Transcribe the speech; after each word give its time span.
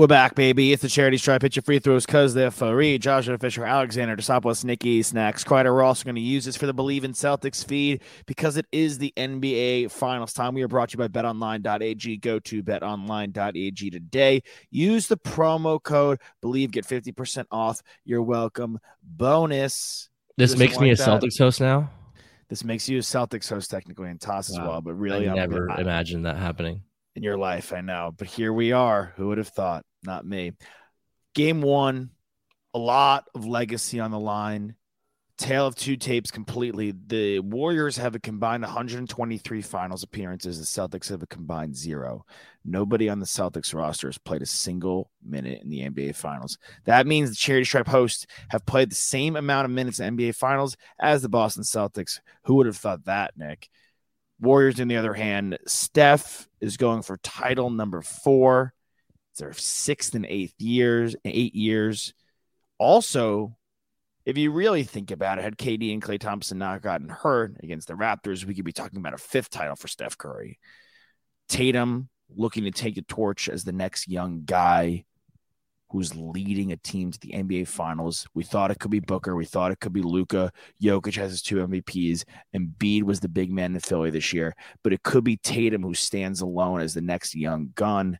We're 0.00 0.06
back, 0.06 0.34
baby. 0.34 0.72
It's 0.72 0.80
the 0.80 0.88
charity 0.88 1.18
stripe. 1.18 1.42
Hit 1.42 1.56
your 1.56 1.62
free 1.62 1.78
throws 1.78 2.06
because 2.06 2.32
they're 2.32 2.50
free. 2.50 2.96
Joshua 2.96 3.36
Fisher, 3.36 3.66
Alexander 3.66 4.16
Desopoulos, 4.16 4.64
Nikki 4.64 5.02
Snacks, 5.02 5.44
Kreider. 5.44 5.74
We're 5.74 5.82
also 5.82 6.04
going 6.04 6.14
to 6.14 6.22
use 6.22 6.46
this 6.46 6.56
for 6.56 6.64
the 6.64 6.72
Believe 6.72 7.04
in 7.04 7.12
Celtics 7.12 7.62
feed 7.62 8.00
because 8.24 8.56
it 8.56 8.64
is 8.72 8.96
the 8.96 9.12
NBA 9.18 9.90
Finals 9.90 10.32
time. 10.32 10.54
We 10.54 10.62
are 10.62 10.68
brought 10.68 10.88
to 10.88 10.94
you 10.94 11.06
by 11.06 11.08
BetOnline.ag. 11.08 12.16
Go 12.16 12.38
to 12.38 12.62
BetOnline.ag 12.62 13.90
today. 13.90 14.42
Use 14.70 15.06
the 15.06 15.18
promo 15.18 15.82
code 15.82 16.18
Believe. 16.40 16.70
Get 16.70 16.86
fifty 16.86 17.12
percent 17.12 17.46
off. 17.50 17.82
You're 18.06 18.22
welcome. 18.22 18.78
Bonus. 19.02 20.08
This 20.38 20.56
makes 20.56 20.80
me 20.80 20.92
a 20.92 20.96
that? 20.96 21.06
Celtics 21.06 21.38
host 21.38 21.60
now. 21.60 21.90
This 22.48 22.64
makes 22.64 22.88
you 22.88 22.96
a 22.96 23.02
Celtics 23.02 23.50
host 23.50 23.70
technically 23.70 24.08
and 24.08 24.18
Toss 24.18 24.48
as 24.48 24.58
well, 24.58 24.80
but 24.80 24.94
really, 24.94 25.28
I 25.28 25.32
I'm 25.32 25.36
never 25.36 25.68
imagined 25.78 26.24
that 26.24 26.38
happening. 26.38 26.84
In 27.20 27.24
your 27.24 27.36
life. 27.36 27.74
I 27.74 27.82
know, 27.82 28.14
but 28.16 28.28
here 28.28 28.50
we 28.50 28.72
are. 28.72 29.12
Who 29.16 29.28
would 29.28 29.36
have 29.36 29.48
thought? 29.48 29.84
Not 30.02 30.24
me. 30.24 30.52
Game 31.34 31.60
one, 31.60 32.12
a 32.72 32.78
lot 32.78 33.28
of 33.34 33.44
legacy 33.44 34.00
on 34.00 34.10
the 34.10 34.18
line. 34.18 34.74
Tale 35.36 35.66
of 35.66 35.74
two 35.74 35.96
tapes 35.96 36.30
completely. 36.30 36.94
The 37.06 37.40
Warriors 37.40 37.98
have 37.98 38.14
a 38.14 38.20
combined 38.20 38.62
123 38.62 39.60
finals 39.60 40.02
appearances. 40.02 40.58
The 40.58 40.64
Celtics 40.64 41.10
have 41.10 41.22
a 41.22 41.26
combined 41.26 41.76
zero. 41.76 42.24
Nobody 42.64 43.10
on 43.10 43.20
the 43.20 43.26
Celtics 43.26 43.74
roster 43.74 44.08
has 44.08 44.16
played 44.16 44.40
a 44.40 44.46
single 44.46 45.10
minute 45.22 45.60
in 45.62 45.68
the 45.68 45.80
NBA 45.80 46.16
Finals. 46.16 46.56
That 46.84 47.06
means 47.06 47.28
the 47.28 47.36
Charity 47.36 47.64
Stripe 47.64 47.88
hosts 47.88 48.26
have 48.48 48.64
played 48.64 48.90
the 48.90 48.96
same 48.96 49.36
amount 49.36 49.66
of 49.66 49.70
minutes 49.70 50.00
in 50.00 50.16
NBA 50.16 50.36
Finals 50.36 50.76
as 50.98 51.20
the 51.20 51.28
Boston 51.28 51.64
Celtics. 51.64 52.20
Who 52.44 52.54
would 52.54 52.66
have 52.66 52.78
thought 52.78 53.04
that, 53.04 53.36
Nick? 53.36 53.68
Warriors, 54.40 54.80
on 54.80 54.88
the 54.88 54.96
other 54.96 55.14
hand, 55.14 55.58
Steph 55.66 56.48
is 56.60 56.76
going 56.76 57.02
for 57.02 57.18
title 57.18 57.70
number 57.70 58.02
four. 58.02 58.72
It's 59.32 59.40
their 59.40 59.52
sixth 59.52 60.14
and 60.14 60.26
eighth 60.26 60.54
years, 60.58 61.14
eight 61.24 61.54
years. 61.54 62.14
Also, 62.78 63.56
if 64.24 64.38
you 64.38 64.50
really 64.50 64.84
think 64.84 65.10
about 65.10 65.38
it, 65.38 65.44
had 65.44 65.58
KD 65.58 65.92
and 65.92 66.02
Klay 66.02 66.18
Thompson 66.18 66.58
not 66.58 66.82
gotten 66.82 67.08
hurt 67.08 67.56
against 67.62 67.88
the 67.88 67.94
Raptors, 67.94 68.44
we 68.44 68.54
could 68.54 68.64
be 68.64 68.72
talking 68.72 68.98
about 68.98 69.14
a 69.14 69.18
fifth 69.18 69.50
title 69.50 69.76
for 69.76 69.88
Steph 69.88 70.16
Curry. 70.16 70.58
Tatum 71.48 72.08
looking 72.34 72.64
to 72.64 72.70
take 72.70 72.94
the 72.94 73.02
torch 73.02 73.48
as 73.48 73.64
the 73.64 73.72
next 73.72 74.08
young 74.08 74.42
guy 74.44 75.04
who's 75.90 76.14
leading 76.14 76.72
a 76.72 76.76
team 76.76 77.10
to 77.10 77.18
the 77.18 77.32
NBA 77.32 77.66
Finals. 77.66 78.26
We 78.34 78.44
thought 78.44 78.70
it 78.70 78.78
could 78.78 78.90
be 78.90 79.00
Booker. 79.00 79.34
We 79.34 79.44
thought 79.44 79.72
it 79.72 79.80
could 79.80 79.92
be 79.92 80.02
Luka. 80.02 80.52
Jokic 80.80 81.16
has 81.16 81.32
his 81.32 81.42
two 81.42 81.56
MVPs, 81.56 82.24
and 82.52 82.68
Embiid 82.68 83.02
was 83.02 83.20
the 83.20 83.28
big 83.28 83.50
man 83.50 83.74
in 83.74 83.80
Philly 83.80 84.10
this 84.10 84.32
year. 84.32 84.54
But 84.84 84.92
it 84.92 85.02
could 85.02 85.24
be 85.24 85.36
Tatum 85.36 85.82
who 85.82 85.94
stands 85.94 86.40
alone 86.40 86.80
as 86.80 86.94
the 86.94 87.00
next 87.00 87.34
young 87.34 87.70
gun, 87.74 88.18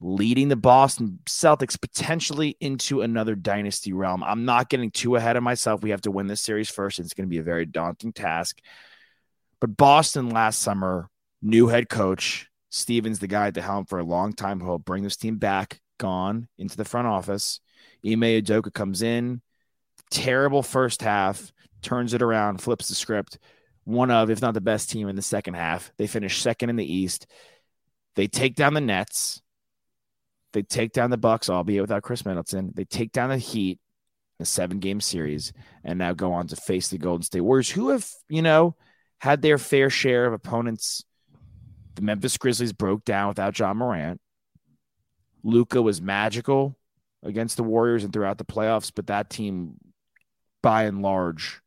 leading 0.00 0.48
the 0.48 0.56
Boston 0.56 1.18
Celtics 1.26 1.80
potentially 1.80 2.56
into 2.60 3.02
another 3.02 3.34
dynasty 3.34 3.92
realm. 3.92 4.22
I'm 4.22 4.44
not 4.44 4.68
getting 4.68 4.92
too 4.92 5.16
ahead 5.16 5.36
of 5.36 5.42
myself. 5.42 5.82
We 5.82 5.90
have 5.90 6.02
to 6.02 6.10
win 6.10 6.28
this 6.28 6.40
series 6.40 6.70
first. 6.70 6.98
And 6.98 7.04
It's 7.04 7.14
going 7.14 7.26
to 7.26 7.30
be 7.30 7.38
a 7.38 7.42
very 7.42 7.66
daunting 7.66 8.12
task. 8.12 8.60
But 9.60 9.76
Boston 9.76 10.30
last 10.30 10.60
summer, 10.60 11.10
new 11.42 11.66
head 11.66 11.88
coach. 11.88 12.46
Stevens, 12.70 13.18
the 13.18 13.26
guy 13.26 13.48
at 13.48 13.54
the 13.54 13.62
helm 13.62 13.84
for 13.84 13.98
a 13.98 14.04
long 14.04 14.32
time, 14.32 14.60
who 14.60 14.68
will 14.68 14.78
bring 14.78 15.02
this 15.02 15.16
team 15.16 15.38
back, 15.38 15.80
gone 16.00 16.48
into 16.58 16.76
the 16.76 16.84
front 16.84 17.06
office. 17.06 17.60
Ime 18.04 18.22
Udoka 18.22 18.74
comes 18.74 19.02
in, 19.02 19.42
terrible 20.10 20.64
first 20.64 21.02
half, 21.02 21.52
turns 21.82 22.14
it 22.14 22.22
around, 22.22 22.60
flips 22.60 22.88
the 22.88 22.96
script. 22.96 23.38
One 23.84 24.10
of, 24.10 24.30
if 24.30 24.42
not 24.42 24.54
the 24.54 24.60
best 24.60 24.90
team 24.90 25.08
in 25.08 25.16
the 25.16 25.22
second 25.22 25.54
half. 25.54 25.92
They 25.96 26.06
finish 26.06 26.40
second 26.42 26.70
in 26.70 26.76
the 26.76 26.92
East. 26.92 27.26
They 28.16 28.26
take 28.26 28.56
down 28.56 28.74
the 28.74 28.80
Nets. 28.80 29.40
They 30.52 30.62
take 30.62 30.92
down 30.92 31.10
the 31.10 31.16
Bucks, 31.16 31.48
albeit 31.48 31.82
without 31.82 32.02
Khris 32.02 32.26
Middleton. 32.26 32.72
They 32.74 32.84
take 32.84 33.12
down 33.12 33.30
the 33.30 33.38
Heat, 33.38 33.78
a 34.40 34.44
seven-game 34.44 35.00
series, 35.00 35.52
and 35.84 35.98
now 35.98 36.12
go 36.12 36.32
on 36.32 36.48
to 36.48 36.56
face 36.56 36.88
the 36.88 36.98
Golden 36.98 37.22
State 37.22 37.40
Warriors, 37.40 37.70
who 37.70 37.90
have, 37.90 38.08
you 38.28 38.42
know, 38.42 38.74
had 39.18 39.42
their 39.42 39.58
fair 39.58 39.90
share 39.90 40.26
of 40.26 40.32
opponents. 40.32 41.04
The 41.94 42.02
Memphis 42.02 42.36
Grizzlies 42.36 42.72
broke 42.72 43.04
down 43.04 43.28
without 43.28 43.58
Ja 43.58 43.74
Morant. 43.74 44.20
Luka 45.42 45.80
was 45.80 46.00
magical 46.00 46.76
against 47.22 47.56
the 47.56 47.62
Warriors 47.62 48.04
and 48.04 48.12
throughout 48.12 48.38
the 48.38 48.44
playoffs, 48.44 48.92
but 48.94 49.06
that 49.08 49.30
team, 49.30 49.74
by 50.62 50.84
and 50.84 51.02
large, 51.02 51.60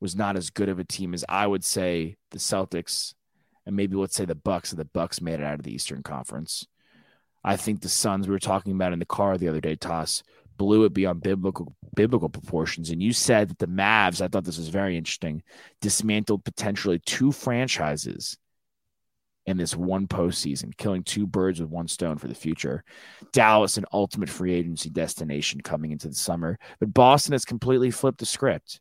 was 0.00 0.16
not 0.16 0.36
as 0.36 0.50
good 0.50 0.68
of 0.68 0.78
a 0.78 0.84
team 0.84 1.14
as 1.14 1.24
I 1.28 1.46
would 1.46 1.64
say 1.64 2.16
the 2.30 2.38
Celtics 2.38 3.14
and 3.66 3.76
maybe 3.76 3.96
let's 3.96 4.14
say 4.16 4.24
the 4.24 4.34
Bucks. 4.34 4.72
And 4.72 4.80
the 4.80 4.84
Bucks 4.84 5.20
made 5.20 5.40
it 5.40 5.44
out 5.44 5.58
of 5.58 5.62
the 5.62 5.74
Eastern 5.74 6.02
Conference. 6.02 6.66
I 7.44 7.56
think 7.56 7.80
the 7.80 7.88
Suns 7.88 8.26
we 8.26 8.32
were 8.32 8.38
talking 8.38 8.72
about 8.72 8.92
in 8.92 8.98
the 8.98 9.04
car 9.04 9.36
the 9.36 9.48
other 9.48 9.60
day, 9.60 9.76
Toss 9.76 10.22
blew 10.58 10.84
it 10.84 10.92
beyond 10.92 11.22
biblical 11.22 11.74
biblical 11.94 12.28
proportions. 12.28 12.90
And 12.90 13.02
you 13.02 13.12
said 13.12 13.48
that 13.48 13.58
the 13.58 13.66
Mavs, 13.66 14.20
I 14.20 14.28
thought 14.28 14.44
this 14.44 14.58
was 14.58 14.68
very 14.68 14.96
interesting, 14.96 15.42
dismantled 15.80 16.44
potentially 16.44 17.00
two 17.00 17.32
franchises 17.32 18.36
in 19.46 19.56
this 19.56 19.74
one 19.76 20.06
postseason, 20.06 20.76
killing 20.76 21.02
two 21.02 21.26
birds 21.26 21.60
with 21.60 21.70
one 21.70 21.88
stone 21.88 22.16
for 22.16 22.28
the 22.28 22.34
future. 22.34 22.84
Dallas, 23.32 23.76
an 23.76 23.84
ultimate 23.92 24.28
free 24.28 24.54
agency 24.54 24.88
destination 24.88 25.60
coming 25.60 25.90
into 25.90 26.08
the 26.08 26.14
summer, 26.14 26.58
but 26.78 26.94
Boston 26.94 27.32
has 27.32 27.44
completely 27.44 27.90
flipped 27.90 28.18
the 28.18 28.26
script. 28.26 28.80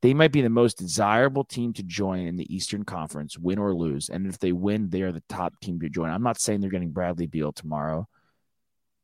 They 0.00 0.14
might 0.14 0.32
be 0.32 0.42
the 0.42 0.48
most 0.48 0.78
desirable 0.78 1.44
team 1.44 1.72
to 1.74 1.82
join 1.82 2.20
in 2.20 2.36
the 2.36 2.54
Eastern 2.54 2.84
Conference, 2.84 3.36
win 3.36 3.58
or 3.58 3.74
lose. 3.74 4.08
And 4.08 4.26
if 4.26 4.38
they 4.38 4.52
win, 4.52 4.90
they 4.90 5.02
are 5.02 5.12
the 5.12 5.24
top 5.28 5.58
team 5.60 5.80
to 5.80 5.88
join. 5.88 6.10
I'm 6.10 6.22
not 6.22 6.40
saying 6.40 6.60
they're 6.60 6.70
getting 6.70 6.92
Bradley 6.92 7.26
Beal 7.26 7.52
tomorrow, 7.52 8.08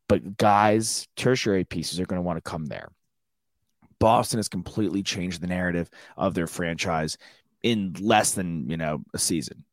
but 0.08 0.36
guys, 0.36 1.08
tertiary 1.16 1.64
pieces 1.64 1.98
are 1.98 2.06
going 2.06 2.18
to 2.18 2.26
want 2.26 2.36
to 2.36 2.48
come 2.48 2.66
there. 2.66 2.90
Boston 3.98 4.38
has 4.38 4.48
completely 4.48 5.02
changed 5.02 5.40
the 5.40 5.46
narrative 5.48 5.90
of 6.16 6.34
their 6.34 6.46
franchise 6.46 7.18
in 7.62 7.94
less 7.98 8.32
than, 8.32 8.68
you 8.70 8.76
know, 8.76 9.02
a 9.14 9.18
season. 9.18 9.64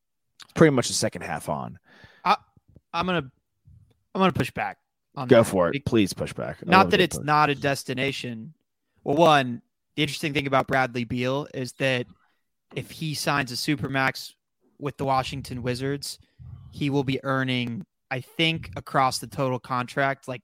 Pretty 0.55 0.71
much 0.75 0.87
the 0.87 0.93
second 0.93 1.21
half 1.23 1.49
on. 1.49 1.77
I'm 2.93 3.05
gonna 3.05 3.31
I'm 4.13 4.19
gonna 4.19 4.33
push 4.33 4.51
back 4.51 4.77
on 5.15 5.29
Go 5.29 5.43
that. 5.43 5.49
for 5.49 5.73
it. 5.73 5.85
Please 5.85 6.11
push 6.11 6.33
back. 6.33 6.57
I 6.67 6.69
Not 6.69 6.89
that 6.89 6.99
it's 6.99 7.17
push. 7.17 7.25
not 7.25 7.49
a 7.49 7.55
destination. 7.55 8.53
Well, 9.05 9.15
one, 9.15 9.61
the 9.95 10.03
interesting 10.03 10.33
thing 10.33 10.45
about 10.45 10.67
Bradley 10.67 11.05
Beal 11.05 11.47
is 11.53 11.71
that 11.79 12.05
if 12.75 12.91
he 12.91 13.13
signs 13.13 13.49
a 13.51 13.55
supermax 13.55 14.33
with 14.77 14.97
the 14.97 15.05
Washington 15.05 15.63
Wizards, 15.63 16.19
he 16.71 16.89
will 16.89 17.05
be 17.05 17.23
earning, 17.23 17.85
I 18.09 18.19
think, 18.19 18.71
across 18.75 19.19
the 19.19 19.27
total 19.27 19.57
contract, 19.59 20.27
like 20.27 20.41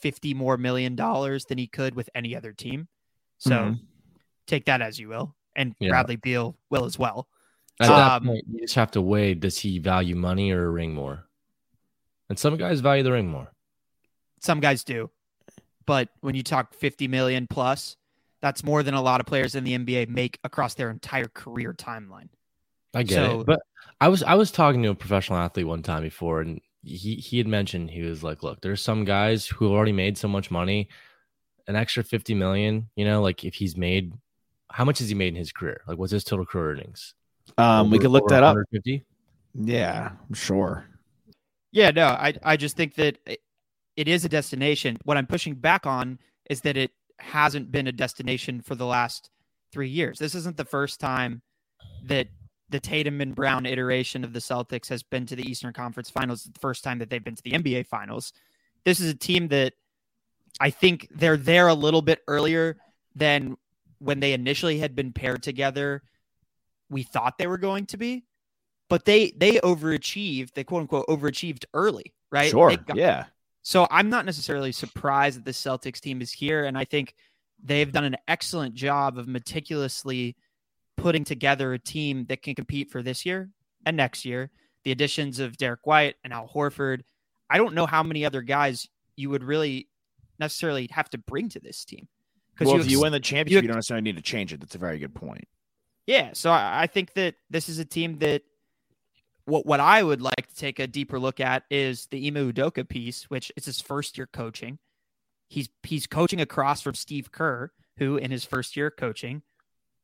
fifty 0.00 0.34
more 0.34 0.56
million 0.56 0.96
dollars 0.96 1.44
than 1.44 1.56
he 1.58 1.68
could 1.68 1.94
with 1.94 2.10
any 2.16 2.34
other 2.34 2.52
team. 2.52 2.88
So 3.38 3.50
Mhm. 3.50 3.80
take 4.48 4.64
that 4.64 4.82
as 4.82 4.98
you 4.98 5.08
will, 5.08 5.36
and 5.54 5.76
Yeah. 5.78 5.90
Bradley 5.90 6.16
Beal 6.16 6.58
will 6.68 6.84
as 6.84 6.98
well. 6.98 7.28
At 7.80 7.88
that 7.88 8.12
Um, 8.22 8.26
point, 8.28 8.44
you 8.50 8.60
just 8.60 8.74
have 8.74 8.90
to 8.92 9.02
weigh: 9.02 9.34
does 9.34 9.58
he 9.58 9.78
value 9.78 10.14
money 10.16 10.50
or 10.50 10.64
a 10.64 10.70
ring 10.70 10.94
more? 10.94 11.26
And 12.28 12.38
some 12.38 12.56
guys 12.56 12.80
value 12.80 13.02
the 13.02 13.12
ring 13.12 13.28
more. 13.28 13.52
Some 14.40 14.60
guys 14.60 14.82
do, 14.84 15.10
but 15.84 16.08
when 16.20 16.34
you 16.34 16.42
talk 16.42 16.74
fifty 16.74 17.06
million 17.08 17.46
plus, 17.48 17.96
that's 18.40 18.64
more 18.64 18.82
than 18.82 18.94
a 18.94 19.02
lot 19.02 19.20
of 19.20 19.26
players 19.26 19.54
in 19.54 19.64
the 19.64 19.74
NBA 19.76 20.08
make 20.08 20.38
across 20.44 20.74
their 20.74 20.90
entire 20.90 21.28
career 21.28 21.72
timeline. 21.74 22.28
I 22.94 23.02
get 23.02 23.16
So- 23.16 23.40
it, 23.40 23.46
but 23.46 23.60
I 24.00 24.08
was 24.08 24.22
I 24.22 24.34
was 24.34 24.50
talking 24.50 24.82
to 24.82 24.90
a 24.90 24.94
professional 24.94 25.38
athlete 25.38 25.66
one 25.66 25.82
time 25.82 26.02
before, 26.02 26.40
and 26.40 26.60
he 26.82 27.16
he 27.16 27.38
had 27.38 27.46
mentioned 27.46 27.90
he 27.90 28.02
was 28.02 28.22
like, 28.22 28.42
"Look, 28.42 28.60
there's 28.62 28.82
some 28.82 29.04
guys 29.04 29.46
who 29.46 29.68
already 29.72 29.92
made 29.92 30.16
so 30.16 30.28
much 30.28 30.50
money, 30.50 30.88
an 31.66 31.76
extra 31.76 32.02
fifty 32.02 32.34
million. 32.34 32.88
You 32.96 33.04
know, 33.04 33.20
like 33.22 33.44
if 33.44 33.54
he's 33.54 33.76
made, 33.76 34.12
how 34.70 34.84
much 34.84 34.98
has 35.00 35.08
he 35.08 35.14
made 35.14 35.28
in 35.28 35.36
his 35.36 35.52
career? 35.52 35.82
Like, 35.86 35.98
what's 35.98 36.12
his 36.12 36.24
total 36.24 36.46
career 36.46 36.70
earnings? 36.72 37.14
Um, 37.58 37.90
we 37.90 37.96
Over- 37.96 38.02
could 38.02 38.10
look 38.10 38.22
over 38.24 38.34
that 38.34 38.42
up. 38.42 38.56
Yeah, 39.54 40.12
I'm 40.28 40.34
sure. 40.34 40.86
Yeah, 41.72 41.90
no, 41.90 42.06
I 42.08 42.34
I 42.42 42.56
just 42.56 42.76
think 42.76 42.94
that 42.96 43.18
it- 43.26 43.42
it 43.96 44.08
is 44.08 44.24
a 44.24 44.28
destination. 44.28 44.98
What 45.04 45.16
I'm 45.16 45.26
pushing 45.26 45.54
back 45.54 45.86
on 45.86 46.18
is 46.50 46.60
that 46.62 46.76
it 46.76 46.92
hasn't 47.18 47.72
been 47.72 47.86
a 47.86 47.92
destination 47.92 48.60
for 48.60 48.74
the 48.74 48.84
last 48.86 49.30
three 49.72 49.88
years. 49.88 50.18
This 50.18 50.34
isn't 50.34 50.56
the 50.56 50.64
first 50.64 51.00
time 51.00 51.42
that 52.04 52.28
the 52.68 52.80
Tatum 52.80 53.20
and 53.20 53.34
Brown 53.34 53.64
iteration 53.64 54.24
of 54.24 54.32
the 54.32 54.38
Celtics 54.40 54.88
has 54.88 55.02
been 55.02 55.24
to 55.26 55.36
the 55.36 55.48
Eastern 55.48 55.72
Conference 55.72 56.10
Finals. 56.10 56.44
The 56.44 56.58
first 56.58 56.84
time 56.84 56.98
that 56.98 57.08
they've 57.10 57.22
been 57.24 57.36
to 57.36 57.42
the 57.42 57.52
NBA 57.54 57.84
Finals. 57.84 58.32
This 58.84 59.00
is 59.00 59.10
a 59.10 59.14
team 59.14 59.48
that 59.48 59.72
I 60.60 60.70
think 60.70 61.08
they're 61.10 61.36
there 61.36 61.68
a 61.68 61.74
little 61.74 62.02
bit 62.02 62.22
earlier 62.28 62.76
than 63.14 63.56
when 63.98 64.20
they 64.20 64.32
initially 64.32 64.78
had 64.78 64.94
been 64.94 65.12
paired 65.12 65.42
together. 65.42 66.02
We 66.90 67.02
thought 67.02 67.38
they 67.38 67.46
were 67.46 67.58
going 67.58 67.86
to 67.86 67.96
be, 67.96 68.24
but 68.88 69.04
they 69.04 69.32
they 69.36 69.58
overachieved. 69.58 70.52
They 70.54 70.64
quote 70.64 70.82
unquote 70.82 71.06
overachieved 71.08 71.64
early, 71.74 72.14
right? 72.30 72.50
Sure. 72.50 72.76
Yeah. 72.94 73.24
so 73.62 73.86
I'm 73.90 74.08
not 74.08 74.24
necessarily 74.24 74.72
surprised 74.72 75.38
that 75.38 75.44
the 75.44 75.50
Celtics 75.52 76.00
team 76.00 76.20
is 76.22 76.30
here. 76.32 76.64
And 76.64 76.78
I 76.78 76.84
think 76.84 77.14
they've 77.62 77.90
done 77.90 78.04
an 78.04 78.16
excellent 78.28 78.74
job 78.74 79.18
of 79.18 79.26
meticulously 79.26 80.36
putting 80.96 81.24
together 81.24 81.72
a 81.72 81.78
team 81.78 82.24
that 82.26 82.42
can 82.42 82.54
compete 82.54 82.90
for 82.90 83.02
this 83.02 83.26
year 83.26 83.50
and 83.84 83.96
next 83.96 84.24
year. 84.24 84.50
The 84.84 84.92
additions 84.92 85.40
of 85.40 85.56
Derrick 85.56 85.84
White 85.86 86.14
and 86.22 86.32
Al 86.32 86.48
Horford. 86.48 87.00
I 87.50 87.58
don't 87.58 87.74
know 87.74 87.86
how 87.86 88.02
many 88.04 88.24
other 88.24 88.42
guys 88.42 88.86
you 89.16 89.30
would 89.30 89.42
really 89.42 89.88
necessarily 90.38 90.88
have 90.92 91.10
to 91.10 91.18
bring 91.18 91.48
to 91.50 91.60
this 91.60 91.84
team. 91.84 92.06
Well, 92.60 92.76
if 92.76 92.82
ex- 92.82 92.90
you 92.90 93.00
win 93.00 93.12
the 93.12 93.20
championship, 93.20 93.50
you, 93.52 93.58
ex- 93.58 93.66
don't 93.66 93.76
necessarily 93.76 94.02
need 94.02 94.16
to 94.16 94.22
change 94.22 94.52
it. 94.52 94.60
That's 94.60 94.74
a 94.76 94.78
very 94.78 94.98
good 94.98 95.14
point. 95.14 95.44
Yeah, 96.06 96.30
so 96.34 96.52
I, 96.52 96.86
think 96.86 97.14
that 97.14 97.34
this 97.50 97.68
is 97.68 97.80
a 97.80 97.84
team 97.84 98.18
that 98.18 98.42
what 99.44 99.66
what 99.66 99.80
I 99.80 100.02
would 100.02 100.22
like 100.22 100.46
to 100.48 100.54
take 100.54 100.78
a 100.78 100.86
deeper 100.86 101.18
look 101.18 101.40
at 101.40 101.64
is 101.70 102.06
the 102.06 102.26
Ime 102.26 102.52
Udoka 102.52 102.88
piece, 102.88 103.24
which 103.24 103.50
is 103.56 103.64
his 103.64 103.80
first 103.80 104.16
year 104.16 104.28
coaching. 104.32 104.78
He's 105.48 105.68
he's 105.82 106.06
coaching 106.06 106.40
across 106.40 106.80
from 106.80 106.94
Steve 106.94 107.32
Kerr, 107.32 107.72
who 107.98 108.16
in 108.16 108.30
his 108.30 108.44
first 108.44 108.76
year 108.76 108.90
coaching 108.90 109.42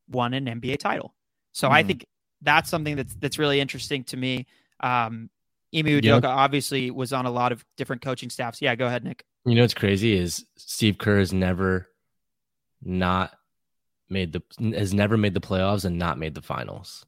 won 0.09 0.33
an 0.33 0.45
NBA 0.45 0.77
title. 0.77 1.13
So 1.53 1.69
I 1.69 1.83
Mhm. 1.83 1.87
think 1.87 2.05
that's 2.41 2.69
something 2.69 2.95
that's 2.95 3.15
that's 3.15 3.39
really 3.39 3.59
interesting 3.61 4.03
to 4.05 4.17
me. 4.17 4.45
Um, 4.81 5.29
Yeah. 5.71 5.83
Udoka 5.83 6.25
obviously 6.25 6.91
was 6.91 7.13
on 7.13 7.25
a 7.25 7.31
lot 7.31 7.51
of 7.51 7.65
different 7.77 8.01
coaching 8.01 8.29
staffs. 8.29 8.61
Yeah, 8.61 8.75
go 8.75 8.85
ahead, 8.85 9.03
Nick. 9.03 9.25
You 9.45 9.55
know 9.55 9.61
what's 9.61 9.73
crazy 9.73 10.13
is 10.13 10.45
Steve 10.55 10.97
Kerr 10.97 11.19
has 11.19 11.33
never 11.33 11.89
not 12.81 13.31
made 14.13 14.31
the 14.31 14.41
has 14.77 14.93
never 14.93 15.17
made 15.17 15.33
the 15.33 15.41
playoffs 15.41 15.83
and 15.83 15.97
not 15.99 16.17
made 16.17 16.35
the 16.35 16.41
finals. 16.41 17.05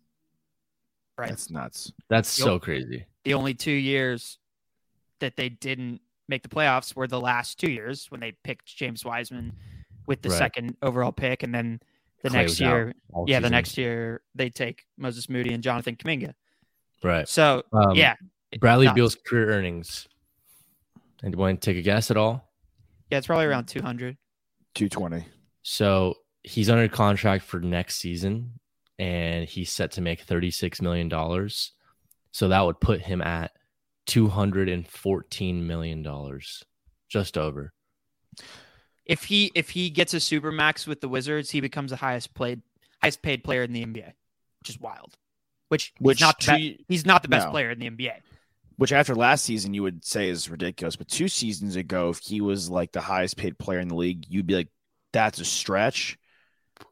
Right. 1.17 1.29
That's 1.29 1.49
nuts. 1.49 1.93
That's 2.09 2.37
Yep. 2.37 2.45
so 2.45 2.59
crazy. 2.59 3.05
the 3.23 3.33
only 3.35 3.53
two 3.53 3.71
years 3.71 4.37
that 5.19 5.37
they 5.37 5.47
didn't 5.47 6.01
make 6.27 6.41
the 6.43 6.49
playoffs 6.49 6.93
were 6.95 7.07
the 7.07 7.21
last 7.21 7.57
two 7.59 7.71
years 7.71 8.07
when 8.11 8.19
they 8.19 8.33
picked 8.43 8.65
James 8.75 9.05
Wiseman 9.05 9.53
with 10.07 10.21
the 10.21 10.29
Right. 10.29 10.37
second 10.37 10.75
overall 10.81 11.13
pick, 11.13 11.41
and 11.43 11.55
then 11.55 11.79
the 12.21 12.29
Clay 12.31 12.41
next 12.41 12.59
year, 12.59 12.93
all 13.13 13.25
yeah, 13.29 13.39
the 13.39 13.49
next 13.49 13.77
year 13.77 14.21
they 14.35 14.49
take 14.49 14.83
Moses 14.97 15.29
Moody 15.29 15.53
and 15.53 15.63
Jonathan 15.63 15.95
Kuminga. 15.95 16.33
right. 17.03 17.29
So 17.29 17.63
Um, 17.71 17.95
yeah, 17.95 18.15
Bradley 18.59 18.87
nuts. 18.87 18.95
Beal's 18.95 19.15
career 19.15 19.51
earnings. 19.51 20.07
And 21.23 21.33
you 21.33 21.37
want 21.39 21.61
to 21.61 21.65
take 21.71 21.77
a 21.77 21.81
guess 21.81 22.11
at 22.11 22.17
all? 22.17 22.51
yeah, 23.09 23.19
it's 23.19 23.27
probably 23.27 23.45
around 23.45 23.67
two 23.67 23.81
hundred. 23.81 24.17
220. 24.73 25.25
So 25.63 26.15
he's 26.45 26.69
under 26.69 26.87
contract 26.87 27.43
for 27.43 27.59
next 27.59 27.95
season, 27.97 28.59
and 28.99 29.47
he's 29.47 29.71
set 29.71 29.91
to 29.93 30.01
make 30.01 30.21
thirty-six 30.21 30.81
million 30.81 31.09
dollars. 31.09 31.71
So 32.31 32.49
that 32.49 32.61
would 32.65 32.79
put 32.79 33.01
him 33.01 33.21
at 33.21 33.51
two 34.05 34.27
hundred 34.27 34.69
and 34.69 34.87
fourteen 34.87 35.67
million 35.67 36.03
dollars, 36.03 36.63
just 37.09 37.37
over. 37.37 37.73
If 39.05 39.23
he 39.25 39.51
if 39.55 39.69
he 39.69 39.89
gets 39.89 40.13
a 40.13 40.19
super 40.19 40.51
max 40.51 40.87
with 40.87 41.01
the 41.01 41.09
Wizards, 41.09 41.49
he 41.51 41.61
becomes 41.61 41.91
the 41.91 41.97
highest 41.97 42.33
played 42.33 42.61
highest 43.01 43.21
paid 43.21 43.43
player 43.43 43.63
in 43.63 43.73
the 43.73 43.85
NBA, 43.85 44.13
which 44.59 44.69
is 44.69 44.79
wild. 44.79 45.17
Which 45.69 45.93
Which 45.99 46.17
he's 46.19 46.21
not 46.21 46.39
the 46.39 46.45
two- 46.45 46.55
be- 46.57 46.85
he's 46.87 47.05
not 47.05 47.21
the 47.21 47.27
best 47.27 47.47
no. 47.47 47.51
player 47.51 47.71
in 47.71 47.79
the 47.79 47.89
NBA. 47.89 48.13
Which 48.77 48.91
after 48.91 49.15
last 49.15 49.45
season 49.45 49.73
you 49.73 49.83
would 49.83 50.03
say 50.03 50.29
is 50.29 50.49
ridiculous, 50.49 50.95
but 50.95 51.07
two 51.07 51.27
seasons 51.27 51.75
ago, 51.75 52.09
if 52.09 52.19
he 52.19 52.41
was 52.41 52.69
like 52.69 52.91
the 52.91 53.01
highest 53.01 53.37
paid 53.37 53.57
player 53.57 53.79
in 53.79 53.87
the 53.87 53.95
league, 53.95 54.25
you'd 54.27 54.47
be 54.47 54.55
like, 54.55 54.67
"That's 55.13 55.39
a 55.39 55.45
stretch." 55.45 56.17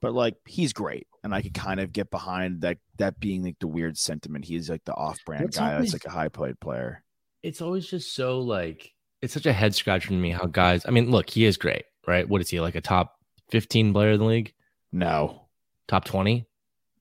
But 0.02 0.14
like, 0.14 0.36
he's 0.46 0.74
great, 0.74 1.08
and 1.24 1.34
I 1.36 1.42
could 1.42 1.54
kind 1.54 1.80
of 1.80 1.92
get 1.92 2.10
behind 2.12 2.62
that. 2.62 2.78
That 2.98 3.20
being 3.20 3.44
like 3.44 3.58
the 3.60 3.68
weird 3.68 3.98
sentiment, 3.98 4.46
he's 4.46 4.70
like 4.70 4.84
the 4.86 4.94
off-brand 4.94 5.52
guy. 5.54 5.74
always- 5.76 5.92
That's 5.92 6.06
like 6.06 6.12
a 6.12 6.16
high-paid 6.16 6.60
player. 6.60 7.04
It's 7.42 7.62
always 7.62 7.86
just 7.88 8.16
so 8.16 8.40
like 8.40 8.92
it's 9.22 9.34
such 9.34 9.46
a 9.46 9.52
head 9.54 9.76
scratcher 9.76 10.10
to 10.10 10.14
me 10.16 10.32
how 10.32 10.46
guys. 10.46 10.86
I 10.86 10.92
mean, 10.92 11.12
look, 11.12 11.30
he 11.30 11.44
is 11.46 11.58
great, 11.58 11.84
right? 12.08 12.28
What 12.28 12.40
is 12.42 12.50
he 12.50 12.60
like 12.62 12.76
a 12.76 12.82
top 12.82 13.16
fifteen 13.50 13.92
player 13.94 14.12
in 14.12 14.20
the 14.20 14.26
league? 14.26 14.54
No, 14.92 15.48
Top 15.88 16.06
twenty? 16.06 16.48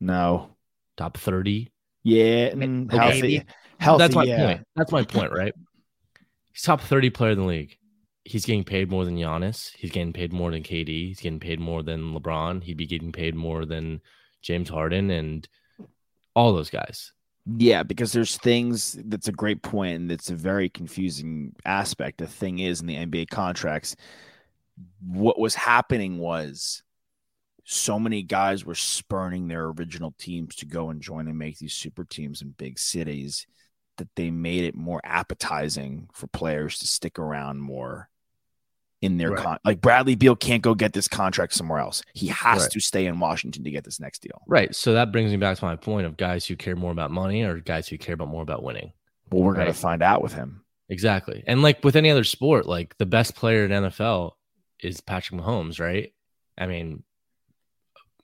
no, 0.01 0.49
Top 0.97 1.17
thirty? 1.19 1.71
yeah, 2.03 2.55
Ma- 2.55 2.65
mm, 2.67 2.91
healthy, 2.93 3.45
healthy. 3.79 3.99
That's 4.03 4.15
my 4.17 4.25
yeah. 4.25 4.45
point. 4.47 4.67
That's 4.75 4.91
my 4.93 5.05
point, 5.05 5.33
right? 5.33 5.55
He's 6.53 6.63
top 6.63 6.81
30 6.83 7.11
player 7.11 7.31
in 7.33 7.39
the 7.39 7.45
league. 7.45 7.77
He's 8.25 8.45
getting 8.47 8.65
paid 8.65 8.91
more 8.91 9.05
than 9.05 9.17
Giannis. 9.17 9.73
He's 9.77 9.91
getting 9.91 10.13
paid 10.13 10.33
more 10.33 10.51
than 10.51 10.63
KD. 10.63 11.09
He's 11.09 11.21
getting 11.21 11.41
paid 11.41 11.59
more 11.59 11.83
than 11.83 12.15
LeBron. 12.15 12.63
He'd 12.63 12.77
be 12.77 12.87
getting 12.87 13.13
paid 13.13 13.35
more 13.35 13.67
than 13.67 14.01
James 14.43 14.69
Harden 14.69 15.11
and 15.11 15.49
all 16.35 16.53
those 16.53 16.71
guys. 16.71 17.13
Yeah, 17.45 17.83
because 17.83 18.13
there's 18.13 18.37
things 18.37 18.97
that's 19.07 19.27
a 19.27 19.33
great 19.33 19.63
point, 19.63 19.97
and 19.97 20.13
it's 20.13 20.31
a 20.31 20.37
very 20.37 20.69
confusing 20.69 21.55
aspect. 21.65 22.19
The 22.19 22.29
thing 22.29 22.61
is, 22.61 22.81
in 22.81 22.87
the 22.87 22.97
NBA 22.97 23.31
contracts, 23.31 23.97
what 25.05 25.41
was 25.41 25.57
happening 25.57 26.19
was 26.19 26.85
so 27.65 27.99
many 27.99 28.23
guys 28.23 28.65
were 28.65 28.75
spurning 28.75 29.49
their 29.49 29.67
original 29.67 30.15
teams 30.19 30.57
to 30.57 30.67
go 30.67 30.91
and 30.91 31.01
join 31.01 31.29
and 31.29 31.39
make 31.39 31.59
these 31.59 31.75
super 31.75 32.05
teams 32.05 32.43
in 32.43 32.51
big 32.51 32.79
cities 32.79 33.47
that 33.99 34.09
they 34.17 34.31
made 34.31 34.65
it 34.65 34.75
more 34.75 35.01
appetizing 35.05 36.09
for 36.13 36.27
players 36.29 36.79
to 36.79 36.87
stick 36.87 37.19
around 37.19 37.61
more 37.61 38.09
in 39.03 39.19
their 39.19 39.33
Right. 39.33 39.43
con- 39.45 39.59
like 39.65 39.81
Bradley 39.83 40.15
Beal 40.15 40.35
can't 40.37 40.63
go 40.63 40.75
get 40.75 40.93
this 40.95 41.09
contract 41.09 41.53
somewhere 41.53 41.81
else. 41.81 42.03
He 42.15 42.29
has 42.29 42.63
Right. 42.63 42.71
to 42.71 42.81
stay 42.81 43.05
in 43.07 43.19
Washington 43.21 43.65
to 43.65 43.71
get 43.71 43.85
this 43.85 44.01
next 44.01 44.23
deal. 44.23 44.43
Right. 44.47 44.75
So 44.75 44.95
that 44.95 45.13
brings 45.13 45.31
me 45.31 45.37
back 45.37 45.59
to 45.59 45.65
my 45.65 45.77
point 45.77 46.07
of 46.07 46.17
guys 46.17 46.47
who 46.47 46.57
care 46.57 46.77
more 46.77 46.93
about 46.93 47.11
money 47.11 47.43
or 47.43 47.59
guys 47.61 47.89
who 47.89 47.99
care 47.99 48.15
about 48.15 48.29
more 48.29 48.43
about 48.43 48.63
winning. 48.63 48.93
Well, 49.31 49.43
we're 49.43 49.55
gonna 49.55 49.75
find 49.75 50.03
out 50.03 50.23
with 50.23 50.33
him. 50.35 50.65
Exactly. 50.89 51.43
And 51.47 51.63
like 51.63 51.83
with 51.85 51.97
any 51.97 52.11
other 52.11 52.25
sport, 52.25 52.67
like 52.67 52.97
the 52.99 53.07
best 53.07 53.35
player 53.35 53.65
in 53.65 53.71
NFL 53.73 54.33
is 54.81 55.01
Patrick 55.01 55.41
Mahomes, 55.41 55.81
right? 55.81 56.13
I 56.59 56.67
mean, 56.67 57.03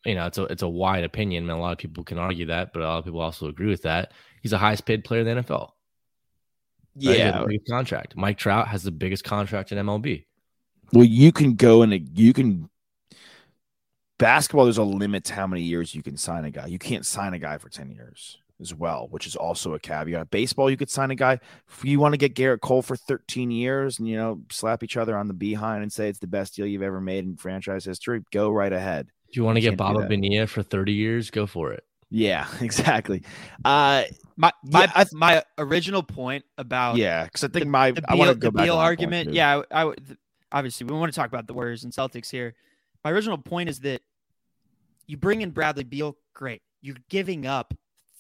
you 0.04 0.14
know, 0.14 0.26
it's 0.26 0.38
a 0.38 0.44
it's 0.44 0.62
a 0.62 0.68
wide 0.68 1.02
opinion, 1.04 1.44
and 1.44 1.50
a 1.50 1.56
lot 1.60 1.72
of 1.72 1.78
people 1.78 2.04
can 2.04 2.18
argue 2.18 2.46
that, 2.46 2.72
but 2.72 2.82
a 2.82 2.86
lot 2.86 2.98
of 2.98 3.04
people 3.04 3.20
also 3.20 3.48
agree 3.48 3.66
with 3.68 3.82
that. 3.82 4.12
He's 4.42 4.52
the 4.52 4.58
highest 4.58 4.84
paid 4.86 5.02
player 5.04 5.20
in 5.22 5.26
the 5.26 5.42
NFL. 5.42 5.72
right? 6.94 7.02
He 7.02 7.06
has 7.08 7.18
Yeah, 7.18 7.40
the 7.40 7.46
biggest 7.46 7.68
contract. 7.70 8.16
Mike 8.16 8.38
Trout 8.38 8.68
has 8.68 8.82
the 8.82 8.90
biggest 8.90 9.24
contract 9.24 9.72
in 9.72 9.78
MLB. 9.78 10.26
Well, 10.92 11.04
you 11.04 11.32
can 11.32 11.54
go 11.54 11.82
and 11.82 12.08
you 12.18 12.32
can 12.32 12.68
basketball. 14.18 14.64
There's 14.64 14.78
a 14.78 14.82
limit 14.82 15.24
to 15.24 15.34
how 15.34 15.46
many 15.46 15.62
years 15.62 15.94
you 15.94 16.02
can 16.02 16.16
sign 16.16 16.44
a 16.44 16.50
guy. 16.50 16.66
You 16.66 16.78
can't 16.78 17.04
sign 17.06 17.34
a 17.34 17.38
guy 17.38 17.58
for 17.58 17.68
ten 17.68 17.90
years 17.90 18.38
as 18.60 18.74
well, 18.74 19.06
which 19.10 19.26
is 19.26 19.36
also 19.36 19.74
a 19.74 19.78
caveat. 19.78 20.30
Baseball, 20.30 20.68
you 20.70 20.76
could 20.76 20.90
sign 20.90 21.10
a 21.10 21.14
guy 21.14 21.38
if 21.68 21.84
you 21.84 22.00
want 22.00 22.14
to 22.14 22.18
get 22.18 22.34
Gerrit 22.34 22.60
Cole 22.60 22.82
for 22.82 22.96
13 22.96 23.50
years, 23.52 23.98
and 23.98 24.08
you 24.08 24.16
know 24.16 24.40
slap 24.50 24.82
each 24.82 24.96
other 24.96 25.16
on 25.16 25.28
the 25.28 25.34
behind 25.34 25.82
and 25.82 25.92
say 25.92 26.08
it's 26.08 26.18
the 26.18 26.26
best 26.26 26.56
deal 26.56 26.66
you've 26.66 26.82
ever 26.82 27.00
made 27.00 27.24
in 27.24 27.36
franchise 27.36 27.84
history. 27.84 28.22
Go 28.32 28.50
right 28.50 28.72
ahead. 28.72 29.08
If 29.28 29.36
you 29.36 29.44
want 29.44 29.56
to 29.56 29.62
You 29.62 29.70
get 29.70 29.76
Baba 29.78 30.00
that. 30.00 30.08
Bonilla 30.08 30.46
for 30.46 30.62
30 30.62 30.92
years, 30.92 31.30
go 31.30 31.46
for 31.46 31.72
it. 31.72 31.84
Yeah, 32.10 32.46
exactly. 32.62 33.22
Uh, 33.64 34.04
My 34.36 34.50
my, 34.64 34.84
Yeah, 34.84 34.92
I- 34.94 35.04
my 35.12 35.42
original 35.58 36.02
point 36.02 36.44
about 36.56 36.96
yeah, 36.96 37.24
because 37.24 37.44
I 37.44 37.48
think 37.48 37.66
the, 37.66 37.70
my 37.70 37.90
the 37.92 38.02
I 38.08 38.14
want 38.14 38.30
to 38.30 38.34
go 38.36 38.50
back. 38.50 38.64
Beal 38.64 38.74
on 38.74 38.78
point, 38.78 38.86
argument. 38.86 39.32
yeah, 39.34 39.60
I, 39.70 39.80
I 39.82 39.84
would- 39.84 40.04
th- 40.06 40.18
obviously 40.52 40.86
we 40.86 40.94
want 40.94 41.12
to 41.12 41.16
talk 41.18 41.28
about 41.28 41.46
the 41.46 41.54
Warriors 41.54 41.84
and 41.84 41.92
Celtics 41.92 42.30
here. 42.30 42.54
My 43.04 43.10
original 43.10 43.38
point 43.38 43.68
is 43.68 43.80
that 43.80 44.02
you 45.06 45.16
bring 45.16 45.42
in 45.42 45.50
Bradley 45.50 45.84
Beal, 45.84 46.16
great. 46.34 46.62
You're 46.80 46.96
giving 47.08 47.46
up 47.46 47.74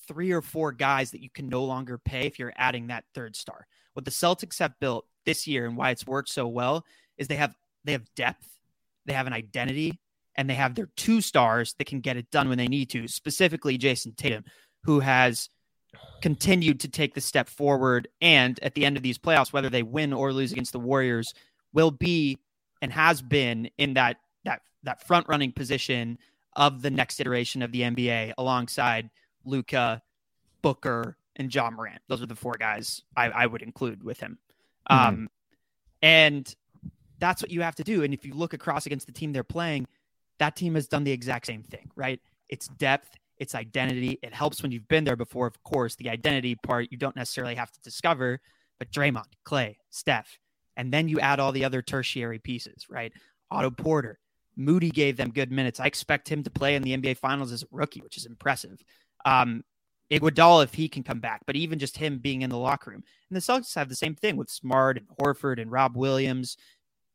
three 0.06 0.32
or 0.32 0.42
four 0.42 0.72
guys 0.72 1.10
that 1.10 1.22
you 1.22 1.30
can 1.30 1.48
no 1.48 1.64
longer 1.64 1.98
pay 1.98 2.26
if 2.26 2.38
you're 2.38 2.52
adding 2.56 2.86
that 2.86 3.04
third 3.14 3.36
star. 3.36 3.66
What 3.92 4.04
the 4.04 4.10
Celtics 4.10 4.58
have 4.58 4.78
built 4.80 5.06
this 5.26 5.46
year 5.46 5.66
and 5.66 5.76
why 5.76 5.90
it's 5.90 6.06
worked 6.06 6.30
so 6.30 6.46
well 6.46 6.84
is 7.18 7.28
they 7.28 7.36
have 7.36 7.54
they 7.84 7.92
have 7.92 8.14
depth, 8.14 8.46
they 9.06 9.12
have 9.12 9.26
an 9.26 9.32
identity, 9.32 9.98
and 10.34 10.48
they 10.48 10.54
have 10.54 10.74
their 10.74 10.88
two 10.96 11.20
stars 11.20 11.74
that 11.78 11.86
can 11.86 12.00
get 12.00 12.16
it 12.16 12.30
done 12.30 12.48
when 12.48 12.58
they 12.58 12.68
need 12.68 12.90
to. 12.90 13.08
Specifically, 13.08 13.76
Jayson 13.76 14.16
Tatum, 14.16 14.44
who 14.84 15.00
has 15.00 15.50
continued 16.22 16.80
to 16.80 16.88
take 16.88 17.14
the 17.14 17.20
step 17.20 17.48
forward 17.48 18.08
and 18.20 18.58
at 18.62 18.74
the 18.74 18.84
end 18.84 18.96
of 18.96 19.02
these 19.02 19.18
playoffs 19.18 19.52
whether 19.52 19.70
they 19.70 19.82
win 19.82 20.12
or 20.12 20.32
lose 20.32 20.52
against 20.52 20.72
the 20.72 20.78
warriors 20.78 21.32
will 21.78 21.92
be 21.92 22.36
and 22.82 22.92
has 22.92 23.22
been 23.22 23.70
in 23.78 23.94
that 23.94 24.16
that 24.44 24.62
that 24.82 25.06
front 25.06 25.28
running 25.28 25.52
position 25.52 26.18
of 26.56 26.82
the 26.82 26.90
next 26.90 27.20
iteration 27.20 27.62
of 27.62 27.70
the 27.70 27.82
NBA 27.82 28.32
alongside 28.36 29.10
Luka, 29.44 30.02
Booker, 30.60 31.16
and 31.36 31.54
Ja 31.54 31.70
Morant. 31.70 32.00
Those 32.08 32.20
are 32.20 32.26
the 32.26 32.34
four 32.34 32.56
guys 32.58 33.02
I, 33.16 33.26
I 33.26 33.46
would 33.46 33.62
include 33.62 34.02
with 34.02 34.18
him. 34.18 34.38
Um, 34.90 35.28
and 36.02 36.52
that's 37.20 37.40
what 37.42 37.52
you 37.52 37.62
have 37.62 37.76
to 37.76 37.84
do. 37.84 38.02
And 38.02 38.12
if 38.12 38.24
you 38.26 38.34
look 38.34 38.54
across 38.54 38.86
against 38.86 39.06
the 39.06 39.12
team 39.12 39.32
they're 39.32 39.44
playing, 39.44 39.86
that 40.40 40.56
team 40.56 40.74
has 40.74 40.88
done 40.88 41.04
the 41.04 41.12
exact 41.12 41.46
same 41.46 41.62
thing, 41.62 41.90
right? 41.94 42.20
It's 42.48 42.66
depth, 42.66 43.10
it's 43.36 43.54
identity. 43.54 44.18
It 44.20 44.34
helps 44.34 44.64
when 44.64 44.72
you've 44.72 44.88
been 44.88 45.04
there 45.04 45.16
before, 45.16 45.46
of 45.46 45.62
course. 45.62 45.94
The 45.94 46.10
identity 46.10 46.56
part 46.56 46.88
you 46.90 46.98
don't 46.98 47.14
necessarily 47.14 47.54
have 47.54 47.70
to 47.70 47.80
discover, 47.82 48.40
but 48.80 48.90
Draymond, 48.90 49.30
Klay, 49.46 49.76
Steph, 49.90 50.40
And 50.78 50.92
then 50.92 51.08
you 51.08 51.20
add 51.20 51.40
all 51.40 51.52
the 51.52 51.64
other 51.64 51.82
tertiary 51.82 52.38
pieces, 52.38 52.86
right? 52.88 53.12
Otto 53.50 53.70
Porter, 53.70 54.18
Moody 54.56 54.90
gave 54.90 55.16
them 55.16 55.30
good 55.30 55.52
minutes. 55.52 55.80
I 55.80 55.86
expect 55.86 56.28
him 56.28 56.42
to 56.44 56.50
play 56.50 56.76
in 56.76 56.82
the 56.82 56.96
NBA 56.96 57.18
Finals 57.18 57.52
as 57.52 57.64
a 57.64 57.66
rookie, 57.70 58.00
which 58.00 58.16
is 58.16 58.24
impressive. 58.24 58.82
Um, 59.26 59.64
Iguodala 60.10 60.64
if 60.64 60.72
he 60.72 60.88
can 60.88 61.02
come 61.02 61.20
back, 61.20 61.42
but 61.46 61.56
even 61.56 61.78
just 61.78 61.98
him 61.98 62.18
being 62.18 62.42
in 62.42 62.48
the 62.48 62.56
locker 62.56 62.90
room. 62.90 63.02
And 63.28 63.36
the 63.36 63.40
Celtics 63.40 63.74
have 63.74 63.88
the 63.88 63.96
same 63.96 64.14
thing 64.14 64.36
with 64.36 64.48
Smart 64.48 64.96
and 64.96 65.06
Horford 65.20 65.60
and 65.60 65.70
Rob 65.70 65.96
Williams. 65.96 66.56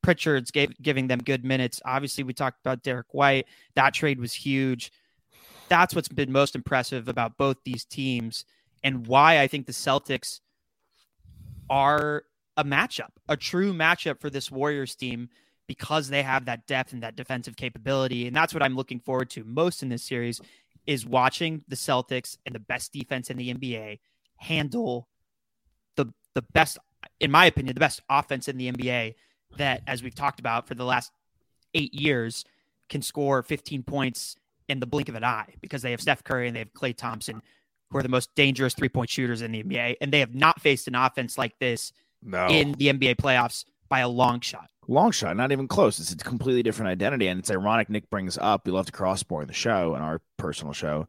Pritchard's 0.04 0.52
gave, 0.52 0.74
giving 0.82 1.08
them 1.08 1.20
good 1.20 1.44
minutes. 1.44 1.82
Obviously, 1.86 2.24
we 2.24 2.34
talked 2.34 2.60
about 2.60 2.84
Derrick 2.84 3.14
White. 3.14 3.48
That 3.76 3.94
trade 3.94 4.20
was 4.20 4.34
huge. 4.34 4.92
That's 5.70 5.96
what's 5.96 6.10
been 6.10 6.32
most 6.32 6.56
impressive 6.56 7.08
about 7.08 7.38
both 7.38 7.58
these 7.64 7.86
teams 7.86 8.46
and 8.84 9.08
why 9.08 9.40
I 9.40 9.48
think 9.48 9.66
the 9.66 9.72
Celtics 9.72 10.42
are 11.70 12.26
a 12.58 12.64
matchup, 12.64 13.10
a 13.28 13.38
true 13.38 13.74
matchup 13.74 14.20
for 14.20 14.30
this 14.30 14.52
Warriors 14.52 14.96
team 14.96 15.30
because 15.68 16.10
they 16.10 16.24
have 16.24 16.46
that 16.46 16.68
depth 16.68 16.94
and 16.94 17.04
that 17.04 17.16
defensive 17.16 17.56
capability. 17.56 18.28
And 18.28 18.36
that's 18.36 18.54
what 18.54 18.64
I'm 18.64 18.76
looking 18.76 19.00
forward 19.00 19.30
to 19.32 19.44
most 19.44 19.82
in 19.82 19.90
this 19.90 20.04
series 20.04 20.42
is 20.86 21.06
watching 21.06 21.64
the 21.68 21.76
Celtics 21.76 22.38
and 22.46 22.54
the 22.54 22.60
best 22.60 22.92
defense 22.92 23.30
in 23.30 23.38
the 23.38 23.54
NBA 23.54 24.00
handle 24.38 25.08
the 25.96 26.14
the 26.34 26.42
best, 26.42 26.78
in 27.20 27.32
my 27.32 27.46
opinion, 27.46 27.74
the 27.74 27.80
best 27.80 28.02
offense 28.10 28.48
in 28.48 28.58
the 28.58 28.72
NBA 28.72 29.16
that, 29.58 29.84
as 29.88 30.02
we've 30.02 30.16
talked 30.16 30.40
about 30.40 30.68
for 30.68 30.76
the 30.76 30.86
last 30.86 31.12
eight 31.74 31.94
years, 31.94 32.44
can 32.90 33.02
score 33.02 33.44
15 33.44 33.84
points 33.84 34.36
in 34.68 34.80
the 34.80 34.86
blink 34.86 35.10
of 35.10 35.16
an 35.16 35.24
eye 35.24 35.54
because 35.62 35.82
they 35.82 35.92
have 35.92 36.02
Steph 36.02 36.24
Curry 36.24 36.48
and 36.48 36.56
they 36.56 36.60
have 36.60 36.74
Klay 36.74 36.96
Thompson, 36.96 37.42
who 37.90 37.98
are 37.98 38.04
the 38.04 38.10
most 38.10 38.34
dangerous 38.36 38.74
three 38.74 38.90
point 38.90 39.10
shooters 39.10 39.42
in 39.42 39.52
the 39.52 39.64
NBA. 39.64 39.98
And 40.02 40.12
they 40.12 40.20
have 40.20 40.34
not 40.34 40.62
faced 40.62 40.88
an 40.88 40.96
offense 40.96 41.38
like 41.38 41.58
this 41.60 41.94
No. 42.24 42.48
in 42.48 42.74
the 42.74 42.88
NBA 42.88 43.16
playoffs 43.16 43.66
by 43.90 44.00
a 44.00 44.10
long 44.10 44.40
shot. 44.40 44.70
Long 44.88 45.12
shot, 45.12 45.38
not 45.38 45.52
even 45.52 45.68
close. 45.68 46.00
It's 46.00 46.12
a 46.12 46.18
completely 46.18 46.64
different 46.64 46.90
identity. 46.90 47.28
And 47.28 47.40
it's 47.40 47.52
ironic 47.52 47.90
Nick 47.90 48.10
brings 48.10 48.38
up, 48.38 48.66
we 48.66 48.72
love 48.72 48.88
to 48.88 48.92
crossbar 48.92 49.46
the 49.46 49.54
show 49.54 49.94
and 49.94 50.04
our 50.04 50.22
personal 50.38 50.74
show, 50.74 51.08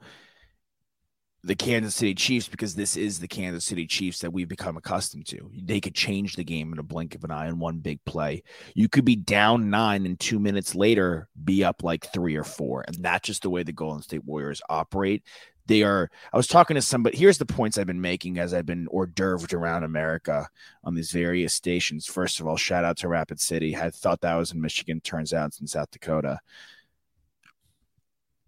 the 1.43 1.57
Kansas 1.57 1.95
City 1.95 2.15
Chiefs, 2.15 2.49
because 2.49 2.75
this 2.75 2.97
is 2.97 3.19
the 3.19 3.29
Kansas 3.29 3.65
City 3.65 3.87
Chiefs 3.87 4.21
that 4.21 4.33
we've 4.33 4.49
become 4.49 4.77
accustomed 4.77 5.27
to. 5.27 5.51
They 5.61 5.81
could 5.81 5.95
change 5.95 6.37
the 6.37 6.45
game 6.45 6.73
in 6.73 6.79
a 6.79 6.85
blink 6.85 7.15
of 7.15 7.25
an 7.25 7.33
eye 7.33 7.49
in 7.49 7.59
one 7.59 7.79
big 7.79 8.05
play. 8.05 8.45
You 8.75 8.89
could 8.89 9.05
be 9.05 9.17
down 9.17 9.71
nine 9.71 10.07
and 10.07 10.19
two 10.19 10.39
minutes 10.39 10.75
later 10.75 11.29
be 11.43 11.65
up 11.65 11.83
like 11.83 12.13
three 12.13 12.37
or 12.37 12.45
four. 12.45 12.85
And 12.87 12.97
that's 13.03 13.27
just 13.27 13.43
the 13.43 13.51
way 13.51 13.63
the 13.65 13.73
Golden 13.73 14.03
State 14.03 14.25
Warriors 14.25 14.63
operate. 14.69 15.25
They 15.67 15.83
are, 15.83 16.11
I 16.33 16.37
was 16.37 16.47
talking 16.47 16.75
to 16.75 16.83
somebody, 16.83 17.17
here's 17.17 17.39
the 17.39 17.47
points 17.47 17.79
I've 17.79 17.87
been 17.87 18.01
making 18.01 18.39
as 18.39 18.53
I've 18.53 18.67
been 18.67 18.87
hors 18.91 19.07
d'oeuvred 19.07 19.55
around 19.55 19.85
America 19.85 20.49
on 20.83 20.95
these 20.95 21.11
various 21.11 21.55
stations. 21.55 22.07
First 22.07 22.41
of 22.41 22.47
all, 22.47 22.57
shout 22.57 22.85
out 22.85 22.99
to 22.99 23.09
Rapid 23.09 23.41
City. 23.41 23.75
I 23.77 23.91
thought 23.91 24.21
that 24.21 24.35
was 24.35 24.53
in 24.53 24.61
Michigan, 24.61 25.01
turns 25.01 25.33
out 25.33 25.49
it's 25.49 25.61
in 25.61 25.67
South 25.67 25.91
Dakota. 25.91 26.39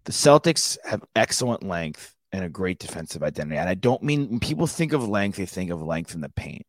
The 0.03 0.11
Celtics 0.11 0.77
have 0.85 1.03
excellent 1.15 1.63
length 1.63 2.15
and 2.31 2.45
a 2.45 2.49
great 2.49 2.79
defensive 2.79 3.23
identity. 3.23 3.57
And 3.57 3.67
I 3.67 3.73
don't 3.73 4.03
mean 4.03 4.29
when 4.29 4.39
people 4.39 4.67
think 4.67 4.93
of 4.93 5.07
length, 5.07 5.37
they 5.37 5.45
think 5.45 5.71
of 5.71 5.81
length 5.81 6.13
in 6.13 6.21
the 6.21 6.29
paint. 6.29 6.65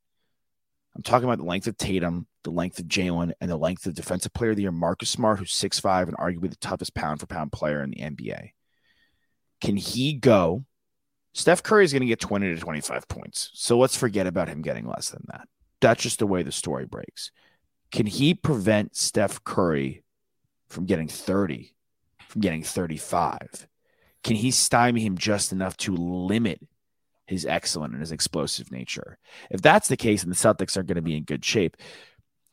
I'm 0.96 1.02
talking 1.02 1.28
about 1.28 1.38
the 1.38 1.44
length 1.44 1.66
of 1.66 1.76
Tatum, 1.76 2.26
the 2.42 2.50
length 2.50 2.78
of 2.78 2.86
Jaylen, 2.86 3.32
and 3.40 3.50
the 3.50 3.56
length 3.56 3.86
of 3.86 3.94
defensive 3.94 4.32
player 4.32 4.50
of 4.50 4.56
the 4.56 4.62
year, 4.62 4.72
Marcus 4.72 5.10
Smart, 5.10 5.38
who's 5.38 5.52
6'5 5.52 6.08
and 6.08 6.16
arguably 6.16 6.50
the 6.50 6.56
toughest 6.56 6.94
pound 6.94 7.20
for 7.20 7.26
pound 7.26 7.52
player 7.52 7.82
in 7.82 7.90
the 7.90 8.00
NBA. 8.00 8.50
Can 9.60 9.76
he 9.76 10.12
go? 10.14 10.64
Steph 11.34 11.62
Curry 11.62 11.84
is 11.84 11.92
going 11.92 12.00
to 12.00 12.06
get 12.06 12.20
20 12.20 12.54
to 12.54 12.60
25 12.60 13.08
points. 13.08 13.50
So 13.54 13.78
let's 13.78 13.96
forget 13.96 14.26
about 14.26 14.48
him 14.48 14.62
getting 14.62 14.86
less 14.86 15.10
than 15.10 15.24
that. 15.28 15.48
That's 15.80 16.02
just 16.02 16.18
the 16.18 16.26
way 16.26 16.42
the 16.42 16.52
story 16.52 16.86
breaks. 16.86 17.30
Can 17.92 18.06
he 18.06 18.34
prevent 18.34 18.96
Steph 18.96 19.42
Curry 19.44 20.02
from 20.68 20.84
getting 20.84 21.08
30, 21.08 21.74
from 22.28 22.40
getting 22.40 22.62
35? 22.62 23.68
Can 24.24 24.36
he 24.36 24.50
stymie 24.50 25.00
him 25.00 25.16
just 25.16 25.52
enough 25.52 25.76
to 25.78 25.94
limit 25.94 26.60
his 27.26 27.46
excellent 27.46 27.92
and 27.92 28.00
his 28.00 28.12
explosive 28.12 28.72
nature? 28.72 29.18
If 29.50 29.62
that's 29.62 29.88
the 29.88 29.96
case, 29.96 30.22
and 30.22 30.32
the 30.32 30.36
Celtics 30.36 30.76
are 30.76 30.82
going 30.82 30.96
to 30.96 31.02
be 31.02 31.16
in 31.16 31.24
good 31.24 31.44
shape, 31.44 31.76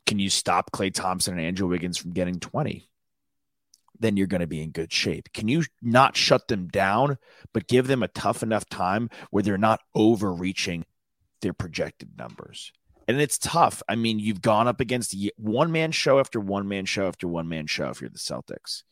can 0.06 0.20
you 0.20 0.30
stop 0.30 0.72
Klay 0.72 0.94
Thompson 0.94 1.38
and 1.38 1.46
Andrew 1.46 1.68
Wiggins 1.68 1.98
from 1.98 2.12
getting 2.12 2.40
20? 2.40 2.88
Then 4.00 4.18
you're 4.18 4.28
going 4.28 4.42
to 4.42 4.48
be 4.48 4.62
in 4.62 4.72
good 4.72 4.92
shape. 4.92 5.32
Can 5.34 5.48
you 5.48 5.64
not 5.82 6.16
shut 6.16 6.48
them 6.48 6.68
down, 6.68 7.18
but 7.54 7.68
give 7.68 7.88
them 7.88 8.04
a 8.04 8.08
tough 8.10 8.44
enough 8.44 8.68
time 8.70 9.10
where 9.32 9.44
they're 9.44 9.58
not 9.58 9.82
overreaching 9.94 10.86
their 11.42 11.54
projected 11.54 12.18
numbers? 12.18 12.72
And 13.08 13.22
it's 13.22 13.38
tough. 13.38 13.84
I 13.88 13.96
mean, 13.96 14.20
you've 14.20 14.42
gone 14.42 14.68
up 14.68 14.80
against 14.80 15.16
one 15.38 15.72
man 15.72 15.92
show 15.92 16.20
after 16.20 16.40
one 16.40 16.68
man 16.68 16.86
show 16.86 17.08
after 17.08 17.28
one 17.28 17.48
man 17.48 17.68
show 17.68 17.90
if 17.90 18.02
you're 18.02 18.10
the 18.10 18.18
Celtics 18.18 18.84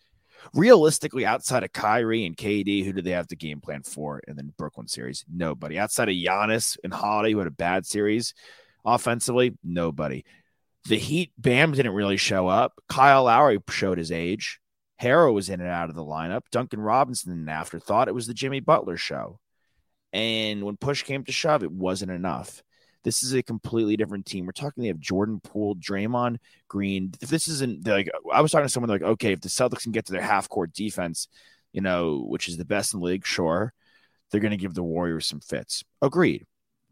realistically, 0.53 1.25
outside 1.25 1.63
of 1.63 1.71
Kyrie 1.71 2.25
and 2.25 2.35
KD, 2.35 2.83
who 2.83 2.93
do 2.93 3.01
they 3.01 3.11
have 3.11 3.27
the 3.27 3.35
game 3.35 3.61
plan 3.61 3.83
for 3.83 4.19
in 4.27 4.35
the 4.35 4.43
Brooklyn 4.43 4.87
series? 4.87 5.23
Nobody. 5.31 5.79
Outside 5.79 6.09
of 6.09 6.15
Giannis 6.15 6.77
and 6.83 6.93
Holiday, 6.93 7.31
who 7.31 7.39
had 7.39 7.47
a 7.47 7.51
bad 7.51 7.85
series 7.85 8.33
offensively, 8.83 9.57
nobody. 9.63 10.25
The 10.87 10.97
Heat, 10.97 11.31
Bam 11.37 11.71
didn't 11.71 11.93
really 11.93 12.17
show 12.17 12.47
up. 12.47 12.73
Kyle 12.89 13.23
Lowry 13.23 13.59
showed 13.69 13.97
his 13.97 14.11
age. 14.11 14.59
Herro 15.03 15.33
was 15.33 15.49
in 15.49 15.59
and 15.59 15.69
out 15.69 15.89
of 15.89 15.95
the 15.95 16.03
lineup. 16.03 16.43
Duncan 16.51 16.79
Robinson, 16.79 17.31
an 17.33 17.49
afterthought. 17.49 18.07
It 18.07 18.15
was 18.15 18.27
the 18.27 18.33
Jimmy 18.33 18.61
Butler 18.61 18.97
show. 18.97 19.39
And 20.13 20.63
when 20.63 20.77
push 20.77 21.03
came 21.03 21.23
to 21.25 21.31
shove, 21.31 21.63
it 21.63 21.71
wasn't 21.71 22.11
enough. 22.11 22.63
This 23.03 23.21
is 23.21 23.33
a 23.33 23.43
completely 23.43 23.97
different 23.97 24.25
team. 24.25 24.45
We're 24.45 24.53
talking 24.53 24.81
they 24.81 24.87
have 24.87 24.99
Jordan 24.99 25.41
Poole, 25.41 25.75
Draymond 25.75 26.37
Green. 26.69 27.11
If 27.21 27.29
this 27.29 27.49
isn't 27.49 27.85
like 27.85 28.09
I 28.31 28.39
was 28.39 28.51
talking 28.51 28.65
to 28.65 28.69
someone 28.69 28.89
like, 28.89 29.01
okay, 29.01 29.33
if 29.33 29.41
the 29.41 29.49
Celtics 29.49 29.83
can 29.83 29.91
get 29.91 30.05
to 30.05 30.13
their 30.13 30.21
half 30.21 30.47
court 30.47 30.71
defense, 30.71 31.27
you 31.73 31.81
know, 31.81 32.23
which 32.25 32.47
is 32.47 32.55
the 32.55 32.63
best 32.63 32.93
in 32.93 33.01
the 33.01 33.05
league, 33.05 33.25
sure, 33.25 33.73
they're 34.31 34.39
going 34.39 34.51
to 34.51 34.57
give 34.57 34.73
the 34.73 34.83
Warriors 34.83 35.27
some 35.27 35.41
fits. 35.41 35.83
Agreed. 36.01 36.45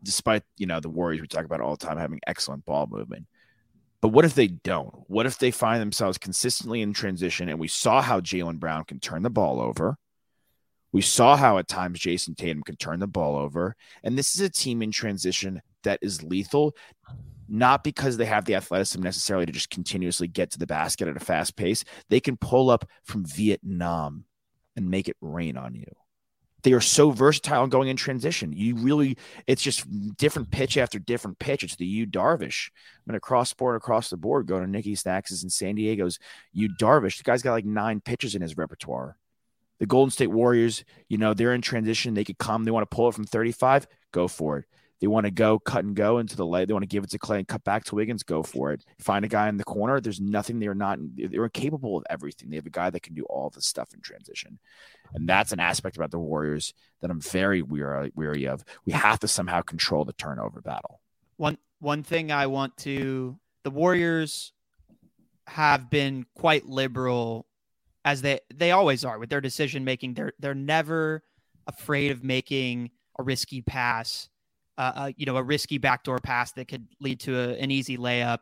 Despite 0.04 0.44
you 0.58 0.66
know 0.66 0.82
the 0.82 0.90
Warriors 0.90 1.22
we 1.22 1.28
talk 1.28 1.46
about 1.46 1.62
all 1.62 1.78
the 1.78 1.86
time 1.86 1.98
having 1.98 2.20
excellent 2.28 2.66
ball 2.66 2.88
movement. 2.92 3.28
But 4.02 4.10
what 4.10 4.26
if 4.26 4.34
they 4.34 4.48
don't? 4.48 4.94
What 5.08 5.26
if 5.26 5.38
they 5.38 5.52
find 5.52 5.80
themselves 5.80 6.18
consistently 6.18 6.82
in 6.82 6.94
transition? 6.94 7.50
And 7.50 7.60
we 7.60 7.68
saw 7.68 8.02
how 8.02 8.20
Jaylen 8.20 8.60
Brown 8.60 8.84
can 8.84 9.00
turn 9.00 9.22
the 9.22 9.30
ball 9.30 9.62
over. 9.62 9.98
We 10.92 11.02
saw 11.02 11.38
how 11.38 11.58
at 11.58 11.68
times 11.68 12.00
Jayson 12.00 12.36
Tatum 12.36 12.64
can 12.64 12.76
turn 12.76 13.00
the 13.00 13.08
ball 13.08 13.38
over. 13.38 13.76
And 14.04 14.18
this 14.18 14.36
is 14.36 14.42
a 14.42 14.50
team 14.50 14.82
in 14.82 14.92
transition 14.92 15.62
that 15.84 16.00
is 16.02 16.24
lethal, 16.24 16.76
not 17.48 17.84
because 17.84 18.18
they 18.18 18.26
have 18.26 18.46
the 18.46 18.56
athleticism 18.56 19.02
necessarily 19.02 19.46
to 19.46 19.52
just 19.52 19.70
continuously 19.70 20.28
get 20.28 20.52
to 20.52 20.60
the 20.60 20.68
basket 20.68 21.08
at 21.08 21.16
a 21.16 21.22
fast 21.22 21.56
pace. 21.56 21.84
They 22.10 22.20
can 22.20 22.38
pull 22.38 22.70
up 22.70 22.86
from 23.04 23.24
Vietnam 23.26 24.26
and 24.76 24.90
make 24.90 25.08
it 25.08 25.18
rain 25.22 25.58
on 25.58 25.76
you. 25.76 25.86
They 26.64 26.74
are 26.74 26.82
so 26.82 27.12
versatile 27.12 27.68
going 27.68 27.90
in 27.90 27.98
transition. 27.98 28.54
You 28.54 28.76
really, 28.76 29.18
it's 29.48 29.62
just 29.62 29.86
different 30.18 30.52
pitch 30.52 30.78
after 30.78 31.00
different 31.00 31.40
pitch. 31.40 31.64
It's 31.64 31.76
the 31.76 31.86
Yu 31.86 32.06
Darvish. 32.06 32.70
I'm 32.70 33.12
going 33.12 33.16
to 33.16 33.20
cross 33.20 33.54
board 33.54 33.76
across 33.76 34.10
the 34.10 34.18
board, 34.18 34.48
go 34.48 34.60
to 34.60 34.68
Nicky 34.68 34.96
Snacks 34.96 35.44
in 35.44 35.50
San 35.50 35.76
Diego's 35.76 36.20
Yu 36.54 36.70
Darvish. 36.80 37.18
The 37.18 37.24
guy's 37.24 37.42
got 37.42 37.54
like 37.54 37.66
nine 37.66 38.02
pitches 38.02 38.36
in 38.36 38.42
his 38.42 38.58
repertoire. 38.58 39.18
The 39.80 39.88
Golden 39.88 40.12
State 40.12 40.28
Warriors, 40.28 40.86
you 41.10 41.18
know, 41.18 41.34
they're 41.34 41.54
in 41.54 41.62
transition. 41.62 42.14
They 42.14 42.24
could 42.24 42.38
come. 42.38 42.66
They 42.66 42.72
want 42.72 42.90
to 42.90 42.96
pull 42.96 43.10
it 43.10 43.16
from 43.16 43.24
35. 43.24 43.88
Go 44.12 44.28
for 44.28 44.60
it. 44.60 44.66
They 45.02 45.08
want 45.08 45.26
to 45.26 45.32
go 45.32 45.58
cut 45.58 45.84
and 45.84 45.96
go 45.96 46.20
into 46.20 46.36
the 46.36 46.46
light. 46.46 46.68
They 46.68 46.74
want 46.74 46.84
to 46.84 46.88
give 46.88 47.04
it 47.04 47.10
to 47.10 47.20
Klay 47.20 47.40
and 47.40 47.48
cut 47.48 47.64
back 47.64 47.84
to 47.86 47.96
Wiggins. 47.96 48.22
Go 48.22 48.44
for 48.44 48.72
it. 48.72 48.86
Find 49.00 49.26
a 49.26 49.28
guy 49.28 49.50
in 49.50 49.58
the 49.58 49.64
corner. 49.64 50.00
There's 50.00 50.22
nothing 50.22 50.60
they're 50.60 50.76
not. 50.76 51.00
They're 51.16 51.50
capable 51.50 51.98
of 51.98 52.06
everything. 52.08 52.52
They 52.52 52.58
have 52.58 52.68
a 52.68 52.72
guy 52.72 52.92
that 52.92 53.02
can 53.02 53.16
do 53.16 53.24
all 53.24 53.50
the 53.50 53.64
stuff 53.64 53.96
in 53.96 54.02
transition, 54.02 54.60
and 55.16 55.28
that's 55.28 55.52
an 55.52 55.60
aspect 55.60 55.98
about 55.98 56.12
the 56.12 56.20
Warriors 56.20 56.76
that 57.02 57.10
I'm 57.10 57.20
very 57.20 57.64
weary 57.64 58.12
weary 58.16 58.48
of. 58.48 58.64
We 58.86 58.94
have 58.94 59.20
to 59.22 59.28
somehow 59.28 59.62
control 59.62 60.06
the 60.06 60.14
turnover 60.14 60.62
battle. 60.62 61.02
One 61.38 61.58
one 61.80 62.04
thing 62.04 62.32
I 62.32 62.46
want 62.46 62.78
to 62.78 63.40
the 63.64 63.72
Warriors 63.72 64.54
have 65.48 65.90
been 65.90 66.28
quite 66.36 66.68
liberal 66.68 67.48
as 68.06 68.22
they 68.22 68.40
they 68.54 68.70
always 68.70 69.04
are 69.04 69.18
with 69.18 69.32
their 69.32 69.42
decision 69.42 69.84
making. 69.84 70.14
They're 70.14 70.34
they're 70.38 70.54
never 70.54 71.24
afraid 71.66 72.12
of 72.12 72.24
making 72.24 72.92
a 73.18 73.24
risky 73.24 73.62
pass 73.64 74.30
uh, 74.84 75.12
you 75.18 75.26
know, 75.26 75.38
a 75.38 75.44
risky 75.44 75.78
backdoor 75.78 76.20
pass 76.20 76.52
that 76.54 76.68
could 76.68 76.88
lead 77.00 77.20
to 77.22 77.38
a, 77.40 77.50
an 77.60 77.72
easy 77.72 77.98
layup, 77.98 78.40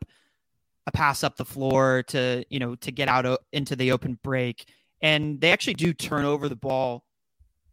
a 0.87 0.91
pass 0.91 1.23
up 1.23 1.35
the 1.37 1.45
floor 1.45 2.03
to, 2.07 2.43
you 2.49 2.59
know, 2.59 2.75
to 2.75 2.91
get 2.91 3.07
out 3.07 3.25
o- 3.25 3.37
into 3.53 3.75
the 3.75 3.91
open 3.91 4.17
break. 4.23 4.65
And 5.01 5.39
they 5.41 5.51
actually 5.51 5.75
do 5.75 5.93
turn 5.93 6.25
over 6.25 6.49
the 6.49 6.55
ball 6.55 7.03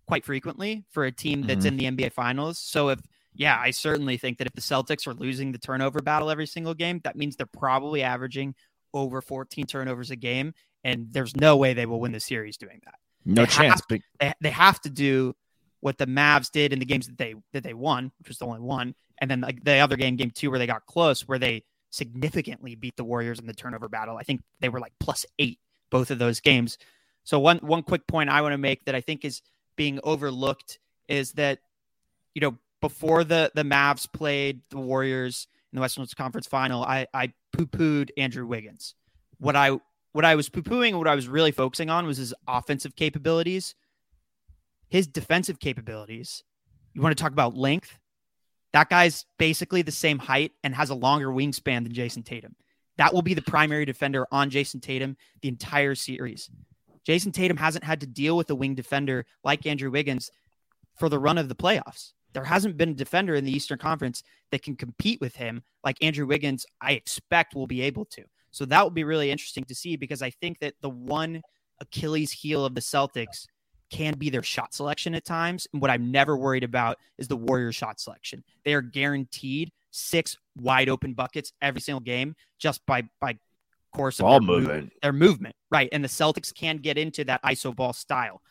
quite 0.06 0.24
frequently 0.24 0.84
for 0.90 1.04
a 1.04 1.12
team 1.12 1.42
that's 1.42 1.64
Mhm. 1.64 1.68
in 1.68 1.76
the 1.76 1.84
NBA 1.86 2.10
finals. 2.12 2.58
So 2.58 2.90
if, 2.90 3.00
yeah, 3.34 3.58
I 3.60 3.70
certainly 3.72 4.16
think 4.16 4.38
that 4.38 4.46
if 4.46 4.52
the 4.54 4.60
Celtics 4.60 5.06
are 5.06 5.14
losing 5.14 5.50
the 5.52 5.58
turnover 5.58 6.00
battle 6.00 6.30
every 6.30 6.46
single 6.46 6.74
game, 6.74 7.00
that 7.04 7.16
means 7.16 7.36
they're 7.36 7.46
probably 7.46 8.02
averaging 8.02 8.54
over 8.94 9.20
14 9.20 9.66
turnovers 9.66 10.10
a 10.10 10.16
game. 10.16 10.54
And 10.84 11.08
there's 11.12 11.34
no 11.34 11.56
way 11.56 11.74
they 11.74 11.86
will 11.86 11.98
win 12.00 12.12
the 12.12 12.20
series 12.20 12.56
doing 12.56 12.80
that 12.84 12.94
No 13.24 13.42
They 13.42 13.50
chance. 13.50 13.80
have- 13.80 13.82
But 13.88 14.00
they, 14.20 14.32
they 14.40 14.50
have 14.50 14.80
to 14.82 14.90
do 14.90 15.34
what 15.80 15.98
the 15.98 16.06
Mavs 16.06 16.50
did 16.50 16.72
in 16.72 16.78
the 16.78 16.84
games 16.84 17.06
that 17.06 17.18
they 17.18 17.34
that 17.52 17.62
they 17.62 17.74
won, 17.74 18.12
which 18.18 18.28
was 18.28 18.38
the 18.38 18.46
only 18.46 18.60
one, 18.60 18.94
and 19.18 19.30
then 19.30 19.40
like 19.40 19.62
the 19.64 19.78
other 19.78 19.96
game, 19.96 20.16
game 20.16 20.30
two, 20.30 20.50
where 20.50 20.58
they 20.58 20.66
got 20.66 20.86
close, 20.86 21.22
where 21.28 21.38
they 21.38 21.64
significantly 21.90 22.74
beat 22.74 22.96
the 22.96 23.04
Warriors 23.04 23.38
in 23.38 23.46
the 23.46 23.54
turnover 23.54 23.88
battle. 23.88 24.16
I 24.16 24.22
think 24.22 24.42
they 24.60 24.68
were 24.68 24.80
like 24.80 24.92
plus 25.00 25.24
eight 25.38 25.58
both 25.90 26.10
of 26.10 26.18
those 26.18 26.40
games. 26.40 26.78
So 27.24 27.38
one 27.38 27.58
one 27.58 27.82
quick 27.82 28.06
point 28.06 28.30
I 28.30 28.42
want 28.42 28.52
to 28.52 28.58
make 28.58 28.84
that 28.84 28.94
I 28.94 29.00
think 29.00 29.24
is 29.24 29.42
being 29.76 30.00
overlooked 30.04 30.78
is 31.08 31.32
that 31.32 31.58
you 32.34 32.40
know 32.40 32.56
before 32.80 33.24
the 33.24 33.50
the 33.54 33.62
Mavs 33.62 34.10
played 34.10 34.60
the 34.70 34.78
Warriors 34.78 35.48
in 35.72 35.76
the 35.76 35.80
Western 35.80 36.06
Conference 36.16 36.46
Final, 36.46 36.84
I 36.84 37.06
I 37.12 37.32
poo 37.52 37.66
pooed 37.66 38.10
Andrew 38.16 38.46
Wiggins. 38.46 38.94
What 39.38 39.56
I 39.56 39.78
what 40.12 40.24
I 40.24 40.34
was 40.34 40.48
poo 40.48 40.62
pooing 40.62 40.96
what 40.98 41.08
I 41.08 41.14
was 41.14 41.28
really 41.28 41.52
focusing 41.52 41.90
on 41.90 42.06
was 42.06 42.16
his 42.16 42.34
offensive 42.46 42.96
capabilities, 42.96 43.74
his 44.88 45.06
defensive 45.06 45.58
capabilities. 45.58 46.42
You 46.94 47.02
want 47.02 47.16
to 47.16 47.22
talk 47.22 47.32
about 47.32 47.56
length? 47.56 47.98
That 48.72 48.88
guy's 48.88 49.24
basically 49.38 49.82
the 49.82 49.92
same 49.92 50.18
height 50.18 50.52
and 50.62 50.74
has 50.74 50.90
a 50.90 50.94
longer 50.94 51.28
wingspan 51.28 51.84
than 51.84 51.94
Jayson 51.94 52.24
Tatum. 52.24 52.56
That 52.98 53.12
will 53.12 53.22
be 53.22 53.34
the 53.34 53.42
primary 53.42 53.84
defender 53.84 54.26
on 54.30 54.50
Jayson 54.50 54.80
Tatum 54.80 55.16
the 55.42 55.48
entire 55.48 55.94
series. 55.94 56.50
Jayson 57.06 57.32
Tatum 57.32 57.56
hasn't 57.56 57.84
had 57.84 58.00
to 58.00 58.06
deal 58.06 58.36
with 58.36 58.50
a 58.50 58.54
wing 58.54 58.74
defender 58.74 59.26
like 59.44 59.66
Andrew 59.66 59.90
Wiggins 59.90 60.30
for 60.98 61.08
the 61.08 61.18
run 61.18 61.38
of 61.38 61.48
the 61.48 61.54
playoffs. 61.54 62.12
There 62.32 62.44
hasn't 62.44 62.76
been 62.76 62.90
a 62.90 62.94
defender 62.94 63.34
in 63.34 63.44
the 63.44 63.54
Eastern 63.54 63.78
Conference 63.78 64.22
that 64.50 64.62
can 64.62 64.76
compete 64.76 65.20
with 65.20 65.36
him 65.36 65.62
like 65.84 65.96
Andrew 66.02 66.26
Wiggins, 66.26 66.66
I 66.80 66.92
expect 66.92 67.54
will 67.54 67.66
be 67.66 67.80
able 67.82 68.04
to. 68.06 68.24
So 68.50 68.64
that 68.66 68.82
will 68.82 68.90
be 68.90 69.04
really 69.04 69.30
interesting 69.30 69.64
to 69.64 69.74
see 69.74 69.96
because 69.96 70.20
I 70.20 70.30
think 70.30 70.58
that 70.58 70.74
the 70.80 70.90
one 70.90 71.42
Achilles 71.80 72.32
heel 72.32 72.64
of 72.64 72.74
the 72.74 72.80
Celtics 72.80 73.46
can 73.90 74.14
be 74.18 74.30
their 74.30 74.42
shot 74.42 74.74
selection 74.74 75.14
at 75.14 75.24
times. 75.24 75.66
And 75.72 75.80
what 75.80 75.90
I'm 75.90 76.10
never 76.10 76.36
worried 76.36 76.64
about 76.64 76.98
is 77.18 77.28
the 77.28 77.36
Warriors 77.36 77.76
shot 77.76 78.00
selection. 78.00 78.42
They 78.64 78.74
are 78.74 78.82
guaranteed 78.82 79.72
six 79.90 80.36
wide 80.56 80.88
open 80.88 81.14
buckets 81.14 81.52
every 81.62 81.80
single 81.80 82.00
game 82.00 82.34
just 82.58 82.84
by 82.86 83.04
by 83.20 83.38
course 83.92 84.18
of 84.18 84.24
Ball 84.24 84.40
their 84.40 84.46
movement. 84.46 84.82
Move, 84.82 84.90
their 85.02 85.12
movement. 85.12 85.56
Right. 85.70 85.88
And 85.92 86.04
the 86.04 86.08
Celtics 86.08 86.54
can 86.54 86.76
get 86.78 86.98
into 86.98 87.24
that 87.24 87.42
ISO 87.42 87.74
ball 87.74 87.92
style 87.92 88.42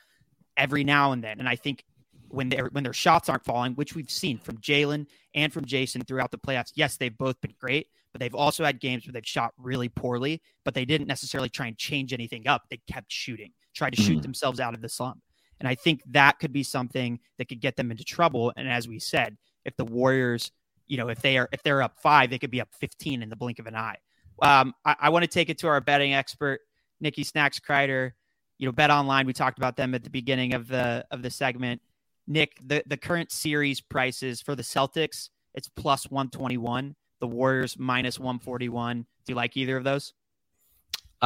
every 0.57 0.83
now 0.83 1.11
and 1.11 1.23
then. 1.23 1.39
And 1.39 1.47
I 1.47 1.55
think 1.55 1.85
when 2.29 2.49
their 2.49 2.69
when 2.71 2.83
their 2.83 2.93
shots 2.93 3.29
aren't 3.29 3.45
falling, 3.45 3.73
which 3.73 3.95
we've 3.95 4.09
seen 4.09 4.37
from 4.37 4.57
Jaylen 4.57 5.07
and 5.33 5.53
from 5.53 5.65
Jayson 5.65 6.03
throughout 6.03 6.31
the 6.31 6.37
playoffs, 6.37 6.71
yes, 6.75 6.97
they've 6.97 7.17
both 7.17 7.39
been 7.41 7.53
great, 7.59 7.87
but 8.11 8.19
they've 8.19 8.35
also 8.35 8.63
had 8.63 8.79
games 8.79 9.05
where 9.05 9.13
they've 9.13 9.25
shot 9.25 9.53
really 9.57 9.89
poorly, 9.89 10.41
but 10.63 10.73
they 10.73 10.85
didn't 10.85 11.07
necessarily 11.07 11.49
try 11.49 11.67
and 11.67 11.77
change 11.77 12.13
anything 12.13 12.47
up. 12.47 12.63
They 12.69 12.79
kept 12.91 13.11
shooting, 13.11 13.51
tried 13.75 13.93
to 13.95 14.01
shoot 14.01 14.19
Mhm. 14.19 14.23
themselves 14.23 14.59
out 14.59 14.73
of 14.73 14.81
the 14.81 14.89
slump. 14.89 15.21
And 15.59 15.69
I 15.69 15.75
think 15.75 16.01
that 16.07 16.39
could 16.39 16.51
be 16.51 16.63
something 16.63 17.19
that 17.37 17.47
could 17.47 17.61
get 17.61 17.75
them 17.75 17.91
into 17.91 18.03
trouble. 18.03 18.51
And 18.57 18.67
as 18.67 18.87
we 18.87 18.99
said, 18.99 19.37
if 19.63 19.75
the 19.77 19.85
Warriors, 19.85 20.51
you 20.87 20.97
know, 20.97 21.09
if 21.09 21.21
they 21.21 21.37
are 21.37 21.47
if 21.51 21.61
they're 21.63 21.81
up 21.81 21.97
five, 22.01 22.29
they 22.29 22.39
could 22.39 22.51
be 22.51 22.61
up 22.61 22.73
15 22.73 23.21
in 23.21 23.29
the 23.29 23.35
blink 23.35 23.59
of 23.59 23.67
an 23.67 23.75
eye. 23.75 23.97
Um, 24.41 24.73
I, 24.83 24.95
I 24.99 25.09
want 25.09 25.23
to 25.23 25.27
take 25.29 25.49
it 25.49 25.57
to 25.59 25.67
our 25.67 25.79
betting 25.81 26.13
expert, 26.13 26.61
Nikki 26.99 27.23
Snacks 27.23 27.59
Kreider. 27.59 28.13
You 28.57 28.65
know, 28.67 28.71
Bet 28.71 28.89
Online. 28.89 29.25
We 29.27 29.33
talked 29.33 29.57
about 29.57 29.75
them 29.75 29.93
at 29.93 30.03
the 30.03 30.09
beginning 30.09 30.53
of 30.53 30.67
the 30.67 31.05
of 31.11 31.21
the 31.21 31.29
segment. 31.29 31.81
Nick, 32.27 32.57
the 32.65 32.83
the 32.85 32.97
current 32.97 33.31
series 33.31 33.81
prices 33.81 34.41
for 34.41 34.55
the 34.55 34.63
Celtics, 34.63 35.29
it's 35.53 35.67
plus 35.69 36.09
121. 36.09 36.95
The 37.19 37.27
Warriors 37.27 37.77
minus 37.77 38.19
141. 38.19 39.01
Do 39.01 39.31
you 39.31 39.35
like 39.35 39.55
either 39.57 39.77
of 39.77 39.83
those? 39.83 40.13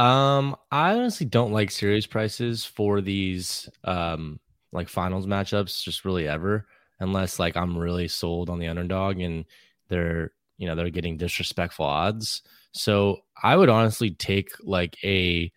Um, 0.00 0.56
I 0.70 0.94
honestly 0.94 1.26
don't 1.26 1.52
like 1.52 1.70
series 1.70 2.06
prices 2.06 2.64
for 2.64 3.00
these 3.02 3.68
um 3.84 4.40
like 4.72 4.88
finals 4.88 5.26
matchups, 5.26 5.82
just 5.82 6.04
really 6.04 6.26
ever, 6.26 6.66
unless 7.00 7.38
like 7.38 7.56
I'm 7.56 7.76
really 7.76 8.08
sold 8.08 8.48
on 8.48 8.58
the 8.58 8.68
underdog 8.68 9.20
and 9.20 9.44
they're 9.88 10.32
you 10.56 10.66
know 10.66 10.74
they're 10.74 10.90
getting 10.90 11.18
disrespectful 11.18 11.84
odds. 11.84 12.42
So 12.72 13.18
I 13.42 13.56
would 13.56 13.68
honestly 13.68 14.12
take 14.12 14.50
like 14.62 14.96
a 15.04 15.52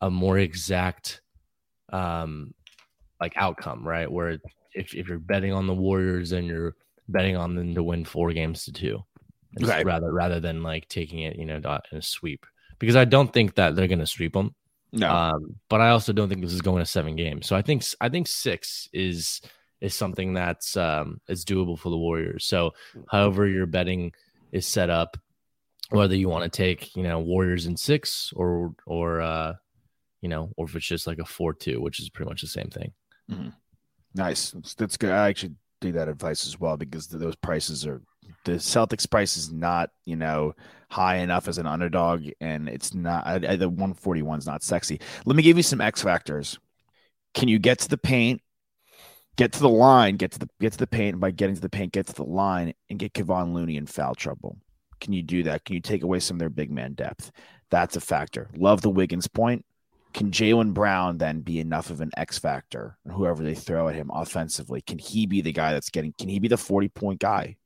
a 0.00 0.10
more 0.10 0.38
exact 0.38 1.20
um 1.92 2.54
like 3.20 3.34
outcome, 3.36 3.86
right? 3.86 4.10
Where 4.10 4.38
if 4.74 4.94
if 4.94 5.08
you're 5.08 5.18
betting 5.18 5.52
on 5.52 5.66
the 5.66 5.74
Warriors 5.74 6.32
and 6.32 6.46
you're 6.46 6.76
betting 7.08 7.36
on 7.36 7.54
them 7.54 7.74
to 7.74 7.82
win 7.82 8.04
four 8.06 8.32
games 8.32 8.64
to 8.64 8.72
two, 8.72 9.04
Okay. 9.62 9.84
rather 9.84 10.12
rather 10.12 10.40
than 10.40 10.62
like 10.62 10.88
taking 10.88 11.20
it 11.20 11.36
you 11.36 11.46
know 11.46 11.56
in 11.56 11.98
a 11.98 12.02
sweep 12.02 12.46
because 12.78 12.96
I 12.96 13.04
don't 13.04 13.32
think 13.32 13.54
that 13.54 13.76
they're 13.76 13.88
going 13.88 13.98
to 13.98 14.06
sweep 14.06 14.32
them. 14.32 14.54
No. 14.92 15.10
Um, 15.10 15.56
but 15.68 15.80
I 15.80 15.90
also 15.90 16.12
don't 16.12 16.28
think 16.28 16.40
this 16.40 16.52
is 16.52 16.62
going 16.62 16.82
to 16.82 16.86
seven 16.86 17.16
games. 17.16 17.46
So 17.46 17.56
I 17.56 17.62
think 17.62 17.84
I 18.00 18.08
think 18.08 18.28
six 18.28 18.88
is 18.92 19.40
is 19.80 19.94
something 19.94 20.34
that's 20.34 20.76
um, 20.76 21.20
is 21.28 21.44
doable 21.44 21.78
for 21.78 21.90
the 21.90 21.96
Warriors. 21.96 22.46
So 22.46 22.74
however 23.10 23.46
your 23.46 23.66
betting 23.66 24.12
is 24.52 24.66
set 24.66 24.90
up, 24.90 25.16
whether 25.90 26.14
you 26.14 26.28
want 26.28 26.44
to 26.44 26.56
take 26.56 26.94
you 26.94 27.02
know 27.02 27.18
Warriors 27.18 27.66
in 27.66 27.76
six 27.76 28.32
or 28.36 28.74
or 28.86 29.20
uh, 29.20 29.54
you 30.20 30.28
know 30.28 30.50
or 30.56 30.66
if 30.66 30.76
it's 30.76 30.86
just 30.86 31.06
like 31.06 31.18
a 31.18 31.24
four 31.24 31.52
two, 31.52 31.80
which 31.80 31.98
is 32.00 32.08
pretty 32.08 32.28
much 32.28 32.40
the 32.40 32.46
same 32.46 32.68
thing. 32.68 32.92
Nice. 34.14 34.52
That's, 34.52 34.74
that's 34.74 34.96
good. 34.96 35.10
I 35.10 35.28
actually 35.28 35.54
do 35.80 35.92
that 35.92 36.08
advice 36.08 36.46
as 36.46 36.58
well 36.58 36.76
because 36.76 37.08
those 37.08 37.36
prices 37.36 37.84
are 37.84 38.00
the 38.44 38.52
Celtics 38.52 39.10
price 39.10 39.36
is 39.36 39.52
not 39.52 39.90
you 40.04 40.16
know 40.16 40.54
high 40.90 41.16
enough 41.16 41.48
as 41.48 41.58
an 41.58 41.66
underdog, 41.66 42.24
and 42.40 42.68
it's 42.68 42.94
not 42.94 43.26
I, 43.26 43.34
I, 43.34 43.56
the 43.56 43.68
one 43.68 43.94
forty 43.94 44.22
one 44.22 44.38
is 44.38 44.46
not 44.46 44.62
sexy. 44.62 45.00
Let 45.24 45.36
me 45.36 45.42
give 45.42 45.56
you 45.56 45.62
some 45.62 45.80
X 45.80 46.02
factors. 46.02 46.58
Can 47.34 47.48
you 47.48 47.58
get 47.58 47.80
to 47.80 47.88
the 47.88 47.98
paint? 47.98 48.40
Get 49.36 49.52
to 49.54 49.60
the 49.60 49.68
line, 49.68 50.16
get 50.16 50.30
to 50.32 50.38
the 50.38 50.48
get 50.60 50.72
to 50.72 50.78
the 50.78 50.86
paint, 50.86 51.14
and 51.14 51.20
by 51.20 51.30
getting 51.30 51.56
to 51.56 51.60
the 51.60 51.68
paint, 51.68 51.92
get 51.92 52.06
to 52.06 52.14
the 52.14 52.24
line 52.24 52.74
and 52.88 52.98
get 52.98 53.14
Kevon 53.14 53.52
Looney 53.52 53.76
in 53.76 53.86
foul 53.86 54.14
trouble. 54.14 54.58
Can 55.00 55.12
you 55.12 55.22
do 55.22 55.42
that? 55.42 55.64
Can 55.64 55.74
you 55.74 55.80
take 55.80 56.02
away 56.02 56.20
some 56.20 56.36
of 56.36 56.38
their 56.38 56.50
big 56.50 56.70
man 56.70 56.94
depth? 56.94 57.32
That's 57.70 57.96
a 57.96 58.00
factor. 58.00 58.48
Love 58.56 58.82
the 58.82 58.90
Wiggins 58.90 59.26
point 59.26 59.64
can 60.14 60.30
Jaylen 60.30 60.72
Brown 60.72 61.18
then 61.18 61.40
be 61.40 61.58
enough 61.58 61.90
of 61.90 62.00
an 62.00 62.12
X 62.16 62.38
factor? 62.38 62.96
Whoever 63.10 63.42
they 63.42 63.56
throw 63.56 63.88
at 63.88 63.96
him 63.96 64.10
offensively, 64.14 64.80
can 64.80 64.98
he 64.98 65.26
be 65.26 65.40
the 65.40 65.52
guy 65.52 65.72
that's 65.72 65.90
getting? 65.90 66.14
Can 66.16 66.28
he 66.28 66.38
be 66.38 66.48
the 66.48 66.56
forty 66.56 66.88
point 66.88 67.20
guy? 67.20 67.56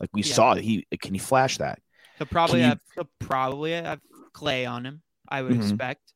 Like 0.00 0.10
we 0.12 0.22
Yeah. 0.22 0.34
saw, 0.34 0.54
he 0.54 0.86
can 1.00 1.14
he 1.14 1.18
flash 1.18 1.58
that? 1.58 1.80
He'll 2.18 2.26
probably 2.26 2.60
Can 2.60 2.62
you- 2.62 2.68
have 2.68 2.80
he'll 2.94 3.10
probably 3.18 3.72
have 3.72 4.00
Klay 4.32 4.70
on 4.70 4.84
him. 4.86 5.02
I 5.28 5.42
would 5.42 5.52
Mhm. 5.52 5.60
expect, 5.62 6.12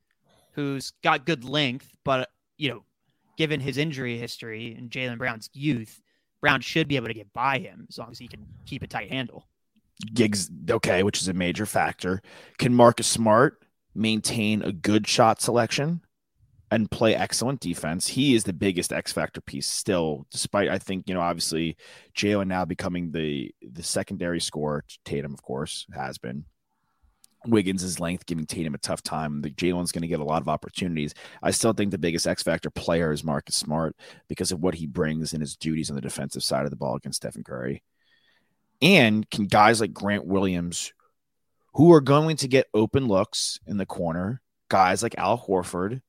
who's 0.52 0.92
got 1.02 1.26
good 1.26 1.44
length, 1.44 1.96
but 2.04 2.30
you 2.58 2.70
know, 2.70 2.84
given 3.36 3.60
his 3.60 3.76
injury 3.76 4.18
history 4.18 4.74
and 4.74 4.90
Jaylen 4.90 5.18
Brown's 5.18 5.48
youth, 5.52 6.00
Brown 6.40 6.60
should 6.60 6.88
be 6.88 6.96
able 6.96 7.08
to 7.08 7.14
get 7.14 7.32
by 7.32 7.58
him 7.58 7.86
as 7.88 7.98
long 7.98 8.10
as 8.10 8.18
he 8.18 8.28
can 8.28 8.46
keep 8.66 8.82
a 8.82 8.86
tight 8.86 9.10
handle. 9.10 9.48
Gigs, 10.12 10.50
okay, 10.68 11.02
which 11.02 11.20
is 11.20 11.28
a 11.28 11.32
major 11.32 11.66
factor. 11.66 12.20
Can 12.58 12.74
Marcus 12.74 13.06
Smart 13.06 13.62
maintain 13.94 14.62
a 14.62 14.72
good 14.72 15.06
shot 15.06 15.40
selection 15.40 16.01
and 16.72 16.90
play 16.90 17.14
excellent 17.14 17.60
defense? 17.60 18.08
He 18.08 18.34
is 18.34 18.44
the 18.44 18.52
biggest 18.52 18.92
X 18.92 19.12
factor 19.12 19.40
piece 19.40 19.68
still, 19.68 20.26
despite 20.30 20.68
I 20.68 20.78
think 20.78 21.08
you 21.08 21.14
know 21.14 21.20
obviously 21.20 21.76
Jaylen 22.16 22.48
now 22.48 22.64
becoming 22.64 23.12
the 23.12 23.54
the 23.62 23.82
secondary 23.82 24.40
scorer. 24.40 24.84
Tatum, 25.04 25.34
of 25.34 25.42
course, 25.42 25.86
has 25.94 26.18
been. 26.18 26.44
Wiggins' 27.44 27.98
length 27.98 28.26
giving 28.26 28.46
Tatum 28.46 28.74
a 28.74 28.78
tough 28.78 29.02
time. 29.02 29.42
The 29.42 29.50
Jaylen's 29.50 29.90
going 29.90 30.02
to 30.02 30.08
get 30.08 30.20
a 30.20 30.24
lot 30.24 30.42
of 30.42 30.48
opportunities. 30.48 31.12
I 31.42 31.50
still 31.50 31.72
think 31.72 31.90
the 31.90 31.98
biggest 31.98 32.24
X 32.24 32.44
factor 32.44 32.70
player 32.70 33.10
is 33.10 33.24
Marcus 33.24 33.56
Smart 33.56 33.96
because 34.28 34.52
of 34.52 34.60
what 34.60 34.76
he 34.76 34.86
brings 34.86 35.34
in 35.34 35.40
his 35.40 35.56
duties 35.56 35.90
on 35.90 35.96
the 35.96 36.02
defensive 36.02 36.44
side 36.44 36.66
of 36.66 36.70
the 36.70 36.76
ball 36.76 36.94
against 36.94 37.16
Stephen 37.16 37.42
Curry. 37.42 37.82
And 38.80 39.28
can 39.28 39.46
guys 39.46 39.80
like 39.80 39.92
Grant 39.92 40.24
Williams, 40.24 40.92
who 41.74 41.92
are 41.92 42.00
going 42.00 42.36
to 42.36 42.48
get 42.48 42.68
open 42.74 43.08
looks 43.08 43.58
in 43.66 43.76
the 43.76 43.86
corner, 43.86 44.40
guys 44.68 45.02
like 45.02 45.18
Al 45.18 45.36
Horford, 45.36 46.00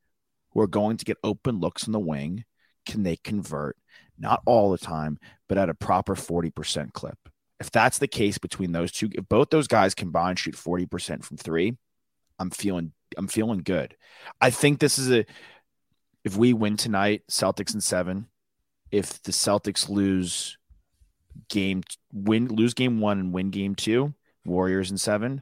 who 0.54 0.62
are 0.62 0.68
going 0.68 0.98
to 0.98 1.06
get 1.06 1.18
open 1.24 1.60
looks 1.60 1.88
in 1.88 1.94
the 1.94 2.00
wing, 2.00 2.46
can 2.86 3.04
they 3.04 3.16
convert? 3.18 3.78
Not 4.18 4.42
all 4.46 4.72
the 4.72 4.78
time, 4.78 5.20
but 5.50 5.58
at 5.58 5.70
a 5.70 5.74
proper 5.74 6.16
40% 6.16 6.94
clip. 6.94 7.18
If 7.60 7.72
that's 7.72 7.98
the 7.98 8.08
case 8.08 8.38
between 8.38 8.72
those 8.72 8.92
two, 8.92 9.10
if 9.14 9.28
both 9.30 9.50
those 9.50 9.68
guys 9.68 9.96
combined 9.96 10.40
shoot 10.40 10.56
40% 10.56 11.24
from 11.24 11.38
three, 11.38 11.78
I'm 12.40 12.50
feeling 12.50 12.92
I'm 13.18 13.28
feeling 13.28 13.60
good. 13.60 13.96
I 14.42 14.50
think 14.50 14.80
this 14.80 14.98
is 14.98 15.12
a 15.12 15.26
if 16.26 16.36
we 16.36 16.54
win 16.54 16.78
tonight, 16.78 17.24
Celtics 17.30 17.74
in 17.74 17.82
seven. 17.82 18.28
If 18.92 19.22
the 19.24 19.32
Celtics 19.32 19.90
lose 19.90 20.58
game 21.50 21.84
win 22.12 22.48
lose 22.48 22.74
game 22.74 23.00
one 23.00 23.20
and 23.20 23.34
win 23.34 23.50
game 23.50 23.76
two, 23.76 24.14
Warriors 24.46 24.92
in 24.92 24.98
seven. 24.98 25.42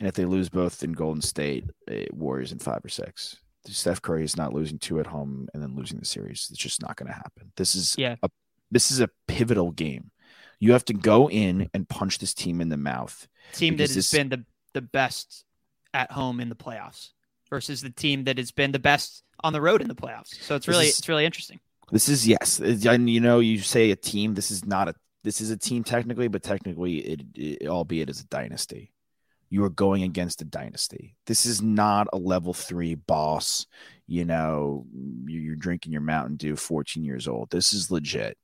And 0.00 0.08
if 0.08 0.14
they 0.14 0.24
lose 0.24 0.48
both 0.48 0.82
in 0.82 0.92
Golden 0.92 1.22
State, 1.22 1.64
eh, 1.88 2.06
Warriors 2.12 2.52
in 2.52 2.58
five 2.58 2.84
or 2.84 2.88
six. 2.88 3.36
Steph 3.66 4.02
Curry 4.02 4.24
is 4.24 4.36
not 4.36 4.52
losing 4.52 4.78
two 4.78 5.00
at 5.00 5.06
home 5.06 5.48
and 5.54 5.62
then 5.62 5.74
losing 5.76 5.98
the 5.98 6.04
series. 6.04 6.48
It's 6.50 6.58
just 6.58 6.82
not 6.82 6.96
going 6.96 7.06
to 7.08 7.14
happen. 7.14 7.52
This 7.56 7.74
is 7.74 7.94
Yeah. 7.98 8.16
a 8.22 8.28
this 8.70 8.90
is 8.90 9.00
a 9.00 9.08
pivotal 9.28 9.70
game. 9.70 10.10
You 10.58 10.72
have 10.72 10.84
to 10.86 10.94
go 10.94 11.28
in 11.30 11.68
and 11.74 11.88
punch 11.88 12.18
this 12.18 12.34
team 12.34 12.60
in 12.60 12.68
the 12.68 12.76
mouth. 12.76 13.28
Team 13.52 13.76
that 13.76 13.84
has 13.84 13.94
this- 13.94 14.10
been 14.12 14.28
the 14.30 14.44
the 14.72 14.82
best 14.82 15.44
at 15.92 16.10
home 16.10 16.40
in 16.40 16.48
the 16.48 16.56
playoffs 16.56 17.10
versus 17.48 17.80
the 17.80 17.90
team 17.90 18.24
that 18.24 18.38
has 18.38 18.50
been 18.50 18.72
the 18.72 18.78
best 18.80 19.22
on 19.44 19.52
the 19.52 19.60
road 19.60 19.80
in 19.80 19.86
the 19.88 19.94
playoffs. 19.94 20.34
So 20.42 20.56
it's 20.56 20.66
really 20.66 20.86
is- 20.88 20.98
it's 20.98 21.08
really 21.08 21.24
interesting. 21.24 21.60
This 21.92 22.08
is 22.08 22.26
yes, 22.26 22.58
and 22.60 23.08
you 23.10 23.20
know 23.20 23.40
you 23.40 23.58
say 23.58 23.90
a 23.90 23.96
team. 23.96 24.34
This 24.34 24.50
is 24.50 24.64
not 24.64 24.88
a 24.88 24.94
this 25.22 25.40
is 25.40 25.50
a 25.50 25.56
team 25.56 25.84
technically, 25.84 26.28
but 26.28 26.42
technically 26.42 26.98
it, 26.98 27.20
it 27.34 27.68
albeit 27.68 28.08
as 28.10 28.20
a 28.20 28.26
dynasty. 28.26 28.92
You 29.54 29.62
are 29.62 29.70
going 29.70 30.02
against 30.02 30.42
a 30.42 30.44
dynasty. 30.44 31.14
This 31.26 31.46
is 31.46 31.62
not 31.62 32.08
a 32.12 32.16
level 32.18 32.52
three 32.52 32.96
boss. 32.96 33.68
You 34.08 34.24
know, 34.24 34.84
you're 35.26 35.54
drinking 35.54 35.92
your 35.92 36.00
Mountain 36.00 36.36
Dew, 36.38 36.56
14 36.56 37.04
years 37.04 37.28
old. 37.28 37.50
This 37.50 37.72
is 37.72 37.88
legit. 37.88 38.36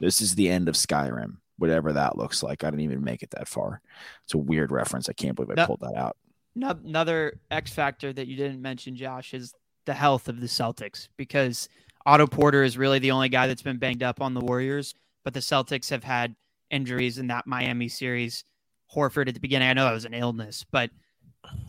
This 0.00 0.20
is 0.20 0.34
the 0.34 0.48
end 0.48 0.68
of 0.68 0.74
Skyrim, 0.74 1.36
whatever 1.58 1.92
that 1.92 2.18
looks 2.18 2.42
like. 2.42 2.64
I 2.64 2.70
didn't 2.70 2.80
even 2.82 3.04
make 3.04 3.22
it 3.22 3.30
that 3.30 3.46
far. 3.46 3.80
It's 4.24 4.34
a 4.34 4.38
weird 4.38 4.72
reference. 4.72 5.08
I 5.08 5.12
can't 5.12 5.36
believe 5.36 5.50
I 5.52 5.54
No. 5.62 5.66
pulled 5.66 5.80
that 5.80 5.94
out. 5.94 6.16
No- 6.56 6.70
Another 6.84 7.38
X 7.52 7.72
factor 7.72 8.12
that 8.12 8.26
you 8.26 8.34
didn't 8.36 8.60
mention, 8.60 8.96
Josh, 8.96 9.34
is 9.34 9.54
the 9.84 9.94
health 9.94 10.28
of 10.28 10.40
the 10.40 10.48
Celtics 10.48 11.06
because 11.16 11.68
Otto 12.04 12.26
Porter 12.26 12.64
is 12.64 12.76
really 12.76 12.98
the 12.98 13.12
only 13.12 13.28
guy 13.28 13.46
that's 13.46 13.62
been 13.62 13.78
banged 13.78 14.02
up 14.02 14.20
on 14.20 14.34
the 14.34 14.40
Warriors, 14.40 14.92
but 15.22 15.34
the 15.34 15.40
Celtics 15.40 15.90
have 15.90 16.02
had 16.02 16.34
injuries 16.68 17.16
in 17.16 17.28
that 17.28 17.46
Miami 17.46 17.86
series. 17.86 18.42
Horford 18.94 19.28
at 19.28 19.34
the 19.34 19.40
beginning, 19.40 19.68
I 19.68 19.72
know 19.74 19.84
that 19.84 19.92
was 19.92 20.04
an 20.04 20.14
illness, 20.14 20.64
but 20.70 20.90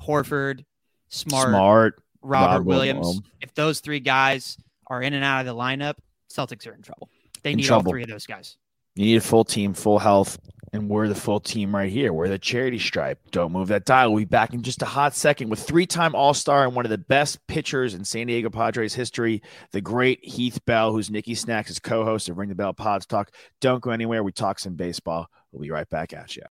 Horford, 0.05 0.65
Smart, 1.09 1.49
Smart. 1.49 2.01
Robert 2.21 2.57
Rob 2.59 2.65
Williams, 2.65 2.99
Williams. 3.05 3.21
if 3.41 3.53
those 3.53 3.79
three 3.79 3.99
guys 3.99 4.57
are 4.87 5.01
in 5.01 5.13
and 5.13 5.23
out 5.23 5.41
of 5.41 5.45
the 5.45 5.55
lineup, 5.55 5.95
Celtics 6.31 6.67
are 6.67 6.73
in 6.73 6.81
trouble. 6.81 7.09
They 7.43 7.51
In 7.51 7.57
need 7.57 7.63
trouble. 7.65 7.87
all 7.89 7.93
three 7.93 8.03
of 8.03 8.09
those 8.09 8.25
guys. 8.25 8.57
You 8.95 9.05
need 9.05 9.15
a 9.17 9.21
full 9.21 9.45
team, 9.45 9.73
full 9.73 9.99
health, 9.99 10.37
and 10.73 10.89
we're 10.89 11.07
the 11.07 11.15
full 11.15 11.39
team 11.39 11.73
right 11.73 11.89
here. 11.89 12.11
We're 12.11 12.27
the 12.27 12.37
charity 12.37 12.77
stripe. 12.79 13.19
Don't 13.31 13.53
move 13.53 13.69
that 13.69 13.85
dial. 13.85 14.11
We'll 14.11 14.21
be 14.21 14.25
back 14.25 14.53
in 14.53 14.61
just 14.61 14.81
a 14.81 14.85
hot 14.85 15.15
second 15.15 15.49
with 15.49 15.61
three-time 15.61 16.13
All-Star 16.13 16.65
and 16.65 16.75
one 16.75 16.85
of 16.85 16.89
the 16.89 16.97
best 16.97 17.45
pitchers 17.47 17.93
in 17.93 18.03
San 18.03 18.27
Diego 18.27 18.49
Padres 18.49 18.93
history, 18.93 19.41
the 19.71 19.79
great 19.81 20.19
Heath 20.23 20.59
Bell, 20.65 20.91
who's 20.91 21.09
Nikki 21.09 21.33
Snacks' 21.35 21.79
co-host 21.79 22.27
of 22.27 22.37
Ring 22.37 22.49
the 22.49 22.55
Bell 22.55 22.73
Pods 22.73 23.05
Talk. 23.05 23.31
Don't 23.61 23.81
go 23.81 23.91
anywhere. 23.91 24.21
We 24.23 24.33
talk 24.33 24.59
some 24.59 24.75
baseball. 24.75 25.27
We'll 25.51 25.61
be 25.61 25.71
right 25.71 25.89
back 25.89 26.11
at 26.13 26.35
you. 26.35 26.43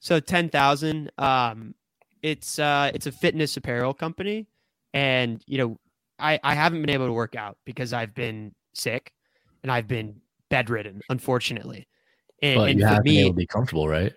So 0.00 0.18
ten 0.18 0.48
thousand, 0.48 1.10
um, 1.18 1.74
it's 2.22 2.58
uh, 2.58 2.90
it's 2.94 3.06
a 3.06 3.12
fitness 3.12 3.56
apparel 3.56 3.94
company, 3.94 4.46
and 4.94 5.42
you 5.46 5.58
know, 5.58 5.78
I 6.18 6.40
I 6.42 6.54
haven't 6.54 6.80
been 6.80 6.90
able 6.90 7.06
to 7.06 7.12
work 7.12 7.36
out 7.36 7.58
because 7.64 7.92
I've 7.92 8.14
been 8.14 8.54
sick, 8.72 9.12
and 9.62 9.70
I've 9.70 9.86
been 9.86 10.16
bedridden, 10.48 11.00
unfortunately. 11.08 11.86
And, 12.42 12.56
But 12.56 12.70
and 12.70 12.80
you 12.80 12.86
have 12.86 13.04
been 13.04 13.16
able 13.16 13.30
to 13.30 13.36
be 13.36 13.46
comfortable, 13.46 13.88
right? 13.88 14.12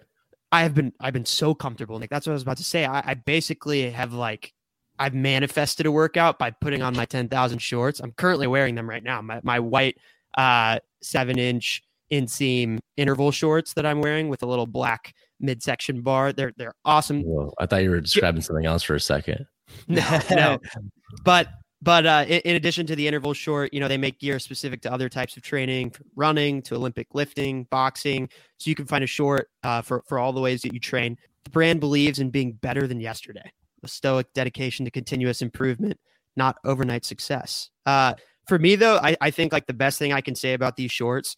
I 0.53 0.61
have 0.61 0.73
been 0.73 0.93
I've 0.99 1.13
been 1.13 1.25
so 1.25 1.53
comfortable, 1.53 1.99
Nick. 1.99 2.09
That's 2.09 2.27
what 2.27 2.31
I 2.31 2.35
was 2.35 2.43
about 2.43 2.57
to 2.57 2.63
say. 2.63 2.85
I, 2.85 3.11
I 3.11 3.13
basically 3.15 3.89
have 3.89 4.13
like 4.13 4.53
I've 4.99 5.13
manifested 5.13 5.85
a 5.85 5.91
workout 5.91 6.39
by 6.39 6.51
putting 6.51 6.81
on 6.81 6.95
my 6.95 7.05
ten 7.05 7.27
thousand 7.27 7.59
shorts. 7.59 7.99
I'm 7.99 8.11
currently 8.13 8.47
wearing 8.47 8.75
them 8.75 8.89
right 8.89 9.03
now. 9.03 9.21
My 9.21 9.41
my 9.43 9.59
white 9.59 9.97
uh 10.37 10.79
seven 11.01 11.37
inch 11.37 11.83
inseam 12.13 12.79
interval 12.95 13.31
shorts 13.31 13.73
that 13.73 13.85
I'm 13.85 14.01
wearing 14.01 14.29
with 14.29 14.43
a 14.43 14.45
little 14.45 14.67
black 14.67 15.13
midsection 15.39 16.01
bar. 16.01 16.31
They're 16.31 16.53
they're 16.57 16.75
awesome. 16.85 17.23
Whoa, 17.23 17.53
I 17.59 17.65
thought 17.65 17.83
you 17.83 17.89
were 17.89 18.01
describing 18.01 18.41
something 18.41 18.65
else 18.65 18.83
for 18.83 18.95
a 18.95 18.99
second. 18.99 19.45
No, 19.87 20.19
no. 20.29 20.59
but 21.23 21.47
but 21.81 22.05
uh, 22.05 22.25
in, 22.27 22.39
in 22.41 22.55
addition 22.55 22.85
to 22.87 22.95
the 22.95 23.07
interval 23.07 23.33
short, 23.33 23.73
you 23.73 23.79
know, 23.79 23.87
they 23.87 23.97
make 23.97 24.19
gear 24.19 24.39
specific 24.39 24.81
to 24.83 24.93
other 24.93 25.09
types 25.09 25.35
of 25.35 25.43
training, 25.43 25.93
running 26.15 26.61
to 26.63 26.75
Olympic 26.75 27.07
lifting, 27.13 27.63
boxing. 27.65 28.29
So 28.57 28.69
you 28.69 28.75
can 28.75 28.85
find 28.85 29.03
a 29.03 29.07
short 29.07 29.49
uh, 29.63 29.81
for 29.81 30.03
for 30.07 30.19
all 30.19 30.31
the 30.31 30.41
ways 30.41 30.61
that 30.61 30.73
you 30.73 30.79
train. 30.79 31.17
The 31.43 31.49
brand 31.49 31.79
believes 31.79 32.19
in 32.19 32.29
being 32.29 32.53
better 32.53 32.87
than 32.87 33.01
yesterday. 33.01 33.51
A 33.83 33.87
stoic 33.87 34.31
dedication 34.33 34.85
to 34.85 34.91
continuous 34.91 35.41
improvement, 35.41 35.99
not 36.37 36.57
overnight 36.63 37.03
success. 37.03 37.69
Uh, 37.85 38.13
for 38.47 38.59
me, 38.59 38.75
though, 38.75 38.97
I, 38.97 39.15
I 39.19 39.31
think 39.31 39.51
like 39.51 39.67
the 39.67 39.73
best 39.73 39.99
thing 39.99 40.13
I 40.13 40.21
can 40.21 40.35
say 40.35 40.53
about 40.53 40.75
these 40.75 40.91
shorts, 40.91 41.35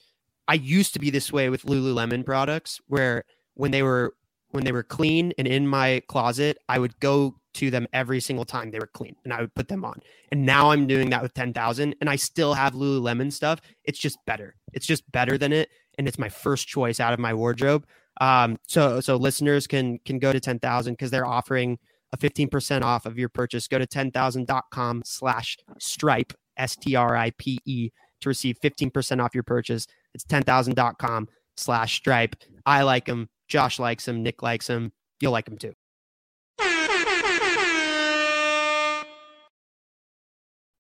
I 0.47 0.55
used 0.55 0.93
to 0.93 0.99
be 0.99 1.10
this 1.10 1.31
way 1.31 1.49
with 1.49 1.63
Lululemon 1.63 2.25
products, 2.25 2.79
where 2.88 3.23
when 3.55 3.71
they 3.71 3.84
were 3.84 4.13
when 4.51 4.63
they 4.63 4.71
were 4.71 4.84
clean 4.84 5.34
and 5.38 5.47
in 5.47 5.67
my 5.67 6.01
closet, 6.08 6.58
I 6.69 6.79
would 6.79 6.97
go 6.99 7.36
to 7.55 7.69
them 7.71 7.88
every 7.93 8.19
single 8.21 8.45
time 8.45 8.71
they 8.71 8.79
were 8.79 8.89
clean 8.93 9.15
and 9.23 9.34
I 9.34 9.41
would 9.41 9.53
put 9.53 9.67
them 9.67 9.84
on. 9.84 9.99
And 10.31 10.45
now 10.45 10.71
I'm 10.71 10.88
doing 10.88 11.10
that 11.10 11.21
with 11.21 11.34
10,000 11.34 11.95
and 11.99 12.10
I 12.10 12.15
still 12.15 12.53
have 12.53 12.73
Lululemon 12.73 13.31
stuff. 13.31 13.60
It's 13.84 13.99
just 13.99 14.17
better. 14.25 14.55
It's 14.73 14.86
just 14.86 15.10
better 15.12 15.38
than 15.38 15.51
it. 15.51 15.69
And 15.97 16.08
it's 16.08 16.19
my 16.19 16.29
first 16.29 16.67
choice 16.67 16.99
out 16.99 17.13
of 17.13 17.19
my 17.19 17.34
wardrobe. 17.34 17.86
Um, 18.21 18.58
so, 18.67 19.01
so 19.01 19.15
listeners 19.15 19.67
can, 19.67 19.99
can 20.05 20.19
go 20.19 20.31
to 20.31 20.39
10,000 20.39 20.93
because 20.93 21.12
they're 21.12 21.25
offering 21.25 21.77
a 22.13 22.17
15% 22.17 22.81
off 22.81 23.05
of 23.05 23.17
your 23.17 23.29
purchase. 23.29 23.67
Go 23.67 23.77
to 23.77 23.88
10,000.com 23.88 25.03
slash 25.05 25.58
stripe, 25.79 26.34
S 26.58 26.75
T 26.75 26.95
R 26.95 27.15
I 27.15 27.31
P 27.31 27.60
E 27.65 27.89
to 28.21 28.29
receive 28.29 28.58
15% 28.62 29.23
off 29.23 29.34
your 29.34 29.43
purchase. 29.43 29.88
It's 30.15 30.23
10,000.com 30.25 31.28
slash 31.58 31.95
stripe. 31.95 32.36
I 32.65 32.82
like 32.82 33.06
them. 33.06 33.30
Josh 33.47 33.78
likes 33.78 34.06
them. 34.06 34.23
Nick 34.23 34.41
likes 34.41 34.67
them. 34.67 34.91
You'll 35.19 35.32
like 35.32 35.45
them 35.45 35.58
too. 35.58 35.73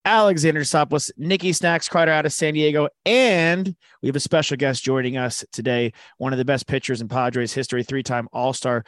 Alexander 0.05 0.61
Soplis, 0.61 1.09
Nikki 1.17 1.51
Snacks 1.51 1.89
Crider 1.89 2.11
out 2.11 2.27
of 2.27 2.33
San 2.33 2.53
Diego, 2.53 2.87
and 3.07 3.75
we 4.03 4.07
have 4.07 4.15
a 4.15 4.19
special 4.19 4.55
guest 4.55 4.83
joining 4.83 5.17
us 5.17 5.43
today. 5.51 5.93
One 6.17 6.31
of 6.31 6.37
the 6.37 6.45
best 6.45 6.67
pitchers 6.67 7.01
in 7.01 7.07
Padres 7.07 7.53
history, 7.53 7.83
three-time 7.83 8.27
All-Star 8.31 8.85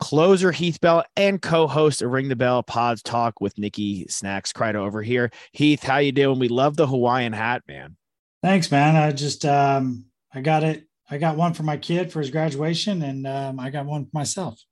closer 0.00 0.50
Heath 0.50 0.80
Bell, 0.80 1.04
and 1.14 1.40
co-host 1.40 2.02
of 2.02 2.10
Ring 2.10 2.28
the 2.28 2.36
Bell 2.36 2.64
Pods 2.64 3.02
Talk 3.02 3.40
with 3.40 3.58
Nikki 3.58 4.06
Snacks 4.08 4.52
Crider 4.52 4.78
over 4.80 5.02
here. 5.02 5.30
Heath, 5.52 5.84
how 5.84 5.98
you 5.98 6.10
doing? 6.10 6.40
We 6.40 6.48
love 6.48 6.76
the 6.76 6.86
Hawaiian 6.86 7.32
hat, 7.32 7.62
man. 7.68 7.96
Thanks, 8.42 8.70
man. 8.70 8.96
I 8.96 9.12
just 9.12 9.44
um 9.44 10.06
I 10.32 10.40
got 10.40 10.62
it. 10.62 10.86
I 11.10 11.18
got 11.18 11.36
one 11.36 11.54
for 11.54 11.64
my 11.64 11.76
kid 11.76 12.12
for 12.12 12.20
his 12.20 12.30
graduation, 12.30 13.02
and 13.02 13.26
um, 13.26 13.58
I 13.58 13.70
got 13.70 13.84
one 13.84 14.04
for 14.04 14.10
myself. 14.14 14.62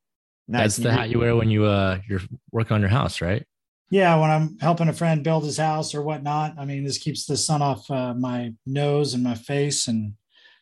That's 0.46 0.76
the 0.76 0.92
hat 0.92 1.10
you 1.10 1.18
wear 1.18 1.36
when 1.36 1.50
you 1.50 1.64
uh 1.64 1.98
you're 2.08 2.22
working 2.52 2.74
on 2.74 2.80
your 2.80 2.90
house, 2.90 3.20
right? 3.20 3.44
Yeah, 3.90 4.20
when 4.20 4.30
I'm 4.30 4.58
helping 4.58 4.88
a 4.88 4.92
friend 4.92 5.24
build 5.24 5.44
his 5.44 5.56
house 5.56 5.94
or 5.94 6.02
whatnot. 6.02 6.54
I 6.58 6.64
mean, 6.64 6.84
this 6.84 6.98
keeps 6.98 7.26
the 7.26 7.36
sun 7.36 7.62
off 7.62 7.90
uh, 7.90 8.14
my 8.14 8.52
nose 8.66 9.14
and 9.14 9.24
my 9.24 9.34
face, 9.34 9.88
and 9.88 10.14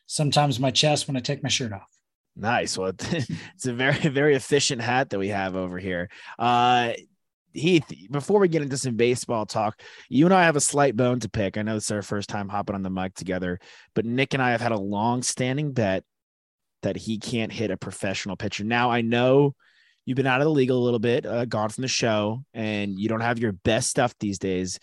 sometimes 0.05 0.59
my 0.59 0.71
chest 0.71 1.07
when 1.07 1.17
I 1.17 1.19
take 1.19 1.43
my 1.43 1.49
shirt 1.49 1.73
off. 1.73 1.87
Nice. 2.37 2.77
Well, 2.77 2.93
it's 3.11 3.65
a 3.65 3.73
very, 3.73 3.97
very 4.09 4.35
efficient 4.35 4.81
hat 4.81 5.09
that 5.09 5.19
we 5.19 5.29
have 5.29 5.55
over 5.55 5.77
here. 5.77 6.09
Uh, 6.39 6.93
Heath, 7.57 7.85
before 8.11 8.39
we 8.39 8.47
get 8.47 8.61
into 8.61 8.77
some 8.77 8.95
baseball 8.95 9.45
talk, 9.45 9.81
you 10.09 10.25
and 10.25 10.33
I 10.33 10.43
have 10.45 10.55
a 10.55 10.61
slight 10.61 10.95
bone 10.95 11.19
to 11.21 11.29
pick. 11.29 11.57
I 11.57 11.61
know 11.61 11.73
this 11.73 11.85
is 11.85 11.91
our 11.91 12.01
first 12.01 12.29
time 12.29 12.49
hopping 12.49 12.75
on 12.75 12.83
the 12.83 12.89
mic 12.89 13.13
together, 13.15 13.59
but 13.95 14.05
Nick 14.05 14.33
and 14.33 14.43
I 14.43 14.51
have 14.51 14.61
had 14.61 14.71
a 14.71 14.79
long 14.79 15.23
standing 15.23 15.73
bet 15.73 16.03
that 16.83 16.95
he 16.95 17.17
can't 17.17 17.51
hit 17.51 17.71
a 17.71 17.77
professional 17.77 18.35
pitcher. 18.35 18.63
Now, 18.63 18.91
I 18.91 19.01
know 19.01 19.55
you've 20.05 20.15
been 20.15 20.27
out 20.27 20.41
of 20.41 20.45
the 20.45 20.51
league 20.51 20.69
a 20.69 20.75
little 20.75 20.99
bit, 20.99 21.25
uh, 21.25 21.45
gone 21.45 21.69
from 21.69 21.81
the 21.81 21.87
show, 21.87 22.43
and 22.53 22.97
you 22.99 23.09
don't 23.09 23.21
have 23.21 23.39
your 23.39 23.51
best 23.51 23.89
stuff 23.89 24.13
these 24.19 24.39
days, 24.39 24.79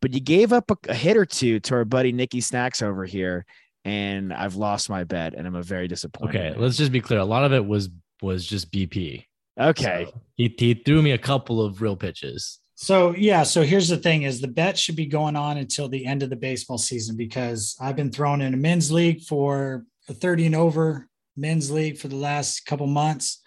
but 0.00 0.12
you 0.12 0.20
gave 0.20 0.52
up 0.52 0.70
a, 0.70 0.76
a 0.88 0.94
hit 0.94 1.16
or 1.16 1.26
two 1.26 1.60
to 1.60 1.74
our 1.74 1.84
buddy 1.84 2.12
Nicky 2.12 2.40
Snacks 2.40 2.82
over 2.82 3.04
here. 3.04 3.44
And 3.84 4.34
I've 4.34 4.56
lost 4.56 4.90
my 4.90 5.04
bet, 5.04 5.34
and 5.34 5.46
I'm 5.46 5.54
a 5.54 5.62
very 5.62 5.88
disappointed. 5.88 6.36
Okay, 6.36 6.58
let's 6.58 6.76
just 6.76 6.92
be 6.92 7.00
clear. 7.00 7.20
A 7.20 7.24
lot 7.24 7.44
of 7.44 7.54
it 7.54 7.64
was 7.64 7.88
was 8.20 8.44
just 8.44 8.70
BP. 8.70 9.24
Okay. 9.58 10.06
So 10.08 10.20
he 10.36 10.54
he 10.58 10.74
threw 10.74 11.02
me 11.02 11.12
a 11.12 11.18
couple 11.18 11.60
of 11.60 11.82
real 11.82 11.96
pitches. 11.96 12.60
So 12.74 13.14
yeah, 13.16 13.42
so 13.42 13.62
here's 13.62 13.88
the 13.88 13.96
thing: 13.96 14.22
is 14.22 14.40
the 14.40 14.48
bet 14.48 14.78
should 14.78 14.96
be 14.96 15.06
going 15.06 15.36
on 15.36 15.58
until 15.58 15.88
the 15.88 16.06
end 16.06 16.22
of 16.22 16.30
the 16.30 16.36
baseball 16.36 16.78
season 16.78 17.16
because 17.16 17.76
I've 17.80 17.96
been 17.96 18.12
thrown 18.12 18.40
in 18.40 18.54
a 18.54 18.56
men's 18.56 18.92
league 18.92 19.22
for 19.22 19.84
a 20.08 20.14
30 20.14 20.46
and 20.46 20.54
over 20.54 21.08
men's 21.36 21.70
league 21.70 21.98
for 21.98 22.08
the 22.08 22.16
last 22.16 22.66
couple 22.66 22.86
months. 22.86 23.40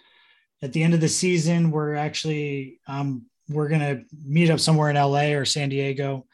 At 0.62 0.74
the 0.74 0.84
end 0.84 0.94
of 0.94 1.02
the 1.02 1.10
season, 1.10 1.72
we're 1.72 1.96
actually 1.96 2.80
um, 2.88 3.26
we're 3.50 3.70
gonna 3.70 4.02
meet 4.26 4.50
up 4.50 4.60
somewhere 4.60 4.90
in 4.90 4.96
LA 4.96 5.32
or 5.32 5.46
San 5.46 5.70
Diego, 5.70 6.26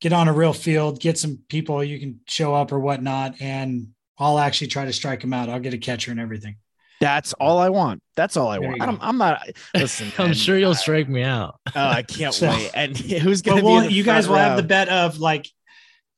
get 0.00 0.12
on 0.12 0.28
a 0.28 0.32
real 0.32 0.52
field, 0.52 1.00
get 1.00 1.18
some 1.18 1.38
people 1.48 1.82
you 1.82 1.98
can 2.00 2.20
show 2.26 2.54
up 2.54 2.72
or 2.72 2.80
whatnot, 2.80 3.40
and 3.40 3.88
I'll 4.18 4.38
actually 4.38 4.68
try 4.68 4.84
to 4.84 4.92
strike 4.92 5.20
them 5.20 5.32
out. 5.32 5.48
I'll 5.48 5.60
get 5.60 5.74
a 5.74 5.78
catcher 5.78 6.10
and 6.10 6.20
everything. 6.20 6.56
That's 7.04 7.34
all 7.34 7.58
I 7.58 7.68
want. 7.68 8.00
That's 8.16 8.34
all 8.38 8.48
I 8.48 8.58
There 8.58 8.70
want. 8.70 8.80
I'm. 8.80 8.98
I'm 9.02 9.18
not. 9.18 9.46
Listen, 9.74 10.10
I'm 10.18 10.28
man, 10.28 10.34
sure 10.34 10.56
you'll 10.58 10.70
I- 10.70 10.74
strike 10.74 11.06
me 11.06 11.22
out. 11.22 11.60
Oh, 11.76 11.86
I 11.86 12.02
can't 12.02 12.32
So- 12.32 12.48
wait. 12.48 12.70
And 12.72 12.96
who's 13.24 13.42
going 13.42 13.58
to 13.58 13.62
be? 13.62 13.66
well, 13.66 13.80
in 13.80 13.88
the 13.88 13.92
you 13.92 14.02
guys 14.04 14.24
front 14.24 14.40
will 14.40 14.48
have 14.48 14.56
the 14.56 14.62
bet 14.62 14.88
of 14.88 15.18
like 15.18 15.46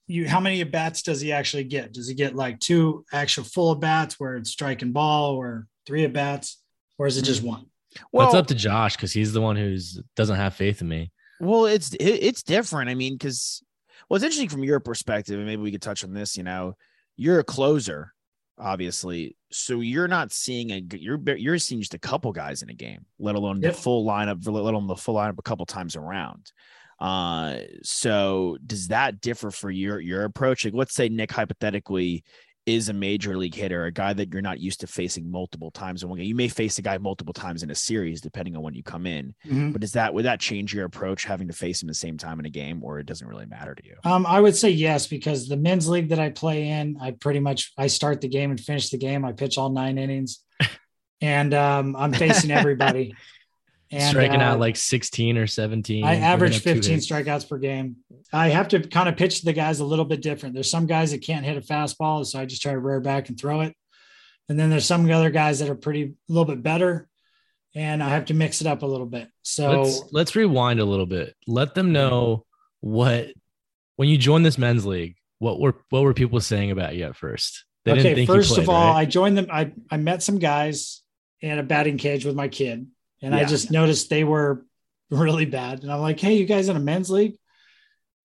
you 0.06 0.28
how 0.28 0.38
many 0.38 0.60
at 0.60 0.70
bats 0.70 1.02
does 1.02 1.20
he 1.20 1.32
actually 1.32 1.64
get? 1.64 1.92
Does 1.92 2.08
he 2.08 2.14
get 2.14 2.36
like 2.36 2.60
two 2.60 3.04
actual 3.12 3.42
full 3.42 3.72
at 3.72 3.80
bats 3.80 4.20
where 4.20 4.36
it's 4.36 4.50
strike 4.50 4.82
and 4.82 4.94
ball 4.94 5.34
or 5.34 5.66
three 5.86 6.04
at 6.04 6.12
bats, 6.12 6.62
or 6.98 7.08
is 7.08 7.16
it 7.18 7.22
just 7.22 7.40
hmm. 7.40 7.48
one? 7.48 7.66
Well, 8.12 8.26
Well, 8.26 8.28
it's 8.28 8.36
up 8.36 8.46
to 8.48 8.54
Josh 8.54 8.94
because 8.94 9.12
he's 9.12 9.32
the 9.32 9.40
one 9.40 9.56
who's 9.56 10.00
doesn't 10.14 10.36
have 10.36 10.54
faith 10.54 10.82
in 10.82 10.88
me. 10.88 11.10
well, 11.40 11.66
it's 11.66 11.94
it, 11.94 12.04
it's 12.04 12.44
different. 12.44 12.90
I 12.90 12.94
mean, 12.94 13.14
because 13.14 13.60
well, 14.08 14.16
it's 14.16 14.24
interesting 14.24 14.50
from 14.50 14.62
your 14.62 14.78
perspective, 14.78 15.36
and 15.36 15.46
maybe 15.46 15.62
we 15.62 15.72
could 15.72 15.82
touch 15.82 16.04
on 16.04 16.12
this. 16.12 16.36
You 16.36 16.44
know, 16.44 16.76
you're 17.16 17.40
a 17.40 17.44
closer, 17.44 18.12
obviously, 18.58 19.36
so 19.50 19.80
you're 19.80 20.08
not 20.08 20.32
seeing 20.32 20.70
a 20.70 20.82
you're 20.96 21.20
you're 21.36 21.58
seeing 21.58 21.80
just 21.80 21.94
a 21.94 21.98
couple 21.98 22.32
guys 22.32 22.62
in 22.62 22.70
a 22.70 22.74
game, 22.74 23.04
let 23.18 23.34
alone 23.34 23.60
Yep. 23.60 23.74
the 23.74 23.80
full 23.80 24.06
lineup, 24.06 24.46
let 24.46 24.74
alone 24.74 24.86
the 24.86 24.96
full 24.96 25.14
lineup 25.14 25.38
a 25.38 25.42
couple 25.42 25.66
times 25.66 25.96
around. 25.96 26.52
Uh, 26.98 27.58
so 27.82 28.56
does 28.64 28.88
that 28.88 29.20
differ 29.20 29.50
for 29.50 29.70
your 29.70 30.00
your 30.00 30.24
approach? 30.24 30.64
Like, 30.64 30.74
let's 30.74 30.94
say 30.94 31.08
Nick 31.08 31.30
hypothetically 31.30 32.24
is 32.66 32.88
a 32.88 32.92
major 32.92 33.36
league 33.36 33.54
hitter, 33.54 33.84
a 33.84 33.92
guy 33.92 34.12
that 34.12 34.32
you're 34.32 34.42
not 34.42 34.58
used 34.58 34.80
to 34.80 34.88
facing 34.88 35.30
multiple 35.30 35.70
times 35.70 36.02
in 36.02 36.08
one 36.08 36.18
game. 36.18 36.26
You 36.26 36.34
may 36.34 36.48
face 36.48 36.78
a 36.78 36.82
guy 36.82 36.98
multiple 36.98 37.32
times 37.32 37.62
in 37.62 37.70
a 37.70 37.74
series, 37.76 38.20
depending 38.20 38.56
on 38.56 38.62
when 38.62 38.74
you 38.74 38.82
come 38.82 39.06
in. 39.06 39.34
Mhm. 39.46 39.72
But 39.72 39.84
is 39.84 39.92
that 39.92 40.12
would 40.12 40.24
that 40.24 40.40
change 40.40 40.74
your 40.74 40.84
approach 40.84 41.24
having 41.24 41.46
to 41.46 41.54
face 41.54 41.80
him 41.80 41.86
the 41.86 41.94
same 41.94 42.18
time 42.18 42.40
in 42.40 42.46
a 42.46 42.50
game, 42.50 42.82
or 42.82 42.98
it 42.98 43.06
doesn't 43.06 43.26
really 43.26 43.46
matter 43.46 43.74
to 43.76 43.84
you? 43.84 43.94
Um, 44.04 44.26
I 44.26 44.40
would 44.40 44.56
say 44.56 44.70
yes 44.70 45.06
because 45.06 45.48
the 45.48 45.56
men's 45.56 45.88
league 45.88 46.08
that 46.08 46.18
I 46.18 46.30
play 46.30 46.68
in, 46.68 46.96
I 47.00 47.12
pretty 47.12 47.38
much 47.40 47.72
I 47.78 47.86
start 47.86 48.20
the 48.20 48.28
game 48.28 48.50
and 48.50 48.58
finish 48.60 48.90
the 48.90 48.98
game. 48.98 49.24
I 49.24 49.30
pitch 49.30 49.58
all 49.58 49.70
nine 49.70 49.96
innings, 49.96 50.40
and 51.20 51.54
um, 51.54 51.94
I'm 51.94 52.12
facing 52.12 52.50
everybody. 52.50 53.14
And 53.90 54.10
Striking 54.10 54.40
uh, 54.40 54.44
out 54.44 54.60
like 54.60 54.76
16 54.76 55.38
or 55.38 55.46
17. 55.46 56.04
I 56.04 56.16
average 56.16 56.58
15 56.60 56.98
strikeouts 56.98 57.48
per 57.48 57.56
game. 57.58 57.96
I 58.32 58.48
have 58.48 58.68
to 58.68 58.80
kind 58.80 59.08
of 59.08 59.16
pitch 59.16 59.42
the 59.42 59.52
guys 59.52 59.78
a 59.78 59.84
little 59.84 60.04
bit 60.04 60.22
different. 60.22 60.54
There's 60.54 60.70
some 60.70 60.86
guys 60.86 61.12
that 61.12 61.22
can't 61.22 61.44
hit 61.44 61.56
a 61.56 61.60
fastball, 61.60 62.26
so 62.26 62.40
I 62.40 62.46
just 62.46 62.62
try 62.62 62.72
to 62.72 62.78
rear 62.78 63.00
back 63.00 63.28
and 63.28 63.38
throw 63.38 63.60
it. 63.60 63.76
And 64.48 64.58
then 64.58 64.70
there's 64.70 64.86
some 64.86 65.08
other 65.10 65.30
guys 65.30 65.60
that 65.60 65.68
are 65.68 65.76
pretty 65.76 66.02
a 66.02 66.32
little 66.32 66.44
bit 66.44 66.62
better, 66.62 67.08
and 67.74 68.02
I 68.02 68.08
have 68.10 68.26
to 68.26 68.34
mix 68.34 68.60
it 68.60 68.66
up 68.66 68.82
a 68.82 68.86
little 68.86 69.06
bit. 69.06 69.28
So 69.42 69.82
let's 69.82 70.02
let's 70.12 70.36
rewind 70.36 70.80
a 70.80 70.84
little 70.84 71.06
bit. 71.06 71.34
Let 71.46 71.74
them 71.74 71.92
know 71.92 72.44
what 72.80 73.28
when 73.96 74.08
you 74.08 74.18
joined 74.18 74.44
this 74.44 74.58
men's 74.58 74.86
league, 74.86 75.16
what 75.38 75.60
were 75.60 75.74
what 75.90 76.02
were 76.02 76.14
people 76.14 76.40
saying 76.40 76.70
about 76.70 76.94
you 76.94 77.04
at 77.04 77.16
first? 77.16 77.64
They 77.84 77.92
didn't 77.94 78.06
okay, 78.06 78.14
think 78.14 78.28
you 78.28 78.34
first 78.34 78.54
played, 78.54 78.62
of 78.64 78.68
all, 78.68 78.92
right? 78.92 79.00
I 79.00 79.04
joined 79.04 79.38
them. 79.38 79.46
I 79.50 79.72
I 79.90 79.96
met 79.96 80.22
some 80.22 80.38
guys 80.38 81.02
in 81.40 81.58
a 81.58 81.62
batting 81.62 81.98
cage 81.98 82.24
with 82.24 82.34
my 82.34 82.48
kid, 82.48 82.86
and 83.22 83.34
I 83.34 83.44
just 83.44 83.70
noticed 83.70 84.10
they 84.10 84.24
were 84.24 84.64
really 85.10 85.44
bad. 85.46 85.82
And 85.82 85.92
I'm 85.92 86.00
like, 86.00 86.20
"Hey, 86.20 86.34
you 86.36 86.44
guys 86.46 86.68
in 86.68 86.76
a 86.76 86.80
men's 86.80 87.10
league?" 87.10 87.36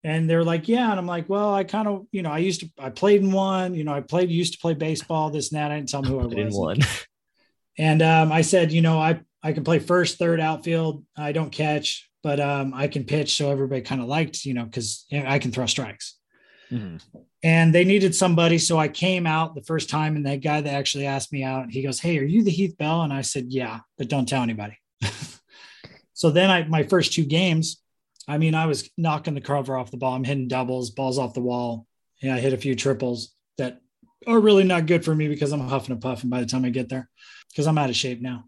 And 0.05 0.29
they're 0.31 0.45
like, 0.45 0.69
"Yeah." 0.69 0.91
And 0.91 0.99
I'm 0.99 1.07
like, 1.07 1.29
"Well, 1.29 1.55
I 1.55 1.65
kind 1.65 1.89
of, 1.89 2.07
you 2.13 2.23
know, 2.23 2.31
I 2.31 2.39
used 2.39 2.61
to, 2.61 2.71
I 2.79 2.91
played 2.91 3.21
in 3.23 3.33
one. 3.33 3.75
You 3.75 3.85
know, 3.85 3.93
I 3.93 4.01
played, 4.01 4.31
used 4.31 4.53
to 4.55 4.59
play 4.61 4.75
baseball. 4.75 5.31
This 5.31 5.51
and 5.53 5.59
that. 5.61 5.71
I 5.71 5.77
didn't 5.77 5.89
tell 5.89 6.03
them 6.03 6.13
who 6.13 6.21
I 6.21 6.25
in 6.41 6.47
was. 6.47 6.57
one. 6.57 6.79
And 7.81 8.03
um, 8.03 8.33
I 8.33 8.43
said, 8.43 8.73
you 8.73 8.83
know, 8.83 8.99
I 8.99 9.21
I 9.41 9.53
can 9.53 9.63
play 9.63 9.79
first, 9.79 10.19
third, 10.19 10.41
outfield. 10.41 11.05
I 11.17 11.31
don't 11.31 11.51
catch, 11.53 12.11
but 12.25 12.41
um, 12.41 12.75
I 12.75 12.89
can 12.89 13.05
pitch. 13.05 13.37
So 13.37 13.53
everybody 13.53 13.83
kind 13.83 14.01
of 14.03 14.09
liked, 14.09 14.45
you 14.45 14.53
know, 14.55 14.65
because 14.65 15.07
I 15.13 15.39
can 15.39 15.53
throw 15.53 15.67
strikes 15.67 16.17
Mhm. 16.73 17.01
And 17.43 17.75
they 17.75 17.85
needed 17.85 18.15
somebody. 18.15 18.59
So 18.59 18.79
I 18.79 18.89
came 18.89 19.27
out 19.27 19.55
the 19.55 19.63
first 19.63 19.89
time, 19.89 20.17
and 20.17 20.27
that 20.27 20.43
guy 20.43 20.61
that 20.61 20.75
actually 20.75 21.07
asked 21.07 21.33
me 21.33 21.45
out, 21.45 21.71
he 21.71 21.83
goes, 21.83 22.01
"Hey, 22.01 22.19
are 22.19 22.25
you 22.25 22.43
the 22.43 22.51
Heath 22.51 22.77
Bell?" 22.77 23.03
And 23.03 23.13
I 23.13 23.23
said, 23.23 23.47
"Yeah, 23.49 23.81
but 23.97 24.09
don't 24.09 24.29
tell 24.29 24.43
anybody." 24.43 24.79
so 26.15 26.31
then 26.31 26.51
I 26.51 26.65
my 26.65 26.83
first 26.83 27.13
two 27.13 27.25
games, 27.25 27.81
I 28.27 28.39
mean, 28.39 28.55
I 28.55 28.67
was 28.67 28.91
knocking 28.97 29.35
the 29.35 29.41
cover 29.41 29.77
off 29.77 29.91
the 29.91 29.97
ball. 29.97 30.15
I'm 30.15 30.25
hitting 30.25 30.49
doubles, 30.49 30.91
balls 30.91 31.19
off 31.19 31.35
the 31.35 31.41
wall. 31.41 31.87
Yeah, 32.21 32.35
I 32.35 32.41
hit 32.41 32.53
a 32.53 32.59
few 32.59 32.75
triples 32.75 33.33
that 33.57 33.81
are 34.27 34.41
really 34.41 34.65
not 34.65 34.87
good 34.87 35.05
for 35.05 35.15
me 35.15 35.29
because 35.29 35.53
I'm 35.53 35.61
huffing 35.61 35.93
and 35.93 36.03
puffing 36.03 36.31
by 36.31 36.41
the 36.41 36.47
time 36.47 36.65
I 36.65 36.71
get 36.71 36.89
there 36.89 37.09
because 37.51 37.67
I'm 37.67 37.79
out 37.79 37.91
of 37.91 37.97
shape 37.97 38.21
now. 38.21 38.45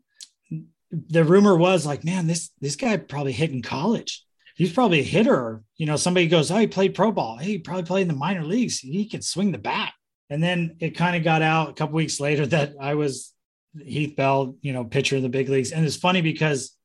The 0.91 1.25
rumor 1.25 1.57
was 1.57 1.87
like, 1.87 2.03
man, 2.03 2.27
this 2.27 2.51
this 2.61 2.75
guy 2.75 2.97
probably 2.97 3.33
hit 3.33 3.53
in 3.53 3.63
college 3.63 4.25
he's 4.61 4.75
probably 4.75 5.01
a 5.01 5.05
hitter. 5.05 5.63
You 5.79 5.87
know, 5.87 5.97
somebody 5.97 6.27
goes, 6.27 6.51
Oh, 6.51 6.59
he 6.59 6.67
played 6.67 6.95
pro 6.95 7.11
ball. 7.11 7.39
Hey, 7.39 7.53
he 7.53 7.59
probably 7.59 7.85
played 7.85 8.03
in 8.03 8.09
the 8.09 8.15
minor 8.15 8.45
leagues. 8.45 8.79
He 8.79 9.07
can 9.07 9.23
swing 9.23 9.53
the 9.53 9.59
bat. 9.59 9.95
And 10.29 10.43
then 10.43 10.77
it 10.81 10.91
kind 10.91 11.17
of 11.17 11.25
got 11.25 11.41
out 11.41 11.71
a 11.71 11.73
couple 11.73 11.95
weeks 11.95 12.21
later 12.21 12.45
that 12.45 12.75
I 12.79 12.95
was 12.95 13.33
Heath 13.83 14.17
Bell, 14.17 14.57
you 14.61 14.75
know, 14.75 14.85
pitcher 14.85 15.17
in 15.17 15.23
the 15.23 15.31
big 15.31 15.49
leagues. 15.49 15.73
And 15.73 15.83
it's 15.87 15.97
funny 15.97 16.21
because 16.21 16.77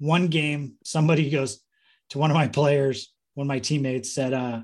one 0.00 0.26
game, 0.26 0.72
somebody 0.82 1.30
goes 1.30 1.60
to 2.08 2.18
one 2.18 2.32
of 2.32 2.34
my 2.34 2.48
players, 2.48 3.12
one 3.34 3.44
of 3.44 3.48
my 3.48 3.60
teammates 3.60 4.12
said, 4.12 4.32
uh, 4.32 4.62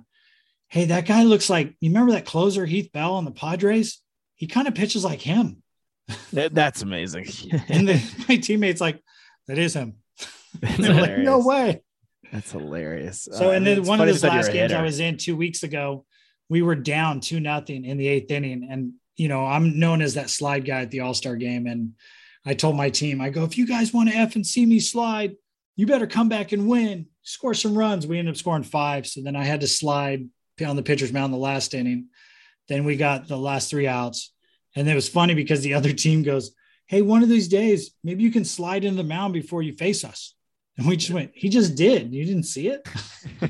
Hey, 0.66 0.86
that 0.86 1.06
guy 1.06 1.22
looks 1.22 1.48
like 1.48 1.72
you 1.78 1.90
remember 1.90 2.14
that 2.14 2.26
closer 2.26 2.66
Heath 2.66 2.90
Bell 2.90 3.14
on 3.14 3.24
the 3.24 3.30
Padres? 3.30 4.02
He 4.34 4.48
kind 4.48 4.66
of 4.66 4.74
pitches 4.74 5.04
like 5.04 5.20
him. 5.20 5.62
That- 6.32 6.52
that's 6.52 6.82
amazing. 6.82 7.28
And 7.68 7.86
then 7.86 8.02
my 8.28 8.38
teammate's 8.38 8.80
like, 8.80 9.00
That 9.46 9.56
is 9.56 9.74
him. 9.74 9.98
They're 10.78 10.94
like, 10.94 11.18
no 11.18 11.38
way. 11.46 11.82
That's 12.32 12.52
hilarious. 12.52 13.28
So, 13.30 13.48
Uh, 13.48 13.52
and 13.52 13.66
then 13.66 13.84
one 13.84 14.00
of 14.00 14.06
those 14.06 14.22
last 14.22 14.52
games 14.52 14.72
I 14.72 14.82
was 14.82 15.00
in 15.00 15.16
two 15.16 15.36
weeks 15.36 15.62
ago, 15.62 16.04
we 16.48 16.62
were 16.62 16.74
down 16.74 17.20
two 17.20 17.40
nothing 17.40 17.84
in 17.84 17.96
the 17.96 18.06
eighth 18.08 18.30
inning, 18.30 18.68
and 18.70 18.92
you 19.16 19.28
know 19.28 19.44
I'm 19.44 19.78
known 19.78 20.02
as 20.02 20.14
that 20.14 20.30
slide 20.30 20.64
guy 20.64 20.82
at 20.82 20.90
the 20.90 21.00
All 21.00 21.14
Star 21.14 21.36
game, 21.36 21.66
and 21.66 21.92
I 22.44 22.54
told 22.54 22.76
my 22.76 22.90
team, 22.90 23.20
I 23.20 23.30
go, 23.30 23.44
if 23.44 23.58
you 23.58 23.66
guys 23.66 23.92
want 23.92 24.08
to 24.10 24.14
f 24.14 24.36
and 24.36 24.46
see 24.46 24.64
me 24.66 24.78
slide, 24.78 25.34
you 25.74 25.86
better 25.86 26.06
come 26.06 26.28
back 26.28 26.52
and 26.52 26.68
win, 26.68 27.06
score 27.22 27.54
some 27.54 27.76
runs. 27.76 28.06
We 28.06 28.18
ended 28.18 28.34
up 28.34 28.38
scoring 28.38 28.62
five, 28.62 29.06
so 29.06 29.22
then 29.22 29.34
I 29.34 29.44
had 29.44 29.62
to 29.62 29.66
slide 29.66 30.28
on 30.64 30.76
the 30.76 30.82
pitcher's 30.82 31.12
mound 31.12 31.32
the 31.32 31.38
last 31.38 31.74
inning. 31.74 32.06
Then 32.68 32.84
we 32.84 32.96
got 32.96 33.28
the 33.28 33.36
last 33.36 33.70
three 33.70 33.86
outs, 33.86 34.32
and 34.74 34.88
it 34.88 34.94
was 34.94 35.08
funny 35.08 35.34
because 35.34 35.62
the 35.62 35.74
other 35.78 35.92
team 35.92 36.22
goes, 36.22 36.52
"Hey, 36.86 37.02
one 37.02 37.22
of 37.24 37.28
these 37.28 37.48
days, 37.48 37.90
maybe 38.04 38.22
you 38.22 38.30
can 38.30 38.44
slide 38.44 38.84
into 38.84 39.02
the 39.02 39.08
mound 39.08 39.34
before 39.34 39.62
you 39.62 39.72
face 39.72 40.04
us." 40.04 40.35
And 40.78 40.86
we 40.86 40.96
just 40.96 41.10
went, 41.10 41.30
he 41.34 41.48
just 41.48 41.74
did. 41.74 42.12
You 42.12 42.24
didn't 42.24 42.44
see 42.44 42.68
it? 42.68 42.86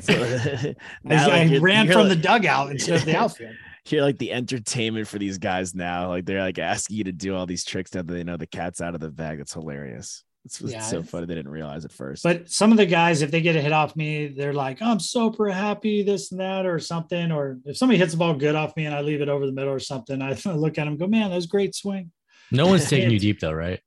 So, 0.01 0.15
I, 0.15 0.75
now, 1.05 1.25
I 1.25 1.27
like, 1.41 1.49
you're- 1.51 1.61
ran 1.61 1.87
from 1.87 2.09
like- 2.09 2.09
the 2.09 2.17
dugout 2.17 2.71
instead 2.71 2.97
of 2.97 3.05
the 3.05 3.17
outfield. 3.17 3.55
You're 3.89 4.03
like 4.03 4.19
the 4.19 4.33
entertainment 4.33 5.07
for 5.07 5.19
these 5.19 5.39
guys 5.39 5.75
now. 5.75 6.09
Like 6.09 6.25
they're 6.25 6.41
like 6.41 6.59
asking 6.59 6.97
you 6.97 7.05
to 7.05 7.13
do 7.13 7.37
all 7.37 7.47
these 7.47 7.65
tricks 7.65 7.95
now 7.95 8.03
that 8.03 8.13
they 8.13 8.25
know 8.25 8.37
the 8.37 8.47
cat's 8.47 8.81
out 8.81 8.95
of 8.97 9.01
the 9.01 9.11
bag. 9.11 9.39
That's 9.39 9.53
hilarious. 9.53 10.25
It's, 10.45 10.61
it's 10.61 10.73
Yeah, 10.73 10.81
so 10.81 10.97
it's- 10.99 11.11
funny 11.11 11.27
they 11.27 11.35
didn't 11.37 11.53
realize 11.53 11.85
at 11.85 11.93
first. 11.93 12.23
But 12.25 12.51
some 12.51 12.73
of 12.73 12.79
the 12.79 12.87
guys, 12.87 13.23
if 13.23 13.31
they 13.31 13.41
get 13.41 13.55
a 13.55 13.61
hit 13.61 13.73
off 13.73 13.95
me, 13.97 14.29
they're 14.29 14.53
like, 14.55 14.81
I'm 14.83 14.99
super 14.99 15.49
happy, 15.51 16.03
this 16.03 16.33
and 16.33 16.41
that, 16.41 16.67
or 16.67 16.79
something. 16.81 17.31
Or 17.31 17.59
if 17.65 17.77
somebody 17.77 17.99
hits 17.99 18.13
the 18.13 18.19
ball 18.19 18.35
good 18.35 18.55
off 18.57 18.75
me 18.77 18.87
and 18.87 18.95
I 18.95 19.03
leave 19.03 19.21
it 19.21 19.29
over 19.29 19.47
the 19.47 19.53
middle 19.53 19.73
or 19.73 19.79
something, 19.81 20.21
I 20.23 20.31
look 20.47 20.79
at 20.79 20.85
them 20.85 20.89
and 20.89 20.99
go, 20.99 21.07
man, 21.07 21.31
that 21.31 21.37
was 21.37 21.45
a 21.45 21.49
great 21.49 21.75
swing. 21.75 22.11
No 22.51 22.67
one's 22.67 22.89
taking 22.89 23.11
you 23.11 23.19
deep 23.21 23.41
though, 23.41 23.53
right? 23.53 23.81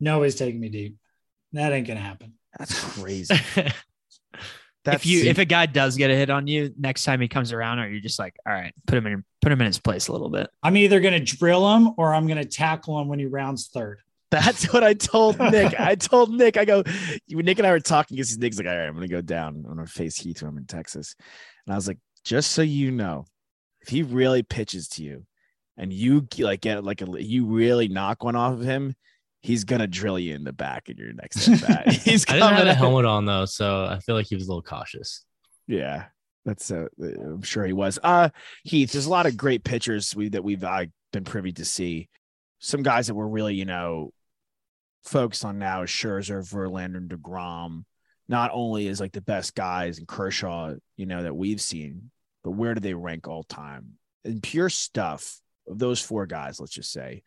Nobody's 0.00 0.34
taking 0.34 0.60
me 0.60 0.68
deep. 0.68 0.96
That 1.52 1.72
ain't 1.72 1.86
gonna 1.86 2.00
happen. 2.00 2.34
That's 2.58 2.78
crazy. 2.94 3.34
if 4.86 5.06
you 5.06 5.24
if 5.24 5.38
a 5.38 5.44
guy 5.44 5.66
does 5.66 5.96
get 5.96 6.10
a 6.10 6.16
hit 6.16 6.30
on 6.30 6.46
you 6.46 6.72
next 6.78 7.04
time 7.04 7.20
he 7.20 7.28
comes 7.28 7.52
around, 7.52 7.78
are 7.78 7.88
you 7.88 8.00
just 8.00 8.18
like, 8.18 8.36
all 8.46 8.52
right, 8.52 8.74
put 8.86 8.98
him 8.98 9.06
in 9.06 9.24
put 9.40 9.52
him 9.52 9.60
in 9.60 9.66
his 9.66 9.78
place 9.78 10.08
a 10.08 10.12
little 10.12 10.30
bit? 10.30 10.48
I'm 10.62 10.76
either 10.76 11.00
gonna 11.00 11.20
drill 11.20 11.74
him 11.74 11.94
or 11.96 12.14
I'm 12.14 12.26
gonna 12.26 12.44
tackle 12.44 13.00
him 13.00 13.08
when 13.08 13.18
he 13.18 13.26
rounds 13.26 13.68
third. 13.68 14.00
That's 14.30 14.72
what 14.72 14.84
I 14.84 14.94
told 14.94 15.38
Nick. 15.38 15.74
I 15.80 15.94
told 15.94 16.32
Nick, 16.34 16.56
I 16.58 16.64
go, 16.64 16.82
Nick 17.28 17.58
and 17.58 17.66
I 17.66 17.70
were 17.70 17.80
talking 17.80 18.16
because 18.16 18.36
Nick's 18.36 18.58
like, 18.58 18.66
all 18.66 18.76
right, 18.76 18.86
I'm 18.86 18.94
gonna 18.94 19.08
go 19.08 19.22
down. 19.22 19.64
I'm 19.66 19.76
gonna 19.76 19.86
face 19.86 20.16
Heath 20.16 20.42
when 20.42 20.50
I'm 20.50 20.58
in 20.58 20.66
Texas. 20.66 21.14
And 21.66 21.72
I 21.72 21.76
was 21.76 21.88
like, 21.88 21.98
just 22.24 22.52
so 22.52 22.62
you 22.62 22.90
know, 22.90 23.24
if 23.80 23.88
he 23.88 24.02
really 24.02 24.42
pitches 24.42 24.88
to 24.88 25.02
you 25.02 25.24
and 25.76 25.92
you 25.92 26.26
like 26.38 26.60
get 26.60 26.84
like 26.84 27.00
a 27.00 27.22
you 27.22 27.46
really 27.46 27.88
knock 27.88 28.22
one 28.22 28.36
off 28.36 28.52
of 28.52 28.60
him, 28.60 28.94
he's 29.40 29.64
gonna 29.64 29.86
drill 29.86 30.18
you 30.18 30.34
in 30.34 30.44
the 30.44 30.52
back 30.52 30.88
in 30.88 30.96
your 30.96 31.12
next 31.12 31.48
at 31.48 31.60
bat. 31.60 31.92
he's 31.92 32.28
I 32.28 32.34
didn't 32.34 32.54
have 32.54 32.66
a 32.66 32.74
helmet 32.74 33.04
on 33.04 33.24
though, 33.24 33.44
so 33.44 33.84
I 33.84 33.98
feel 34.00 34.14
like 34.14 34.26
he 34.26 34.34
was 34.34 34.46
a 34.46 34.50
little 34.50 34.62
cautious. 34.62 35.24
Yeah, 35.66 36.06
that's 36.44 36.70
uh, 36.70 36.86
I'm 37.00 37.42
sure 37.42 37.66
he 37.66 37.72
was. 37.72 37.98
Uh, 38.02 38.30
Heath, 38.64 38.92
there's 38.92 39.06
a 39.06 39.10
lot 39.10 39.26
of 39.26 39.36
great 39.36 39.64
pitchers 39.64 40.14
we 40.16 40.30
that 40.30 40.44
we've 40.44 40.64
uh, 40.64 40.86
been 41.12 41.24
privy 41.24 41.52
to 41.52 41.64
see. 41.64 42.08
Some 42.58 42.82
guys 42.82 43.06
that 43.06 43.14
we're 43.14 43.26
really, 43.26 43.54
you 43.54 43.64
know, 43.64 44.12
focused 45.04 45.44
on 45.44 45.58
now 45.58 45.82
is 45.82 45.90
Scherzer, 45.90 46.42
Verlander, 46.42 46.96
and 46.96 47.10
Degrom. 47.10 47.84
Not 48.28 48.50
only 48.52 48.88
is 48.88 49.00
like 49.00 49.12
the 49.12 49.20
best 49.20 49.54
guys 49.54 49.98
and 49.98 50.06
Kershaw, 50.06 50.74
you 50.96 51.06
know, 51.06 51.22
that 51.22 51.36
we've 51.36 51.60
seen, 51.60 52.10
but 52.44 52.50
where 52.50 52.74
do 52.74 52.80
they 52.80 52.94
rank 52.94 53.26
all 53.26 53.42
time 53.42 53.94
in 54.24 54.40
pure 54.40 54.68
stuff 54.68 55.40
of 55.66 55.78
those 55.78 56.00
four 56.00 56.26
guys? 56.26 56.60
Let's 56.60 56.72
just 56.72 56.92
say, 56.92 57.22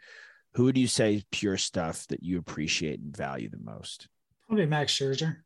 who 0.53 0.65
would 0.65 0.77
you 0.77 0.87
say 0.87 1.23
pure 1.31 1.57
stuff 1.57 2.07
that 2.07 2.23
you 2.23 2.37
appreciate 2.37 2.99
and 2.99 3.15
value 3.15 3.49
the 3.49 3.57
most? 3.57 4.07
Probably 4.47 4.65
Max 4.65 4.93
Scherzer, 4.93 5.37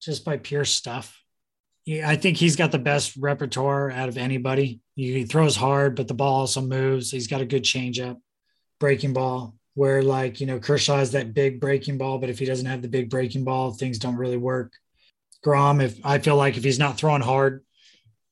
just 0.00 0.24
by 0.24 0.36
pure 0.36 0.64
stuff. 0.64 1.22
Yeah, 1.86 2.08
I 2.08 2.16
think 2.16 2.36
he's 2.36 2.56
got 2.56 2.70
the 2.70 2.78
best 2.78 3.16
repertoire 3.16 3.90
out 3.90 4.10
of 4.10 4.18
anybody. 4.18 4.82
He 4.94 5.24
throws 5.24 5.56
hard, 5.56 5.96
but 5.96 6.06
the 6.06 6.14
ball 6.14 6.40
also 6.40 6.60
moves. 6.60 7.10
He's 7.10 7.28
got 7.28 7.40
a 7.40 7.46
good 7.46 7.62
changeup, 7.62 8.16
breaking 8.78 9.14
ball. 9.14 9.54
Where 9.74 10.02
like 10.02 10.40
you 10.40 10.46
know 10.46 10.58
Kershaw 10.58 10.96
has 10.96 11.12
that 11.12 11.32
big 11.32 11.60
breaking 11.60 11.98
ball, 11.98 12.18
but 12.18 12.30
if 12.30 12.40
he 12.40 12.44
doesn't 12.44 12.66
have 12.66 12.82
the 12.82 12.88
big 12.88 13.08
breaking 13.08 13.44
ball, 13.44 13.72
things 13.72 13.98
don't 13.98 14.16
really 14.16 14.36
work. 14.36 14.72
Grom, 15.42 15.80
if 15.80 16.04
I 16.04 16.18
feel 16.18 16.36
like 16.36 16.56
if 16.56 16.64
he's 16.64 16.80
not 16.80 16.98
throwing 16.98 17.22
hard, 17.22 17.64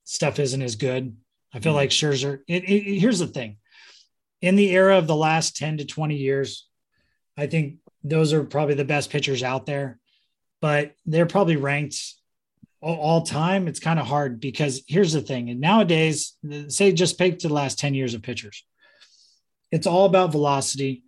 stuff 0.03 0.41
isn't 0.41 0.61
as 0.61 0.75
good. 0.75 1.17
I 1.55 1.61
feel 1.61 1.73
hmm. 1.73 1.77
like 1.77 1.91
Scherzer. 1.91 2.41
It, 2.49 2.65
it, 2.69 2.99
here's 2.99 3.21
the 3.21 3.29
thing: 3.29 3.59
in 4.41 4.57
the 4.57 4.71
era 4.71 4.99
of 4.99 5.07
the 5.07 5.17
last 5.17 5.57
ten 5.57 5.79
to 5.79 5.85
twenty 5.85 6.17
years, 6.17 6.67
I 7.37 7.47
think 7.47 7.77
those 8.03 8.33
are 8.33 8.45
probably 8.45 8.75
the 8.75 8.85
best 8.85 9.11
pitchers 9.11 9.43
out 9.43 9.67
there, 9.67 9.99
but 10.61 10.95
they're 11.05 11.27
probably 11.27 11.57
ranked 11.57 11.97
all, 12.81 13.23
time. 13.23 13.67
It's 13.69 13.81
kind 13.81 13.99
of 13.99 14.07
hard 14.07 14.39
because 14.41 14.83
here's 14.87 15.13
the 15.13 15.21
thing. 15.21 15.51
And 15.51 15.61
nowadays, 15.61 16.37
say 16.69 16.93
just 16.93 17.19
pick 17.19 17.41
to 17.41 17.49
the 17.49 17.55
last 17.55 17.79
10 17.79 17.95
years 17.95 18.15
of 18.15 18.23
pitchers. 18.23 18.65
It's 19.73 19.87
all 19.87 20.07
about 20.07 20.33
velocity. 20.33 21.03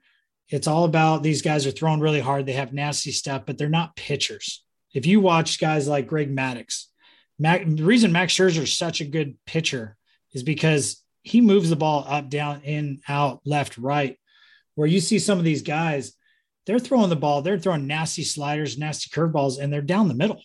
It's 0.49 0.67
all 0.67 0.85
about 0.85 1.23
these 1.23 1.43
guys 1.43 1.67
are 1.67 1.71
throwing 1.71 2.01
really 2.01 2.21
hard. 2.21 2.47
They 2.47 2.55
have 2.55 2.73
nasty 2.73 3.13
stuff, 3.13 3.43
but 3.47 3.59
they're 3.59 3.69
not 3.69 3.97
pitchers. 3.97 4.65
If 4.93 5.07
you 5.07 5.21
watch 5.21 5.61
guys 5.61 5.87
like 5.87 6.07
Greg 6.07 6.35
Maddux, 6.35 6.87
Mac, 7.39 7.65
the 7.65 7.85
reason 7.85 8.11
Max 8.11 8.35
Scherzer 8.35 8.63
is 8.63 8.73
such 8.73 9.01
a 9.01 9.05
good 9.05 9.37
pitcher 9.47 9.97
is 10.33 10.43
because 10.43 11.03
he 11.29 11.41
moves 11.41 11.71
the 11.71 11.77
ball 11.77 12.05
up, 12.09 12.31
down, 12.31 12.63
in, 12.63 13.01
out, 13.09 13.41
left, 13.45 13.79
right. 13.79 14.19
Where 14.75 14.89
you 14.89 15.01
see 15.01 15.19
some 15.19 15.39
of 15.39 15.45
these 15.45 15.63
guys, 15.63 16.15
they're 16.67 16.79
throwing 16.79 17.11
the 17.11 17.17
ball, 17.17 17.43
they're 17.43 17.59
throwing 17.59 17.87
nasty 17.87 18.25
sliders, 18.25 18.79
nasty 18.79 19.11
curveballs, 19.11 19.59
and 19.59 19.73
they're 19.73 19.83
down 19.83 20.09
the 20.09 20.15
middle. 20.15 20.43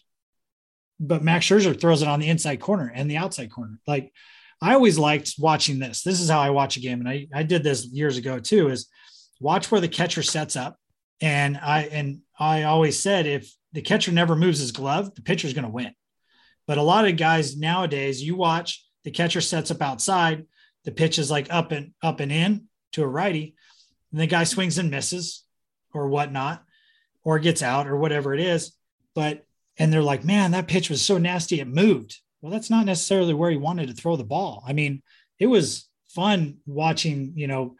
But 0.99 1.23
Max 1.23 1.45
Scherzer 1.45 1.79
throws 1.79 2.01
it 2.01 2.07
on 2.07 2.19
the 2.19 2.29
inside 2.29 2.59
corner 2.59 2.91
and 2.93 3.09
the 3.09 3.17
outside 3.17 3.51
corner. 3.51 3.79
Like 3.87 4.11
I 4.61 4.73
always 4.73 4.97
liked 4.97 5.33
watching 5.37 5.79
this. 5.79 6.03
This 6.03 6.21
is 6.21 6.29
how 6.29 6.39
I 6.39 6.51
watch 6.51 6.77
a 6.77 6.79
game, 6.79 6.99
and 6.99 7.09
I 7.09 7.27
I 7.33 7.43
did 7.43 7.63
this 7.63 7.85
years 7.85 8.17
ago 8.17 8.39
too. 8.39 8.69
Is 8.69 8.87
watch 9.39 9.69
where 9.69 9.81
the 9.81 9.89
catcher 9.89 10.23
sets 10.23 10.55
up, 10.55 10.77
and 11.19 11.57
I 11.57 11.83
and 11.83 12.19
I 12.39 12.63
always 12.63 12.99
said 12.99 13.25
if 13.25 13.51
the 13.73 13.81
catcher 13.81 14.11
never 14.11 14.35
moves 14.35 14.59
his 14.59 14.71
glove, 14.71 15.13
the 15.15 15.21
pitcher's 15.21 15.53
going 15.53 15.65
to 15.65 15.71
win. 15.71 15.93
But 16.67 16.77
a 16.77 16.83
lot 16.83 17.05
of 17.05 17.17
guys 17.17 17.57
nowadays, 17.57 18.23
you 18.23 18.35
watch 18.35 18.85
the 19.03 19.11
catcher 19.11 19.41
sets 19.41 19.71
up 19.71 19.81
outside, 19.81 20.45
the 20.85 20.91
pitch 20.91 21.19
is 21.19 21.31
like 21.31 21.47
up 21.49 21.71
and 21.71 21.93
up 22.01 22.19
and 22.19 22.31
in 22.31 22.67
to 22.93 23.03
a 23.03 23.07
righty, 23.07 23.55
and 24.11 24.19
the 24.21 24.27
guy 24.27 24.43
swings 24.43 24.77
and 24.77 24.91
misses 24.91 25.43
or 25.93 26.07
whatnot, 26.07 26.63
or 27.23 27.39
gets 27.39 27.61
out 27.61 27.87
or 27.87 27.97
whatever 27.97 28.33
it 28.33 28.39
is. 28.39 28.75
But 29.15 29.45
and 29.77 29.91
they're 29.91 30.01
like, 30.01 30.23
man, 30.23 30.51
that 30.51 30.67
pitch 30.67 30.89
was 30.89 31.03
so 31.03 31.17
nasty, 31.17 31.59
it 31.59 31.67
moved. 31.67 32.19
Well, 32.41 32.51
that's 32.51 32.69
not 32.69 32.85
necessarily 32.85 33.33
where 33.33 33.49
he 33.49 33.57
wanted 33.57 33.87
to 33.87 33.93
throw 33.93 34.15
the 34.15 34.23
ball. 34.23 34.63
I 34.67 34.73
mean, 34.73 35.01
it 35.39 35.47
was 35.47 35.87
fun 36.09 36.57
watching, 36.65 37.33
you 37.35 37.47
know, 37.47 37.75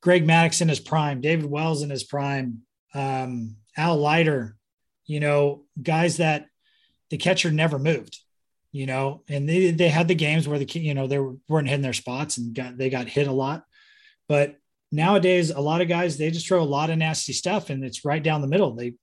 Greg 0.00 0.26
Maddux 0.26 0.62
in 0.62 0.68
his 0.68 0.80
prime, 0.80 1.20
David 1.20 1.46
Wells 1.46 1.82
in 1.82 1.90
his 1.90 2.04
prime, 2.04 2.60
um, 2.94 3.56
Al 3.76 3.96
Leiter, 3.96 4.56
you 5.06 5.20
know, 5.20 5.64
guys 5.82 6.18
that 6.18 6.46
the 7.10 7.16
catcher 7.16 7.50
never 7.50 7.78
moved, 7.78 8.18
you 8.74 8.86
know, 8.86 9.22
and 9.28 9.48
they, 9.48 9.70
they 9.70 9.88
had 9.88 10.08
the 10.08 10.16
games 10.16 10.48
where 10.48 10.58
the, 10.58 10.66
you 10.80 10.94
know, 10.94 11.06
they 11.06 11.20
weren't 11.48 11.68
hitting 11.68 11.80
their 11.80 11.92
spots 11.92 12.38
and 12.38 12.52
got, 12.56 12.76
they 12.76 12.90
got 12.90 13.06
hit 13.06 13.28
a 13.28 13.32
lot. 13.32 13.62
But 14.28 14.56
nowadays, 14.90 15.50
a 15.50 15.60
lot 15.60 15.80
of 15.80 15.86
guys, 15.86 16.18
they 16.18 16.32
just 16.32 16.48
throw 16.48 16.60
a 16.60 16.64
lot 16.64 16.90
of 16.90 16.98
nasty 16.98 17.32
stuff 17.34 17.70
and 17.70 17.84
it's 17.84 18.04
right 18.04 18.20
down 18.20 18.40
the 18.40 18.48
middle. 18.48 18.74
They, 18.74 18.94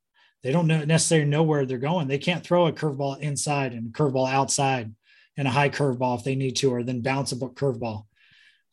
they 0.44 0.52
don't 0.52 0.68
know, 0.68 0.84
necessarily 0.84 1.30
know 1.30 1.44
where 1.44 1.66
they're 1.66 1.78
going. 1.78 2.10
They 2.10 2.18
can't 2.18 2.44
throw 2.44 2.68
a 2.68 2.74
curveball 2.74 3.22
inside 3.22 3.72
and 3.72 3.88
a 3.88 3.92
curveball 3.92 4.30
outside 4.30 4.94
and 5.38 5.48
a 5.48 5.52
high 5.52 5.70
curveball 5.70 6.18
if 6.18 6.26
they 6.26 6.36
need 6.36 6.58
to, 6.58 6.74
or 6.74 6.84
then 6.84 7.00
bounce 7.00 7.32
a 7.32 7.38
curveball. 7.38 8.08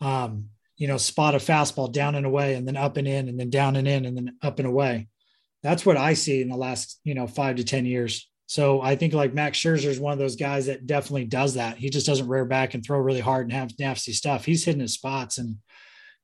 Um, 0.01 0.49
you 0.77 0.89
know, 0.89 0.97
spot 0.97 1.37
a 1.37 1.39
fastball 1.39 1.93
down 1.93 2.17
and 2.17 2.27
away 2.27 2.55
and 2.55 2.67
then 2.67 2.77
up 2.77 2.97
and 2.97 3.07
in 3.07 3.29
and 3.29 3.39
then 3.39 3.51
down 3.51 3.77
and 3.77 3.87
in 3.87 4.05
and 4.05 4.17
then 4.17 4.37
up 4.43 4.59
and 4.59 4.67
away. 4.67 5.07
That's 5.63 5.87
what 5.87 5.97
I 5.97 6.15
see 6.15 6.43
in 6.43 6.49
the 6.49 6.57
last, 6.57 6.99
you 7.05 7.15
know, 7.15 7.29
five 7.29 7.57
to 7.57 7.65
10 7.65 7.87
years. 7.87 8.28
So 8.49 8.81
I 8.81 8.97
think 8.97 9.13
like 9.13 9.35
Max 9.35 9.59
Scherzer 9.59 9.89
is 9.89 10.01
one 10.01 10.15
of 10.15 10.19
those 10.19 10.37
guys 10.37 10.67
that 10.67 10.87
definitely 10.87 11.27
does 11.27 11.55
that. 11.55 11.77
He 11.77 11.91
just 11.91 12.07
doesn't 12.07 12.29
rear 12.29 12.47
back 12.47 12.73
and 12.73 12.83
throw 12.83 12.99
really 12.99 13.21
hard 13.21 13.45
and 13.45 13.53
have 13.53 13.79
nasty 13.79 14.15
stuff. 14.15 14.47
He's 14.47 14.65
hitting 14.65 14.81
his 14.81 14.95
spots. 14.95 15.37
And 15.37 15.59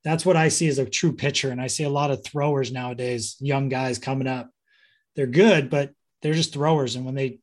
that's 0.05 0.25
what 0.25 0.35
I 0.35 0.49
see 0.49 0.67
as 0.69 0.79
a 0.79 0.87
true 0.87 1.13
pitcher. 1.13 1.51
And 1.51 1.61
I 1.61 1.67
see 1.67 1.85
a 1.85 1.91
lot 1.91 2.11
of 2.11 2.25
throwers 2.25 2.73
nowadays, 2.73 3.37
young 3.41 3.69
guys 3.69 3.99
coming 3.99 4.27
up. 4.27 4.49
They're 5.15 5.27
good, 5.27 5.69
but 5.69 5.91
they're 6.23 6.33
just 6.33 6.55
throwers. 6.55 6.97
And 6.97 7.05
when 7.05 7.15
they, 7.15 7.41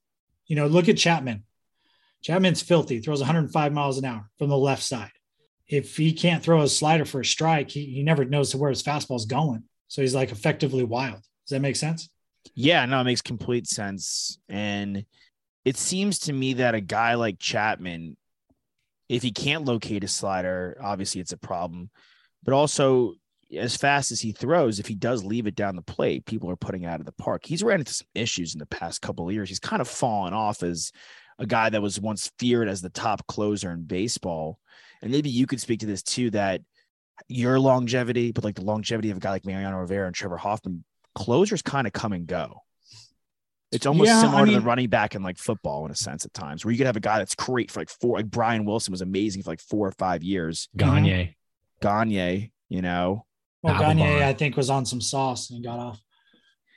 you 0.47 0.55
know, 0.55 0.65
look 0.65 0.89
at 0.89 0.97
Chapman. 0.97 1.43
Chapman's 2.23 2.63
filthy, 2.63 2.99
throws 2.99 3.19
105 3.19 3.73
miles 3.73 3.99
an 3.99 4.05
hour 4.05 4.31
from 4.39 4.49
the 4.49 4.57
left 4.57 4.81
side. 4.81 5.11
If 5.67 5.95
he 5.95 6.11
can't 6.11 6.41
throw 6.41 6.63
a 6.63 6.67
slider 6.67 7.05
for 7.05 7.21
a 7.21 7.25
strike, 7.25 7.69
he, 7.69 7.85
he 7.85 8.01
never 8.01 8.25
knows 8.25 8.55
where 8.55 8.71
his 8.71 8.81
fastball 8.81 9.17
is 9.17 9.25
going. 9.25 9.63
So 9.89 10.01
he's 10.01 10.15
like 10.15 10.31
effectively 10.31 10.83
wild. 10.83 11.21
Does 11.45 11.51
that 11.51 11.61
make 11.61 11.75
sense? 11.75 12.09
Yeah, 12.53 12.85
no, 12.85 13.01
it 13.01 13.05
makes 13.05 13.21
complete 13.21 13.67
sense. 13.67 14.39
And 14.49 15.05
it 15.65 15.77
seems 15.77 16.19
to 16.19 16.33
me 16.33 16.53
that 16.53 16.75
a 16.75 16.81
guy 16.81 17.15
like 17.15 17.39
Chapman, 17.39 18.17
if 19.09 19.23
he 19.23 19.31
can't 19.31 19.65
locate 19.65 20.03
a 20.03 20.07
slider, 20.07 20.77
obviously 20.81 21.21
it's 21.21 21.33
a 21.33 21.37
problem. 21.37 21.89
But 22.43 22.53
also, 22.53 23.13
as 23.55 23.75
fast 23.75 24.11
as 24.11 24.21
he 24.21 24.31
throws, 24.31 24.79
if 24.79 24.87
he 24.87 24.95
does 24.95 25.23
leave 25.23 25.45
it 25.45 25.55
down 25.55 25.75
the 25.75 25.81
plate, 25.81 26.25
people 26.25 26.49
are 26.49 26.55
putting 26.55 26.85
out 26.85 26.99
of 26.99 27.05
the 27.05 27.11
park. 27.11 27.45
He's 27.45 27.63
ran 27.63 27.79
into 27.79 27.93
some 27.93 28.07
issues 28.15 28.53
in 28.53 28.59
the 28.59 28.65
past 28.65 29.01
couple 29.01 29.31
years. 29.31 29.49
He's 29.49 29.59
kind 29.59 29.81
of 29.81 29.87
fallen 29.87 30.33
off 30.33 30.63
as 30.63 30.91
a 31.37 31.45
guy 31.45 31.69
that 31.69 31.81
was 31.81 31.99
once 31.99 32.31
feared 32.39 32.69
as 32.69 32.81
the 32.81 32.89
top 32.89 33.25
closer 33.27 33.71
in 33.71 33.83
baseball. 33.83 34.59
And 35.01 35.11
maybe 35.11 35.29
you 35.29 35.47
could 35.47 35.59
speak 35.59 35.81
to 35.81 35.85
this 35.85 36.03
too 36.03 36.29
that 36.31 36.61
your 37.27 37.59
longevity, 37.59 38.31
but 38.31 38.43
like 38.43 38.55
the 38.55 38.63
longevity 38.63 39.11
of 39.11 39.17
a 39.17 39.19
guy 39.19 39.31
like 39.31 39.45
Mariano 39.45 39.77
Rivera 39.77 40.07
and 40.07 40.15
Trevor 40.15 40.37
Hoffman, 40.37 40.83
closers 41.15 41.61
kind 41.61 41.87
of 41.87 41.93
come 41.93 42.13
and 42.13 42.27
go. 42.27 42.61
It's 43.71 43.85
almost 43.85 44.07
Yeah, 44.07 44.21
similar 44.21 44.43
I 44.43 44.45
to 44.45 44.51
the 44.51 44.61
running 44.61 44.89
back 44.89 45.15
in 45.15 45.23
like 45.23 45.37
football 45.37 45.85
in 45.85 45.91
a 45.91 45.95
sense 45.95 46.25
at 46.25 46.33
times, 46.33 46.65
where 46.65 46.71
you 46.71 46.77
could 46.77 46.87
have 46.87 46.97
a 46.97 47.01
guy 47.01 47.19
that's 47.19 47.35
great 47.35 47.71
for 47.71 47.79
like 47.79 47.89
four, 47.89 48.17
like 48.17 48.29
Brian 48.29 48.65
Wilson 48.65 48.91
was 48.91 49.01
amazing 49.01 49.43
for 49.43 49.51
like 49.51 49.61
four 49.61 49.87
or 49.87 49.93
five 49.93 50.23
years. 50.23 50.67
Gagne. 50.75 51.35
Gagne, 51.81 52.51
you 52.69 52.81
know, 52.81 53.25
Well, 53.63 53.75
Albumon. 53.75 53.97
Gagne, 53.97 54.23
I 54.23 54.33
think, 54.33 54.57
was 54.57 54.69
on 54.69 54.85
some 54.85 55.01
sauce 55.01 55.51
and 55.51 55.63
got 55.63 55.79
off. 55.79 56.01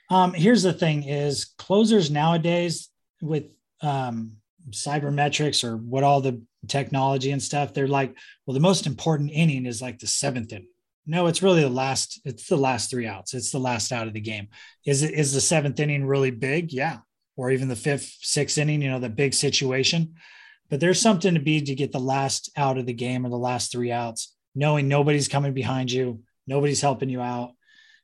Um, 0.09 0.33
here's 0.33 0.63
the 0.63 0.71
thing: 0.73 1.03
is 1.03 1.53
closers 1.57 2.09
nowadays 2.09 2.89
with 3.21 3.45
um, 3.81 4.37
cybermetrics 4.69 5.63
or 5.63 5.77
what 5.77 6.03
all 6.03 6.21
the 6.21 6.41
technology 6.67 7.31
and 7.31 7.41
stuff, 7.41 7.73
they're 7.73 7.87
like, 7.87 8.15
well, 8.45 8.53
the 8.53 8.59
most 8.59 8.87
important 8.87 9.31
inning 9.31 9.65
is 9.65 9.81
like 9.81 9.99
the 9.99 10.07
seventh 10.07 10.51
inning. 10.51 10.67
No, 11.05 11.27
it's 11.27 11.43
really 11.43 11.61
the 11.61 11.69
last. 11.69 12.21
It's 12.25 12.47
the 12.47 12.57
last 12.57 12.89
three 12.89 13.07
outs. 13.07 13.33
It's 13.33 13.51
the 13.51 13.59
last 13.59 13.91
out 13.91 14.07
of 14.07 14.13
the 14.13 14.21
game. 14.21 14.47
Is 14.85 15.03
it 15.03 15.13
is 15.13 15.33
the 15.33 15.41
seventh 15.41 15.79
inning 15.79 16.05
really 16.05 16.31
big? 16.31 16.73
Yeah, 16.73 16.99
or 17.35 17.51
even 17.51 17.67
the 17.67 17.75
fifth, 17.75 18.17
sixth 18.21 18.57
inning. 18.57 18.81
You 18.81 18.89
know, 18.89 18.99
the 18.99 19.09
big 19.09 19.33
situation. 19.33 20.15
But 20.69 20.79
there's 20.79 20.99
something 20.99 21.35
to 21.35 21.39
be 21.39 21.61
to 21.61 21.75
get 21.75 21.91
the 21.91 21.99
last 21.99 22.51
out 22.57 22.77
of 22.77 22.87
the 22.87 22.93
game 22.93 23.25
or 23.25 23.29
the 23.29 23.37
last 23.37 23.71
three 23.71 23.91
outs, 23.91 24.33
knowing 24.55 24.87
nobody's 24.87 25.27
coming 25.27 25.53
behind 25.53 25.91
you, 25.91 26.21
nobody's 26.47 26.81
helping 26.81 27.09
you 27.09 27.21
out, 27.21 27.51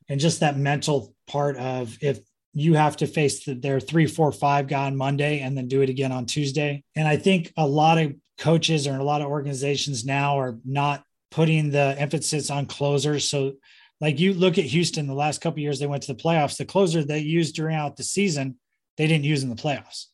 and 0.08 0.20
just 0.20 0.40
that 0.40 0.56
mental 0.56 1.14
part 1.26 1.56
of 1.56 1.98
if 2.00 2.20
you 2.54 2.74
have 2.74 2.96
to 2.98 3.06
face 3.06 3.44
the, 3.44 3.54
their 3.54 3.80
three, 3.80 4.06
four, 4.06 4.30
five 4.30 4.68
guy 4.68 4.86
on 4.86 4.96
Monday 4.96 5.40
and 5.40 5.56
then 5.56 5.68
do 5.68 5.80
it 5.80 5.88
again 5.88 6.12
on 6.12 6.26
Tuesday. 6.26 6.84
And 6.94 7.08
I 7.08 7.16
think 7.16 7.52
a 7.56 7.66
lot 7.66 7.98
of 7.98 8.14
coaches 8.38 8.86
or 8.86 8.96
a 8.96 9.04
lot 9.04 9.22
of 9.22 9.28
organizations 9.28 10.04
now 10.04 10.38
are 10.38 10.58
not 10.64 11.02
putting 11.32 11.70
the 11.70 11.96
emphasis 11.98 12.50
on 12.50 12.66
closers. 12.66 13.28
So, 13.28 13.54
like 14.00 14.20
you 14.20 14.34
look 14.34 14.58
at 14.58 14.64
Houston, 14.64 15.06
the 15.06 15.14
last 15.14 15.40
couple 15.40 15.56
of 15.56 15.62
years 15.62 15.80
they 15.80 15.86
went 15.86 16.04
to 16.04 16.12
the 16.12 16.22
playoffs. 16.22 16.56
The 16.56 16.64
closer 16.64 17.02
they 17.02 17.20
used 17.20 17.56
throughout 17.56 17.96
the 17.96 18.04
season, 18.04 18.56
they 18.96 19.06
didn't 19.06 19.24
use 19.24 19.42
in 19.42 19.48
the 19.48 19.56
playoffs. 19.56 20.06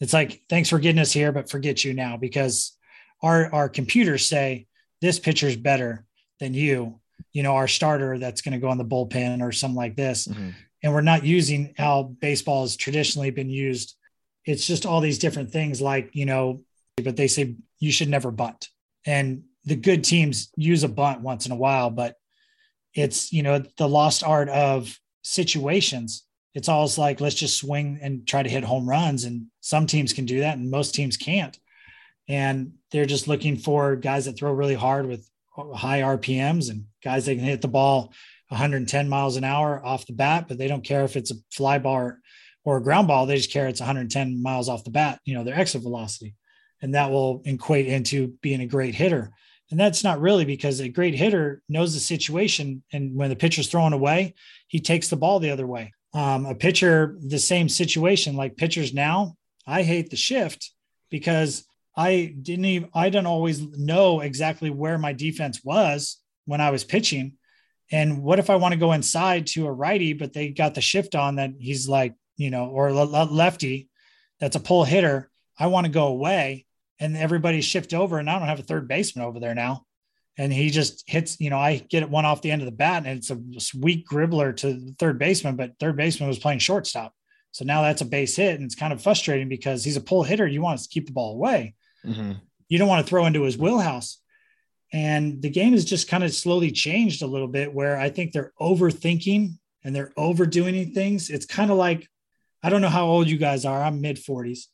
It's 0.00 0.12
like 0.12 0.42
thanks 0.48 0.68
for 0.68 0.78
getting 0.78 1.00
us 1.00 1.12
here, 1.12 1.32
but 1.32 1.50
forget 1.50 1.84
you 1.84 1.94
now 1.94 2.16
because 2.16 2.76
our 3.22 3.52
our 3.52 3.68
computers 3.68 4.28
say 4.28 4.66
this 5.00 5.18
pitcher's 5.18 5.56
better 5.56 6.04
than 6.40 6.54
you. 6.54 7.00
You 7.32 7.42
know, 7.42 7.56
our 7.56 7.68
starter 7.68 8.18
that's 8.18 8.42
going 8.42 8.52
to 8.52 8.58
go 8.58 8.68
on 8.68 8.78
the 8.78 8.84
bullpen 8.84 9.42
or 9.42 9.52
something 9.52 9.76
like 9.76 9.96
this 9.96 10.26
mm-hmm. 10.26 10.50
and 10.82 10.92
we're 10.92 11.00
not 11.00 11.24
using 11.24 11.74
how 11.76 12.04
baseball 12.04 12.62
has 12.62 12.76
traditionally 12.76 13.30
been 13.30 13.50
used. 13.50 13.96
It's 14.44 14.66
just 14.66 14.86
all 14.86 15.00
these 15.00 15.18
different 15.18 15.50
things, 15.50 15.80
like, 15.80 16.10
you 16.14 16.24
know, 16.24 16.62
but 17.04 17.16
they 17.16 17.28
say 17.28 17.56
you 17.78 17.92
should 17.92 18.08
never 18.08 18.30
bunt. 18.30 18.68
And 19.04 19.44
the 19.68 19.76
good 19.76 20.02
teams 20.02 20.50
use 20.56 20.82
a 20.82 20.88
bunt 20.88 21.20
once 21.20 21.44
in 21.46 21.52
a 21.52 21.56
while, 21.56 21.90
but 21.90 22.16
it's, 22.94 23.32
you 23.32 23.42
know, 23.42 23.62
the 23.76 23.88
lost 23.88 24.24
art 24.24 24.48
of 24.48 24.98
situations. 25.22 26.24
It's 26.54 26.68
always 26.68 26.96
like, 26.96 27.20
let's 27.20 27.34
just 27.34 27.58
swing 27.58 27.98
and 28.00 28.26
try 28.26 28.42
to 28.42 28.48
hit 28.48 28.64
home 28.64 28.88
runs. 28.88 29.24
And 29.24 29.46
some 29.60 29.86
teams 29.86 30.12
can 30.14 30.24
do 30.24 30.40
that, 30.40 30.56
and 30.56 30.70
most 30.70 30.94
teams 30.94 31.16
can't. 31.16 31.56
And 32.28 32.72
they're 32.90 33.06
just 33.06 33.28
looking 33.28 33.56
for 33.56 33.94
guys 33.94 34.24
that 34.24 34.38
throw 34.38 34.52
really 34.52 34.74
hard 34.74 35.06
with 35.06 35.28
high 35.74 36.00
RPMs 36.00 36.70
and 36.70 36.84
guys 37.04 37.26
that 37.26 37.34
can 37.34 37.44
hit 37.44 37.60
the 37.60 37.68
ball 37.68 38.12
110 38.48 39.08
miles 39.08 39.36
an 39.36 39.44
hour 39.44 39.84
off 39.84 40.06
the 40.06 40.12
bat, 40.14 40.46
but 40.48 40.56
they 40.56 40.68
don't 40.68 40.84
care 40.84 41.04
if 41.04 41.16
it's 41.16 41.30
a 41.30 41.36
fly 41.52 41.78
ball 41.78 41.94
or, 41.94 42.20
or 42.64 42.76
a 42.78 42.82
ground 42.82 43.08
ball. 43.08 43.26
They 43.26 43.36
just 43.36 43.52
care 43.52 43.68
it's 43.68 43.80
110 43.80 44.42
miles 44.42 44.68
off 44.68 44.84
the 44.84 44.90
bat, 44.90 45.20
you 45.24 45.34
know, 45.34 45.44
their 45.44 45.58
exit 45.58 45.82
velocity. 45.82 46.34
And 46.80 46.94
that 46.94 47.10
will 47.10 47.42
equate 47.44 47.86
into 47.86 48.28
being 48.40 48.60
a 48.60 48.66
great 48.66 48.94
hitter. 48.94 49.30
And 49.70 49.78
that's 49.78 50.02
not 50.02 50.20
really 50.20 50.44
because 50.44 50.80
a 50.80 50.88
great 50.88 51.14
hitter 51.14 51.62
knows 51.68 51.94
the 51.94 52.00
situation. 52.00 52.82
And 52.92 53.14
when 53.14 53.28
the 53.28 53.36
pitcher's 53.36 53.68
throwing 53.68 53.92
away, 53.92 54.34
he 54.66 54.80
takes 54.80 55.08
the 55.08 55.16
ball 55.16 55.40
the 55.40 55.50
other 55.50 55.66
way. 55.66 55.92
Um, 56.14 56.46
a 56.46 56.54
pitcher, 56.54 57.16
the 57.20 57.38
same 57.38 57.68
situation, 57.68 58.34
like 58.34 58.56
pitchers 58.56 58.94
now, 58.94 59.36
I 59.66 59.82
hate 59.82 60.08
the 60.08 60.16
shift 60.16 60.72
because 61.10 61.66
I 61.94 62.34
didn't 62.40 62.64
even, 62.64 62.88
I 62.94 63.10
didn't 63.10 63.26
always 63.26 63.60
know 63.60 64.20
exactly 64.20 64.70
where 64.70 64.96
my 64.96 65.12
defense 65.12 65.62
was 65.62 66.18
when 66.46 66.62
I 66.62 66.70
was 66.70 66.84
pitching. 66.84 67.34
And 67.90 68.22
what 68.22 68.38
if 68.38 68.48
I 68.48 68.56
want 68.56 68.72
to 68.72 68.80
go 68.80 68.92
inside 68.92 69.48
to 69.48 69.66
a 69.66 69.72
righty, 69.72 70.14
but 70.14 70.32
they 70.32 70.48
got 70.48 70.74
the 70.74 70.80
shift 70.80 71.14
on 71.14 71.36
that 71.36 71.52
he's 71.58 71.88
like, 71.88 72.14
you 72.36 72.50
know, 72.50 72.66
or 72.68 72.92
lefty 72.92 73.88
that's 74.40 74.56
a 74.56 74.60
pull 74.60 74.84
hitter. 74.84 75.30
I 75.58 75.66
want 75.66 75.86
to 75.86 75.92
go 75.92 76.06
away 76.06 76.66
and 77.00 77.16
everybody 77.16 77.60
shift 77.60 77.94
over 77.94 78.18
and 78.18 78.28
I 78.28 78.38
don't 78.38 78.48
have 78.48 78.60
a 78.60 78.64
third 78.64 78.88
baseman 78.88 79.24
over 79.24 79.40
there 79.40 79.54
now. 79.54 79.84
And 80.36 80.52
he 80.52 80.70
just 80.70 81.02
hits, 81.08 81.40
you 81.40 81.50
know, 81.50 81.58
I 81.58 81.78
get 81.78 82.04
it 82.04 82.10
one 82.10 82.24
off 82.24 82.42
the 82.42 82.50
end 82.50 82.62
of 82.62 82.66
the 82.66 82.72
bat 82.72 83.04
and 83.06 83.18
it's 83.18 83.30
a 83.30 83.40
weak 83.76 84.06
gribbler 84.08 84.56
to 84.58 84.74
the 84.74 84.94
third 84.98 85.18
baseman, 85.18 85.56
but 85.56 85.78
third 85.80 85.96
baseman 85.96 86.28
was 86.28 86.38
playing 86.38 86.60
shortstop. 86.60 87.12
So 87.50 87.64
now 87.64 87.82
that's 87.82 88.02
a 88.02 88.06
base 88.06 88.36
hit. 88.36 88.54
And 88.54 88.64
it's 88.64 88.74
kind 88.74 88.92
of 88.92 89.02
frustrating 89.02 89.48
because 89.48 89.82
he's 89.82 89.96
a 89.96 90.00
pull 90.00 90.22
hitter. 90.22 90.46
You 90.46 90.62
want 90.62 90.80
to 90.80 90.88
keep 90.88 91.06
the 91.06 91.12
ball 91.12 91.32
away. 91.32 91.74
Mm-hmm. 92.06 92.32
You 92.68 92.78
don't 92.78 92.88
want 92.88 93.04
to 93.04 93.08
throw 93.08 93.26
into 93.26 93.42
his 93.42 93.58
wheelhouse. 93.58 94.20
And 94.92 95.42
the 95.42 95.50
game 95.50 95.72
has 95.72 95.84
just 95.84 96.08
kind 96.08 96.24
of 96.24 96.32
slowly 96.32 96.70
changed 96.70 97.22
a 97.22 97.26
little 97.26 97.48
bit 97.48 97.74
where 97.74 97.98
I 97.98 98.10
think 98.10 98.32
they're 98.32 98.52
overthinking 98.60 99.58
and 99.84 99.94
they're 99.94 100.12
overdoing 100.16 100.92
things. 100.92 101.30
It's 101.30 101.46
kind 101.46 101.70
of 101.70 101.76
like, 101.76 102.08
I 102.62 102.70
don't 102.70 102.80
know 102.80 102.88
how 102.88 103.06
old 103.06 103.28
you 103.28 103.36
guys 103.36 103.64
are. 103.64 103.82
I'm 103.82 104.00
mid 104.00 104.16
40s. 104.16 104.66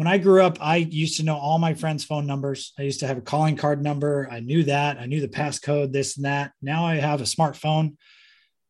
When 0.00 0.08
I 0.08 0.16
grew 0.16 0.42
up, 0.42 0.56
I 0.62 0.76
used 0.76 1.18
to 1.18 1.24
know 1.24 1.36
all 1.36 1.58
my 1.58 1.74
friends' 1.74 2.04
phone 2.04 2.26
numbers. 2.26 2.72
I 2.78 2.82
used 2.82 3.00
to 3.00 3.06
have 3.06 3.18
a 3.18 3.20
calling 3.20 3.56
card 3.56 3.82
number. 3.82 4.26
I 4.30 4.40
knew 4.40 4.64
that. 4.64 4.98
I 4.98 5.04
knew 5.04 5.20
the 5.20 5.28
passcode, 5.28 5.92
this 5.92 6.16
and 6.16 6.24
that. 6.24 6.52
Now 6.62 6.86
I 6.86 6.96
have 6.96 7.20
a 7.20 7.24
smartphone. 7.24 7.96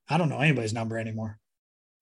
I 0.08 0.18
don't 0.18 0.28
know 0.28 0.40
anybody's 0.40 0.72
number 0.72 0.98
anymore. 0.98 1.38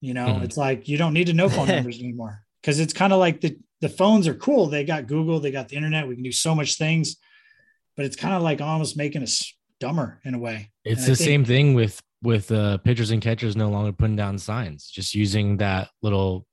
You 0.01 0.15
know, 0.15 0.25
mm-hmm. 0.25 0.45
it's 0.45 0.57
like 0.57 0.87
you 0.87 0.97
don't 0.97 1.13
need 1.13 1.27
to 1.27 1.33
know 1.33 1.47
phone 1.49 1.67
numbers 1.67 1.99
anymore 1.99 2.43
because 2.61 2.79
it's 2.79 2.91
kind 2.91 3.13
of 3.13 3.19
like 3.19 3.41
the, 3.41 3.57
the 3.81 3.89
phones 3.89 4.27
are 4.27 4.33
cool. 4.33 4.65
They 4.65 4.83
got 4.83 5.07
Google, 5.07 5.39
they 5.39 5.51
got 5.51 5.69
the 5.69 5.75
internet. 5.75 6.07
We 6.07 6.15
can 6.15 6.23
do 6.23 6.31
so 6.31 6.55
much 6.55 6.77
things 6.77 7.15
but 7.99 8.05
it's 8.05 8.15
kind 8.15 8.33
of 8.33 8.41
like 8.41 8.61
almost 8.61 8.95
making 8.95 9.23
us 9.23 9.53
dumber 9.81 10.21
in 10.23 10.33
a 10.33 10.39
way. 10.39 10.71
It's 10.85 11.01
and 11.01 11.11
the 11.11 11.15
think, 11.17 11.27
same 11.27 11.43
thing 11.43 11.73
with 11.73 12.01
with 12.21 12.49
uh, 12.49 12.77
pitchers 12.77 13.11
and 13.11 13.21
catchers 13.21 13.57
no 13.57 13.69
longer 13.69 13.91
putting 13.91 14.15
down 14.15 14.37
signs, 14.37 14.89
just 14.89 15.13
using 15.13 15.57
that 15.57 15.89
little 16.01 16.47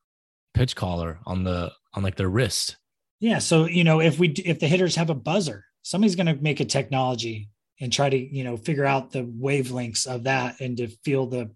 pitch 0.55 0.75
caller 0.75 1.21
on 1.25 1.45
the 1.45 1.71
on 1.97 2.03
like 2.03 2.17
their 2.17 2.29
wrist. 2.29 2.77
Yeah, 3.19 3.39
so 3.39 3.67
you 3.67 3.83
know 3.83 4.01
if 4.01 4.19
we 4.19 4.29
if 4.29 4.61
the 4.61 4.69
hitters 4.69 4.95
have 4.97 5.11
a 5.11 5.15
buzzer, 5.15 5.65
somebody's 5.83 6.17
going 6.17 6.27
to 6.27 6.43
make 6.43 6.61
a 6.61 6.65
technology 6.65 7.49
and 7.81 7.93
try 7.93 8.09
to 8.09 8.17
you 8.17 8.45
know 8.45 8.57
figure 8.57 8.85
out 8.85 9.11
the 9.11 9.25
wavelengths 9.25 10.07
of 10.07 10.25
that 10.25 10.61
and 10.61 10.77
to 10.77 10.89
feel 11.05 11.27
the 11.27 11.51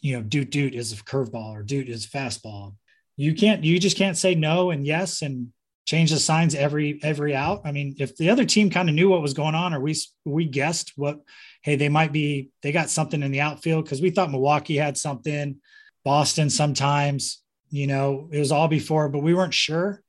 you 0.00 0.16
know 0.16 0.22
doot 0.22 0.50
doot 0.50 0.74
is 0.74 0.92
a 0.92 0.96
curveball 0.96 1.52
or 1.52 1.62
doot 1.62 1.88
is 1.88 2.04
a 2.04 2.08
fastball. 2.08 2.74
You 3.16 3.34
can't 3.34 3.64
you 3.64 3.78
just 3.78 3.96
can't 3.96 4.16
say 4.16 4.34
no 4.34 4.70
and 4.70 4.86
yes 4.86 5.22
and 5.22 5.52
change 5.86 6.10
the 6.10 6.18
signs 6.18 6.54
every 6.54 7.00
every 7.02 7.34
out. 7.34 7.62
I 7.64 7.72
mean, 7.72 7.96
if 7.98 8.16
the 8.16 8.30
other 8.30 8.44
team 8.44 8.70
kind 8.70 8.88
of 8.88 8.94
knew 8.94 9.08
what 9.08 9.22
was 9.22 9.34
going 9.34 9.54
on, 9.54 9.74
or 9.74 9.80
we 9.80 9.96
we 10.24 10.44
guessed 10.44 10.92
what, 10.96 11.18
hey, 11.62 11.76
they 11.76 11.88
might 11.88 12.12
be 12.12 12.50
they 12.62 12.72
got 12.72 12.90
something 12.90 13.22
in 13.22 13.32
the 13.32 13.40
outfield 13.40 13.84
because 13.84 14.00
we 14.00 14.10
thought 14.10 14.30
Milwaukee 14.30 14.76
had 14.76 14.96
something, 14.96 15.56
Boston 16.04 16.50
sometimes, 16.50 17.39
you 17.70 17.86
know, 17.86 18.28
it 18.30 18.38
was 18.38 18.52
all 18.52 18.68
before, 18.68 19.08
but 19.08 19.20
we 19.20 19.34
weren't 19.34 19.54
sure. 19.54 20.02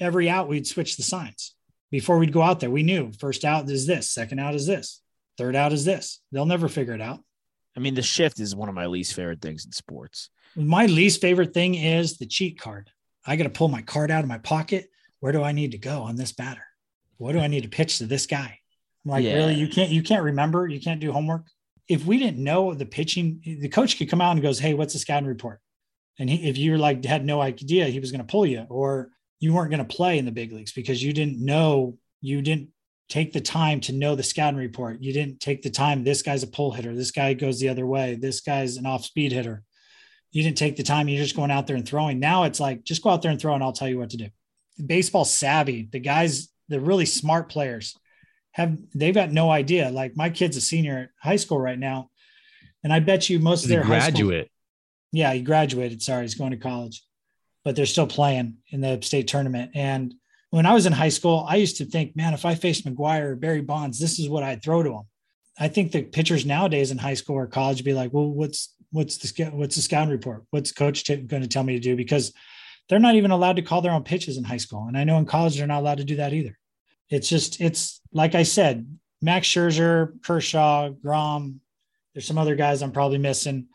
Every 0.00 0.28
out, 0.28 0.48
we'd 0.48 0.66
switch 0.66 0.96
the 0.96 1.02
signs 1.02 1.54
before 1.90 2.18
we'd 2.18 2.32
go 2.32 2.42
out 2.42 2.60
there. 2.60 2.70
We 2.70 2.82
knew 2.82 3.12
first 3.12 3.44
out 3.44 3.68
is 3.68 3.86
this, 3.86 4.10
second 4.10 4.38
out 4.38 4.54
is 4.54 4.66
this, 4.66 5.02
third 5.36 5.54
out 5.54 5.72
is 5.72 5.84
this. 5.84 6.20
They'll 6.32 6.46
never 6.46 6.68
figure 6.68 6.94
it 6.94 7.00
out. 7.00 7.20
I 7.76 7.80
mean, 7.80 7.94
the 7.94 8.02
shift 8.02 8.40
is 8.40 8.56
one 8.56 8.70
of 8.70 8.74
my 8.74 8.86
least 8.86 9.14
favorite 9.14 9.42
things 9.42 9.66
in 9.66 9.72
sports. 9.72 10.30
My 10.54 10.86
least 10.86 11.20
favorite 11.20 11.52
thing 11.52 11.74
is 11.74 12.16
the 12.16 12.26
cheat 12.26 12.58
card. 12.58 12.90
I 13.26 13.36
got 13.36 13.44
to 13.44 13.50
pull 13.50 13.68
my 13.68 13.82
card 13.82 14.10
out 14.10 14.22
of 14.22 14.28
my 14.28 14.38
pocket 14.38 14.88
where 15.20 15.32
do 15.32 15.42
I 15.42 15.52
need 15.52 15.72
to 15.72 15.78
go 15.78 16.02
on 16.02 16.16
this 16.16 16.32
batter? 16.32 16.64
What 17.16 17.32
do 17.32 17.40
I 17.40 17.46
need 17.46 17.62
to 17.62 17.68
pitch 17.68 17.98
to 17.98 18.06
this 18.06 18.26
guy? 18.26 18.60
I'm 19.04 19.10
like, 19.10 19.24
yeah. 19.24 19.34
really? 19.34 19.54
You 19.54 19.68
can't, 19.68 19.90
you 19.90 20.02
can't 20.02 20.22
remember? 20.22 20.68
You 20.68 20.80
can't 20.80 21.00
do 21.00 21.12
homework? 21.12 21.46
If 21.88 22.04
we 22.04 22.18
didn't 22.18 22.42
know 22.42 22.74
the 22.74 22.86
pitching, 22.86 23.40
the 23.44 23.68
coach 23.68 23.98
could 23.98 24.10
come 24.10 24.20
out 24.20 24.32
and 24.32 24.42
goes, 24.42 24.58
Hey, 24.58 24.74
what's 24.74 24.92
the 24.92 24.98
scouting 24.98 25.28
report? 25.28 25.60
And 26.18 26.30
he, 26.30 26.48
if 26.48 26.56
you're 26.58 26.78
like, 26.78 27.04
had 27.04 27.24
no 27.24 27.40
idea 27.40 27.86
he 27.86 28.00
was 28.00 28.10
going 28.10 28.24
to 28.24 28.30
pull 28.30 28.46
you 28.46 28.66
or 28.68 29.10
you 29.38 29.52
weren't 29.52 29.70
going 29.70 29.86
to 29.86 29.96
play 29.96 30.18
in 30.18 30.24
the 30.24 30.32
big 30.32 30.52
leagues 30.52 30.72
because 30.72 31.02
you 31.02 31.12
didn't 31.12 31.44
know, 31.44 31.98
you 32.20 32.40
didn't 32.42 32.70
take 33.08 33.32
the 33.32 33.40
time 33.40 33.80
to 33.80 33.92
know 33.92 34.14
the 34.14 34.22
scouting 34.22 34.58
report. 34.58 35.00
You 35.00 35.12
didn't 35.12 35.40
take 35.40 35.62
the 35.62 35.70
time. 35.70 36.04
This 36.04 36.22
guy's 36.22 36.42
a 36.42 36.48
pull 36.48 36.72
hitter. 36.72 36.94
This 36.94 37.10
guy 37.10 37.34
goes 37.34 37.60
the 37.60 37.68
other 37.68 37.86
way. 37.86 38.14
This 38.14 38.40
guy's 38.40 38.76
an 38.76 38.86
off 38.86 39.04
speed 39.04 39.32
hitter. 39.32 39.62
You 40.32 40.42
didn't 40.42 40.58
take 40.58 40.76
the 40.76 40.82
time. 40.82 41.08
You're 41.08 41.22
just 41.22 41.36
going 41.36 41.50
out 41.50 41.66
there 41.66 41.76
and 41.76 41.86
throwing. 41.86 42.18
Now 42.18 42.44
it's 42.44 42.60
like, 42.60 42.82
just 42.82 43.02
go 43.02 43.10
out 43.10 43.22
there 43.22 43.30
and 43.30 43.40
throw 43.40 43.54
and 43.54 43.62
I'll 43.62 43.72
tell 43.72 43.88
you 43.88 43.98
what 43.98 44.10
to 44.10 44.16
do 44.16 44.28
baseball 44.84 45.24
savvy, 45.24 45.88
the 45.90 45.98
guys, 45.98 46.48
the 46.68 46.80
really 46.80 47.06
smart 47.06 47.48
players 47.48 47.96
have 48.52 48.78
they've 48.94 49.14
got 49.14 49.30
no 49.30 49.50
idea. 49.50 49.90
Like 49.90 50.16
my 50.16 50.30
kid's 50.30 50.56
a 50.56 50.60
senior 50.60 50.98
at 50.98 51.08
high 51.20 51.36
school 51.36 51.58
right 51.58 51.78
now, 51.78 52.10
and 52.82 52.92
I 52.92 53.00
bet 53.00 53.28
you 53.28 53.38
most 53.38 53.64
of 53.64 53.68
their 53.68 53.84
graduate. 53.84 54.50
Yeah, 55.12 55.32
he 55.32 55.40
graduated. 55.40 56.02
Sorry, 56.02 56.22
he's 56.22 56.34
going 56.34 56.50
to 56.50 56.56
college, 56.56 57.02
but 57.64 57.76
they're 57.76 57.86
still 57.86 58.06
playing 58.06 58.58
in 58.70 58.80
the 58.80 59.00
state 59.02 59.28
tournament. 59.28 59.72
And 59.74 60.14
when 60.50 60.66
I 60.66 60.74
was 60.74 60.86
in 60.86 60.92
high 60.92 61.10
school, 61.10 61.46
I 61.48 61.56
used 61.56 61.78
to 61.78 61.84
think, 61.84 62.16
man, 62.16 62.34
if 62.34 62.44
I 62.44 62.54
faced 62.54 62.86
McGwire 62.86 63.30
or 63.30 63.36
Barry 63.36 63.62
Bonds, 63.62 63.98
this 63.98 64.18
is 64.18 64.28
what 64.28 64.42
I'd 64.42 64.62
throw 64.62 64.82
to 64.82 64.92
him. 64.92 65.04
I 65.58 65.68
think 65.68 65.92
the 65.92 66.02
pitchers 66.02 66.44
nowadays 66.44 66.90
in 66.90 66.98
high 66.98 67.14
school 67.14 67.36
or 67.36 67.46
college 67.46 67.82
be 67.82 67.94
like, 67.94 68.12
well, 68.12 68.30
what's 68.30 68.74
what's 68.90 69.16
the 69.16 69.44
what's 69.46 69.76
the 69.76 69.82
scouting 69.82 70.12
report? 70.12 70.44
What's 70.50 70.72
coach 70.72 71.04
t- 71.04 71.16
going 71.16 71.42
to 71.42 71.48
tell 71.48 71.62
me 71.62 71.74
to 71.74 71.80
do? 71.80 71.96
Because 71.96 72.32
they're 72.88 72.98
not 72.98 73.16
even 73.16 73.30
allowed 73.30 73.56
to 73.56 73.62
call 73.62 73.80
their 73.80 73.92
own 73.92 74.04
pitches 74.04 74.36
in 74.36 74.44
high 74.44 74.56
school. 74.58 74.86
And 74.86 74.96
I 74.96 75.04
know 75.04 75.18
in 75.18 75.26
college, 75.26 75.56
they're 75.56 75.66
not 75.66 75.80
allowed 75.80 75.98
to 75.98 76.04
do 76.04 76.16
that 76.16 76.32
either. 76.32 76.56
It's 77.10 77.28
just, 77.28 77.60
it's 77.60 78.00
like 78.12 78.34
I 78.34 78.42
said, 78.42 78.86
Max 79.22 79.48
Scherzer, 79.48 80.22
Kershaw, 80.22 80.90
Grom, 80.90 81.60
there's 82.14 82.26
some 82.26 82.38
other 82.38 82.54
guys 82.54 82.82
I'm 82.82 82.92
probably 82.92 83.18
missing. 83.18 83.66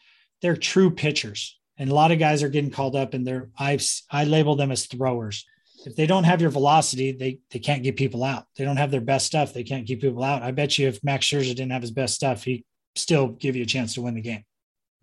They're 0.42 0.58
true 0.58 0.92
pitchers. 0.92 1.60
And 1.78 1.90
a 1.90 1.96
lot 1.96 2.12
of 2.12 2.20
guys 2.20 2.44
are 2.44 2.50
getting 2.50 2.72
called 2.72 2.96
up 2.96 3.14
and 3.14 3.26
they're, 3.26 3.50
I've, 3.58 3.84
I 4.10 4.26
label 4.26 4.56
them 4.56 4.72
as 4.72 4.86
throwers. 4.86 5.46
If 5.86 5.96
they 5.96 6.06
don't 6.06 6.26
have 6.26 6.42
your 6.42 6.52
velocity, 6.52 7.12
they, 7.12 7.40
they 7.50 7.60
can't 7.60 7.82
get 7.82 7.96
people 7.96 8.24
out. 8.24 8.46
They 8.56 8.66
don't 8.66 8.78
have 8.78 8.92
their 8.92 9.02
best 9.02 9.26
stuff. 9.26 9.54
They 9.54 9.64
can't 9.64 9.88
keep 9.88 10.02
people 10.02 10.24
out. 10.24 10.44
I 10.44 10.52
bet 10.52 10.78
you 10.78 10.88
if 10.88 11.04
Max 11.04 11.26
Scherzer 11.26 11.56
didn't 11.56 11.72
have 11.72 11.82
his 11.82 11.92
best 11.92 12.14
stuff, 12.14 12.44
he 12.44 12.66
still 12.96 13.30
give 13.30 13.56
you 13.56 13.64
a 13.64 13.66
chance 13.66 13.96
to 13.96 14.02
win 14.02 14.14
the 14.14 14.22
game. 14.22 14.44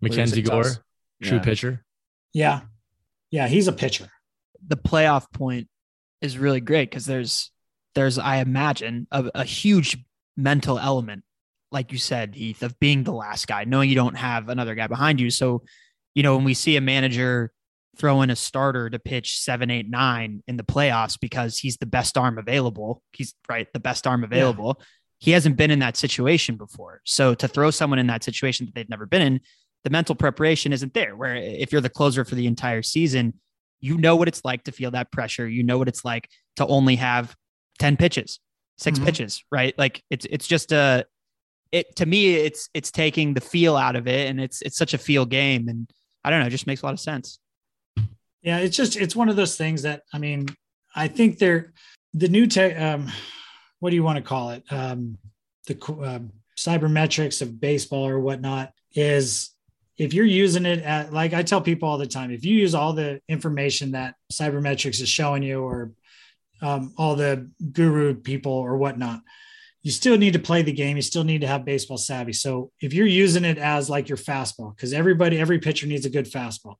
Mackenzie 0.01 0.41
Gore, 0.41 0.63
true 1.21 1.37
yeah. 1.37 1.43
pitcher. 1.43 1.85
Yeah. 2.33 2.61
Yeah, 3.31 3.47
he's 3.47 3.67
a 3.67 3.73
pitcher. 3.73 4.07
The 4.65 4.77
playoff 4.77 5.31
point 5.33 5.67
is 6.21 6.37
really 6.37 6.61
great 6.61 6.89
because 6.89 7.05
there's 7.05 7.51
there's 7.95 8.17
I 8.17 8.37
imagine 8.37 9.07
a, 9.11 9.29
a 9.35 9.43
huge 9.43 9.97
mental 10.37 10.79
element, 10.79 11.23
like 11.71 11.91
you 11.91 11.97
said, 11.97 12.35
Heath, 12.35 12.63
of 12.63 12.79
being 12.79 13.03
the 13.03 13.13
last 13.13 13.47
guy, 13.47 13.63
knowing 13.63 13.89
you 13.89 13.95
don't 13.95 14.17
have 14.17 14.49
another 14.49 14.75
guy 14.75 14.87
behind 14.87 15.19
you. 15.19 15.29
So, 15.29 15.63
you 16.15 16.23
know, 16.23 16.35
when 16.35 16.45
we 16.45 16.53
see 16.53 16.75
a 16.77 16.81
manager 16.81 17.51
throw 17.97 18.21
in 18.21 18.29
a 18.29 18.35
starter 18.35 18.89
to 18.89 18.97
pitch 18.97 19.39
seven, 19.39 19.69
eight, 19.69 19.89
nine 19.89 20.41
in 20.47 20.57
the 20.57 20.63
playoffs 20.63 21.19
because 21.19 21.57
he's 21.57 21.77
the 21.77 21.85
best 21.85 22.17
arm 22.17 22.37
available, 22.37 23.03
he's 23.13 23.35
right, 23.47 23.67
the 23.73 23.79
best 23.79 24.07
arm 24.07 24.23
available. 24.23 24.77
Yeah. 24.79 24.85
He 25.19 25.31
hasn't 25.31 25.57
been 25.57 25.69
in 25.69 25.79
that 25.79 25.97
situation 25.97 26.55
before. 26.55 27.01
So 27.03 27.35
to 27.35 27.47
throw 27.47 27.71
someone 27.71 27.99
in 27.99 28.07
that 28.07 28.23
situation 28.23 28.65
that 28.65 28.75
they've 28.75 28.89
never 28.89 29.05
been 29.05 29.21
in, 29.21 29.41
the 29.83 29.89
mental 29.89 30.15
preparation 30.15 30.73
isn't 30.73 30.93
there. 30.93 31.15
Where 31.15 31.35
if 31.35 31.71
you're 31.71 31.81
the 31.81 31.89
closer 31.89 32.23
for 32.23 32.35
the 32.35 32.47
entire 32.47 32.81
season, 32.81 33.33
you 33.81 33.97
know 33.97 34.15
what 34.15 34.27
it's 34.27 34.43
like 34.43 34.63
to 34.63 34.71
feel 34.71 34.91
that 34.91 35.11
pressure. 35.11 35.47
You 35.47 35.63
know 35.63 35.77
what 35.77 35.87
it's 35.87 36.03
like 36.03 36.29
to 36.55 36.65
only 36.65 36.95
have 36.97 37.35
10 37.79 37.97
pitches, 37.97 38.39
6 38.77 38.97
mm-hmm. 38.97 39.05
pitches, 39.05 39.43
right? 39.51 39.77
Like 39.77 40.03
it's 40.09 40.25
it's 40.29 40.47
just 40.47 40.71
a 40.71 41.05
it 41.71 41.95
to 41.97 42.05
me 42.05 42.35
it's 42.35 42.69
it's 42.73 42.91
taking 42.91 43.33
the 43.33 43.41
feel 43.41 43.75
out 43.75 43.95
of 43.95 44.07
it 44.07 44.29
and 44.29 44.39
it's 44.39 44.61
it's 44.61 44.77
such 44.77 44.93
a 44.93 44.97
feel 44.97 45.25
game 45.25 45.67
and 45.67 45.89
I 46.23 46.29
don't 46.29 46.41
know, 46.41 46.47
it 46.47 46.51
just 46.51 46.67
makes 46.67 46.81
a 46.81 46.85
lot 46.85 46.93
of 46.93 46.99
sense. 46.99 47.39
Yeah, 48.41 48.59
it's 48.59 48.75
just 48.75 48.95
it's 48.95 49.15
one 49.15 49.29
of 49.29 49.35
those 49.35 49.57
things 49.57 49.83
that 49.83 50.03
I 50.13 50.17
mean, 50.17 50.47
I 50.95 51.07
think 51.07 51.37
they're 51.37 51.73
the 52.13 52.27
new 52.27 52.47
tech 52.47 52.79
um 52.79 53.07
what 53.79 53.91
do 53.91 53.95
you 53.95 54.03
want 54.03 54.17
to 54.17 54.23
call 54.23 54.51
it? 54.51 54.63
Um 54.71 55.17
the 55.67 55.75
uh, 55.75 56.19
cybermetrics 56.57 57.41
of 57.41 57.61
baseball 57.61 58.07
or 58.07 58.19
whatnot 58.19 58.73
is 58.93 59.51
if 59.97 60.13
you're 60.13 60.25
using 60.25 60.65
it 60.65 60.79
at 60.79 61.13
like 61.13 61.33
I 61.33 61.43
tell 61.43 61.61
people 61.61 61.89
all 61.89 61.97
the 61.97 62.07
time, 62.07 62.31
if 62.31 62.45
you 62.45 62.55
use 62.55 62.73
all 62.73 62.93
the 62.93 63.21
information 63.27 63.91
that 63.91 64.15
cybermetrics 64.31 65.01
is 65.01 65.09
showing 65.09 65.43
you 65.43 65.61
or 65.61 65.91
um, 66.61 66.93
all 66.97 67.15
the 67.15 67.49
guru 67.71 68.15
people 68.15 68.53
or 68.53 68.77
whatnot, 68.77 69.21
you 69.81 69.91
still 69.91 70.17
need 70.17 70.33
to 70.33 70.39
play 70.39 70.61
the 70.61 70.73
game. 70.73 70.97
You 70.97 71.01
still 71.01 71.23
need 71.23 71.41
to 71.41 71.47
have 71.47 71.65
baseball 71.65 71.97
savvy. 71.97 72.33
So 72.33 72.71
if 72.81 72.93
you're 72.93 73.07
using 73.07 73.45
it 73.45 73.57
as 73.57 73.89
like 73.89 74.09
your 74.09 74.17
fastball, 74.17 74.75
because 74.75 74.93
everybody, 74.93 75.39
every 75.39 75.59
pitcher 75.59 75.87
needs 75.87 76.05
a 76.05 76.09
good 76.09 76.25
fastball. 76.25 76.75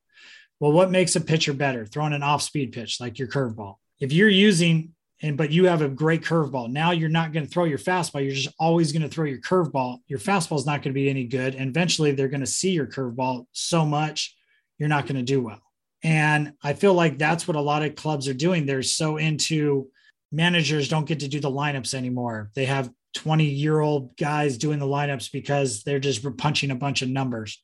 Well, 0.60 0.74
what 0.74 0.92
makes 0.92 1.16
a 1.16 1.22
pitcher 1.22 1.54
better? 1.54 1.86
Throwing 1.86 2.14
an 2.14 2.24
off 2.24 2.42
speed 2.42 2.74
pitch 2.74 3.00
like 3.00 3.18
your 3.18 3.30
curveball. 3.30 3.76
If 4.00 4.12
you're 4.12 4.30
using 4.30 4.94
and 5.22 5.38
but 5.38 5.52
you 5.52 5.66
have 5.66 5.82
a 5.82 5.90
great 5.90 6.22
curveball. 6.24 6.70
Now 6.70 6.92
you're 6.92 7.10
not 7.10 7.34
going 7.34 7.46
to 7.46 7.52
throw 7.52 7.66
your 7.66 7.78
fastball. 7.78 8.24
You're 8.24 8.36
just 8.36 8.56
always 8.60 8.92
going 8.92 9.02
to 9.02 9.10
throw 9.10 9.26
your 9.26 9.42
curveball. 9.42 10.00
Your 10.08 10.20
fastball 10.20 10.58
is 10.58 10.66
not 10.66 10.82
going 10.82 10.94
to 10.94 11.00
be 11.00 11.10
any 11.10 11.26
good. 11.26 11.56
And 11.56 11.70
eventually 11.70 12.12
they're 12.12 12.30
going 12.30 12.40
to 12.40 12.48
see 12.48 12.72
your 12.72 12.88
curveball 12.88 13.46
so 13.52 13.86
much, 13.86 14.36
you're 14.78 14.90
not 14.90 15.06
going 15.06 15.18
to 15.18 15.24
do 15.24 15.42
well. 15.42 15.62
And 16.04 16.54
I 16.64 16.74
feel 16.74 16.94
like 16.94 17.18
that's 17.18 17.48
what 17.48 17.58
a 17.58 17.62
lot 17.62 17.84
of 17.84 17.96
clubs 17.96 18.30
are 18.30 18.34
doing. 18.34 18.66
They're 18.66 18.84
so 18.84 19.18
into 19.18 19.90
managers 20.32 20.90
don't 20.90 21.08
get 21.08 21.22
to 21.22 21.28
do 21.28 21.40
the 21.40 21.52
lineups 21.52 21.94
anymore. 21.94 22.52
They 22.56 22.66
have 22.66 22.92
20 23.16 23.46
year 23.46 23.80
old 23.80 24.16
guys 24.18 24.58
doing 24.58 24.80
the 24.80 24.86
lineups 24.86 25.32
because 25.32 25.84
they're 25.84 26.00
just 26.00 26.38
punching 26.38 26.72
a 26.72 26.76
bunch 26.76 27.02
of 27.02 27.10
numbers. 27.10 27.62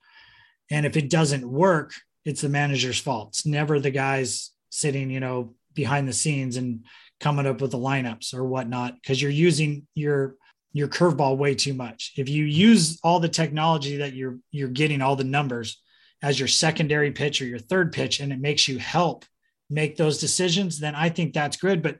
And 0.72 0.86
if 0.86 0.98
it 0.98 1.10
doesn't 1.10 1.48
work, 1.48 1.94
it's 2.24 2.42
the 2.42 2.50
manager's 2.50 3.00
fault. 3.00 3.30
It's 3.30 3.46
never 3.46 3.80
the 3.80 3.92
guys 3.92 4.52
sitting, 4.70 5.12
you 5.12 5.20
know, 5.20 5.54
behind 5.74 6.08
the 6.08 6.14
scenes 6.14 6.58
and 6.58 6.86
coming 7.20 7.46
up 7.46 7.62
with 7.62 7.72
the 7.72 7.78
lineups 7.78 8.34
or 8.34 8.44
whatnot 8.46 8.96
because 8.96 9.22
you're 9.22 9.32
using 9.32 9.88
your 9.94 10.36
your 10.74 10.88
curveball 10.90 11.38
way 11.38 11.56
too 11.56 11.74
much. 11.74 12.14
If 12.18 12.28
you 12.28 12.44
use 12.44 13.00
all 13.02 13.20
the 13.20 13.30
technology 13.30 13.98
that 13.98 14.14
you're 14.14 14.40
you're 14.52 14.68
getting 14.68 15.02
all 15.02 15.16
the 15.16 15.24
numbers 15.24 15.82
as 16.22 16.40
your 16.40 16.48
secondary 16.48 17.12
pitch 17.12 17.42
or 17.42 17.46
your 17.46 17.60
third 17.60 17.94
pitch 17.94 18.20
and 18.20 18.34
it 18.34 18.40
makes 18.40 18.68
you 18.68 18.80
help 18.80 19.26
make 19.70 19.96
those 19.96 20.20
decisions, 20.20 20.80
then 20.80 20.96
I 20.96 21.10
think 21.10 21.34
that's 21.34 21.58
good. 21.58 21.82
But 21.82 22.00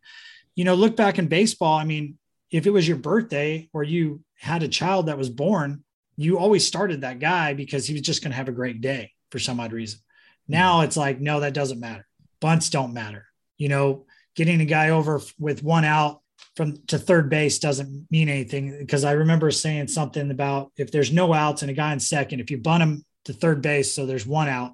you 0.56 0.64
know, 0.64 0.76
look 0.76 0.96
back 0.96 1.20
in 1.20 1.28
baseball. 1.28 1.78
I 1.78 1.84
mean, 1.84 2.18
if 2.52 2.66
it 2.66 2.72
was 2.72 2.88
your 2.88 2.98
birthday 2.98 3.70
or 3.74 3.84
you 3.84 4.22
had 4.38 4.64
a 4.64 4.68
child 4.68 5.08
that 5.08 5.18
was 5.18 5.30
born, 5.30 5.84
you 6.16 6.38
always 6.38 6.66
started 6.66 7.02
that 7.02 7.20
guy 7.20 7.54
because 7.54 7.86
he 7.86 7.94
was 7.94 8.02
just 8.02 8.24
going 8.24 8.32
to 8.32 8.38
have 8.38 8.48
a 8.48 8.54
great 8.54 8.82
day 8.82 9.12
for 9.32 9.40
some 9.40 9.60
odd 9.60 9.74
reason. 9.74 10.00
Now 10.48 10.76
mm-hmm. 10.76 10.86
it's 10.86 10.98
like, 10.98 11.20
no, 11.20 11.42
that 11.42 11.54
doesn't 11.54 11.80
matter. 11.80 12.08
Bunts 12.40 12.70
don't 12.70 12.94
matter. 12.94 13.26
You 13.58 13.70
know, 13.70 14.06
getting 14.36 14.62
a 14.62 14.66
guy 14.66 14.90
over 14.90 15.22
with 15.40 15.64
one 15.64 15.86
out 15.86 16.22
from 16.56 16.78
to 16.88 16.98
third 16.98 17.30
base 17.30 17.60
doesn't 17.60 18.08
mean 18.10 18.30
anything 18.30 18.78
because 18.80 19.04
I 19.04 19.14
remember 19.14 19.52
saying 19.52 19.88
something 19.88 20.32
about 20.32 20.72
if 20.78 20.92
there's 20.92 21.12
no 21.12 21.34
outs 21.34 21.62
and 21.62 21.72
a 21.72 21.74
guy 21.74 21.92
in 21.92 22.00
second, 22.00 22.40
if 22.40 22.52
you 22.52 22.58
bunt 22.58 22.84
him 22.84 23.06
to 23.26 23.34
third 23.34 23.62
base, 23.62 23.94
so 23.94 24.06
there's 24.06 24.26
one 24.26 24.48
out, 24.48 24.74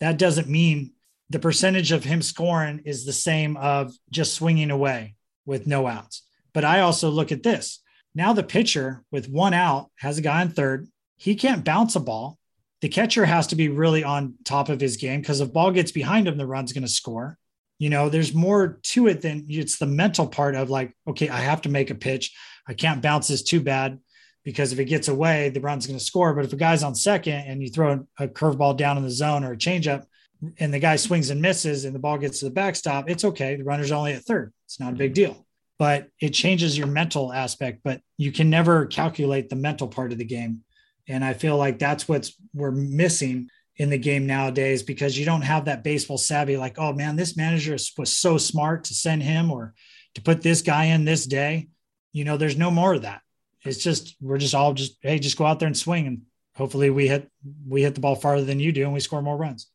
that 0.00 0.18
doesn't 0.18 0.48
mean 0.48 0.92
the 1.32 1.38
percentage 1.38 1.92
of 1.92 2.04
him 2.04 2.20
scoring 2.20 2.82
is 2.84 3.06
the 3.06 3.12
same 3.12 3.56
of 3.56 3.90
just 4.10 4.34
swinging 4.34 4.70
away 4.70 5.16
with 5.46 5.66
no 5.66 5.86
outs. 5.86 6.22
But 6.52 6.64
I 6.66 6.80
also 6.80 7.08
look 7.08 7.32
at 7.32 7.42
this. 7.42 7.80
Now 8.14 8.34
the 8.34 8.42
pitcher 8.42 9.02
with 9.10 9.30
one 9.30 9.54
out 9.54 9.90
has 9.96 10.18
a 10.18 10.22
guy 10.22 10.42
in 10.42 10.50
third. 10.50 10.88
He 11.16 11.34
can't 11.34 11.64
bounce 11.64 11.96
a 11.96 12.00
ball. 12.00 12.38
The 12.82 12.90
catcher 12.90 13.24
has 13.24 13.46
to 13.46 13.56
be 13.56 13.70
really 13.70 14.04
on 14.04 14.34
top 14.44 14.68
of 14.68 14.78
his 14.78 14.98
game 14.98 15.20
because 15.20 15.40
if 15.40 15.54
ball 15.54 15.70
gets 15.70 15.90
behind 15.90 16.28
him, 16.28 16.36
the 16.36 16.46
run's 16.46 16.74
going 16.74 16.82
to 16.82 16.88
score. 16.88 17.38
You 17.78 17.88
know, 17.88 18.10
there's 18.10 18.34
more 18.34 18.78
to 18.82 19.06
it 19.06 19.22
than 19.22 19.46
it's 19.48 19.78
the 19.78 19.86
mental 19.86 20.26
part 20.26 20.54
of 20.54 20.68
like, 20.68 20.94
okay, 21.08 21.30
I 21.30 21.38
have 21.38 21.62
to 21.62 21.70
make 21.70 21.88
a 21.88 21.94
pitch. 21.94 22.36
I 22.68 22.74
can't 22.74 23.00
bounce 23.00 23.28
this 23.28 23.42
too 23.42 23.60
bad 23.60 23.98
because 24.44 24.72
if 24.72 24.78
it 24.78 24.84
gets 24.84 25.08
away, 25.08 25.48
the 25.48 25.60
run's 25.60 25.86
going 25.86 25.98
to 25.98 26.04
score. 26.04 26.34
But 26.34 26.44
if 26.44 26.52
a 26.52 26.56
guy's 26.56 26.82
on 26.82 26.94
second 26.94 27.40
and 27.46 27.62
you 27.62 27.70
throw 27.70 28.06
a 28.18 28.28
curveball 28.28 28.76
down 28.76 28.98
in 28.98 29.02
the 29.02 29.10
zone 29.10 29.44
or 29.44 29.52
a 29.52 29.56
changeup, 29.56 30.04
and 30.58 30.74
the 30.74 30.78
guy 30.78 30.96
swings 30.96 31.30
and 31.30 31.40
misses 31.40 31.84
and 31.84 31.94
the 31.94 31.98
ball 31.98 32.18
gets 32.18 32.40
to 32.40 32.46
the 32.46 32.50
backstop, 32.50 33.08
it's 33.08 33.24
okay. 33.24 33.56
The 33.56 33.64
runner's 33.64 33.92
only 33.92 34.12
at 34.12 34.24
third. 34.24 34.52
It's 34.66 34.80
not 34.80 34.92
a 34.92 34.96
big 34.96 35.14
mm-hmm. 35.14 35.32
deal. 35.32 35.46
But 35.78 36.08
it 36.20 36.30
changes 36.30 36.78
your 36.78 36.86
mental 36.86 37.32
aspect, 37.32 37.80
but 37.82 38.00
you 38.16 38.30
can 38.30 38.50
never 38.50 38.86
calculate 38.86 39.48
the 39.48 39.56
mental 39.56 39.88
part 39.88 40.12
of 40.12 40.18
the 40.18 40.24
game. 40.24 40.62
And 41.08 41.24
I 41.24 41.32
feel 41.32 41.56
like 41.56 41.78
that's 41.78 42.08
what's 42.08 42.36
we're 42.54 42.70
missing 42.70 43.48
in 43.76 43.90
the 43.90 43.98
game 43.98 44.26
nowadays 44.26 44.82
because 44.82 45.18
you 45.18 45.24
don't 45.24 45.42
have 45.42 45.64
that 45.64 45.82
baseball 45.82 46.18
savvy 46.18 46.56
like, 46.56 46.78
oh 46.78 46.92
man, 46.92 47.16
this 47.16 47.36
manager 47.36 47.76
was 47.96 48.16
so 48.16 48.38
smart 48.38 48.84
to 48.84 48.94
send 48.94 49.22
him 49.22 49.50
or 49.50 49.74
to 50.14 50.22
put 50.22 50.42
this 50.42 50.62
guy 50.62 50.84
in 50.84 51.04
this 51.04 51.26
day. 51.26 51.68
You 52.12 52.24
know, 52.24 52.36
there's 52.36 52.58
no 52.58 52.70
more 52.70 52.94
of 52.94 53.02
that. 53.02 53.22
It's 53.64 53.82
just 53.82 54.16
we're 54.20 54.38
just 54.38 54.54
all 54.54 54.74
just 54.74 54.98
hey, 55.00 55.18
just 55.18 55.38
go 55.38 55.46
out 55.46 55.58
there 55.58 55.68
and 55.68 55.76
swing 55.76 56.06
and 56.06 56.22
hopefully 56.54 56.90
we 56.90 57.08
hit 57.08 57.28
we 57.66 57.82
hit 57.82 57.94
the 57.94 58.00
ball 58.00 58.14
farther 58.14 58.44
than 58.44 58.60
you 58.60 58.72
do 58.72 58.84
and 58.84 58.92
we 58.92 59.00
score 59.00 59.22
more 59.22 59.36
runs 59.36 59.68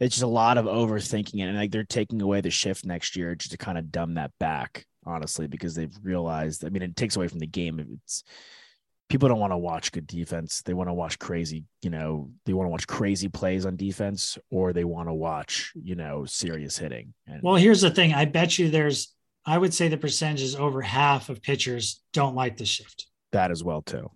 it's 0.00 0.14
just 0.16 0.24
a 0.24 0.26
lot 0.26 0.58
of 0.58 0.64
overthinking 0.64 1.40
it. 1.40 1.42
And 1.42 1.56
like 1.56 1.70
they're 1.70 1.84
taking 1.84 2.20
away 2.22 2.40
the 2.40 2.50
shift 2.50 2.84
next 2.84 3.16
year 3.16 3.34
just 3.34 3.52
to 3.52 3.58
kind 3.58 3.78
of 3.78 3.92
dumb 3.92 4.14
that 4.14 4.32
back, 4.40 4.86
honestly, 5.04 5.46
because 5.46 5.74
they've 5.74 5.94
realized, 6.02 6.64
I 6.64 6.70
mean, 6.70 6.82
it 6.82 6.96
takes 6.96 7.16
away 7.16 7.28
from 7.28 7.38
the 7.38 7.46
game. 7.46 7.98
It's 8.02 8.24
people 9.10 9.28
don't 9.28 9.40
want 9.40 9.52
to 9.52 9.58
watch 9.58 9.92
good 9.92 10.06
defense. 10.06 10.62
They 10.62 10.72
want 10.72 10.88
to 10.88 10.94
watch 10.94 11.18
crazy, 11.18 11.64
you 11.82 11.90
know, 11.90 12.30
they 12.46 12.54
want 12.54 12.66
to 12.66 12.70
watch 12.70 12.86
crazy 12.86 13.28
plays 13.28 13.66
on 13.66 13.76
defense 13.76 14.38
or 14.50 14.72
they 14.72 14.84
want 14.84 15.08
to 15.08 15.14
watch, 15.14 15.72
you 15.74 15.96
know, 15.96 16.24
serious 16.24 16.78
hitting. 16.78 17.12
And 17.26 17.42
well, 17.42 17.56
here's 17.56 17.82
the 17.82 17.90
thing. 17.90 18.14
I 18.14 18.24
bet 18.24 18.58
you 18.58 18.70
there's, 18.70 19.14
I 19.44 19.58
would 19.58 19.74
say 19.74 19.88
the 19.88 19.96
percentage 19.96 20.42
is 20.42 20.54
over 20.54 20.80
half 20.80 21.28
of 21.28 21.42
pitchers 21.42 22.02
don't 22.12 22.34
like 22.34 22.56
the 22.56 22.64
shift. 22.64 23.06
That 23.32 23.50
as 23.50 23.64
well, 23.64 23.82
too. 23.82 24.10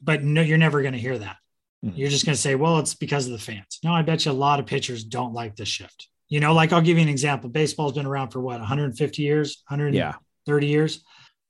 But 0.00 0.24
no, 0.24 0.40
you're 0.40 0.58
never 0.58 0.82
going 0.82 0.94
to 0.94 0.98
hear 0.98 1.18
that. 1.18 1.36
Mm-hmm. 1.84 1.96
You're 1.96 2.10
just 2.10 2.24
going 2.24 2.34
to 2.34 2.40
say, 2.40 2.54
well, 2.54 2.78
it's 2.78 2.94
because 2.94 3.26
of 3.26 3.32
the 3.32 3.38
fans. 3.38 3.78
No, 3.82 3.92
I 3.92 4.02
bet 4.02 4.24
you 4.24 4.30
a 4.30 4.34
lot 4.34 4.60
of 4.60 4.66
pitchers 4.66 5.04
don't 5.04 5.34
like 5.34 5.56
this 5.56 5.68
shift. 5.68 6.08
You 6.28 6.40
know, 6.40 6.54
like 6.54 6.72
I'll 6.72 6.80
give 6.80 6.96
you 6.96 7.02
an 7.02 7.08
example. 7.08 7.50
Baseball's 7.50 7.92
been 7.92 8.06
around 8.06 8.30
for 8.30 8.40
what, 8.40 8.58
150 8.58 9.22
years, 9.22 9.62
130 9.68 9.96
yeah. 10.66 10.70
years. 10.70 11.04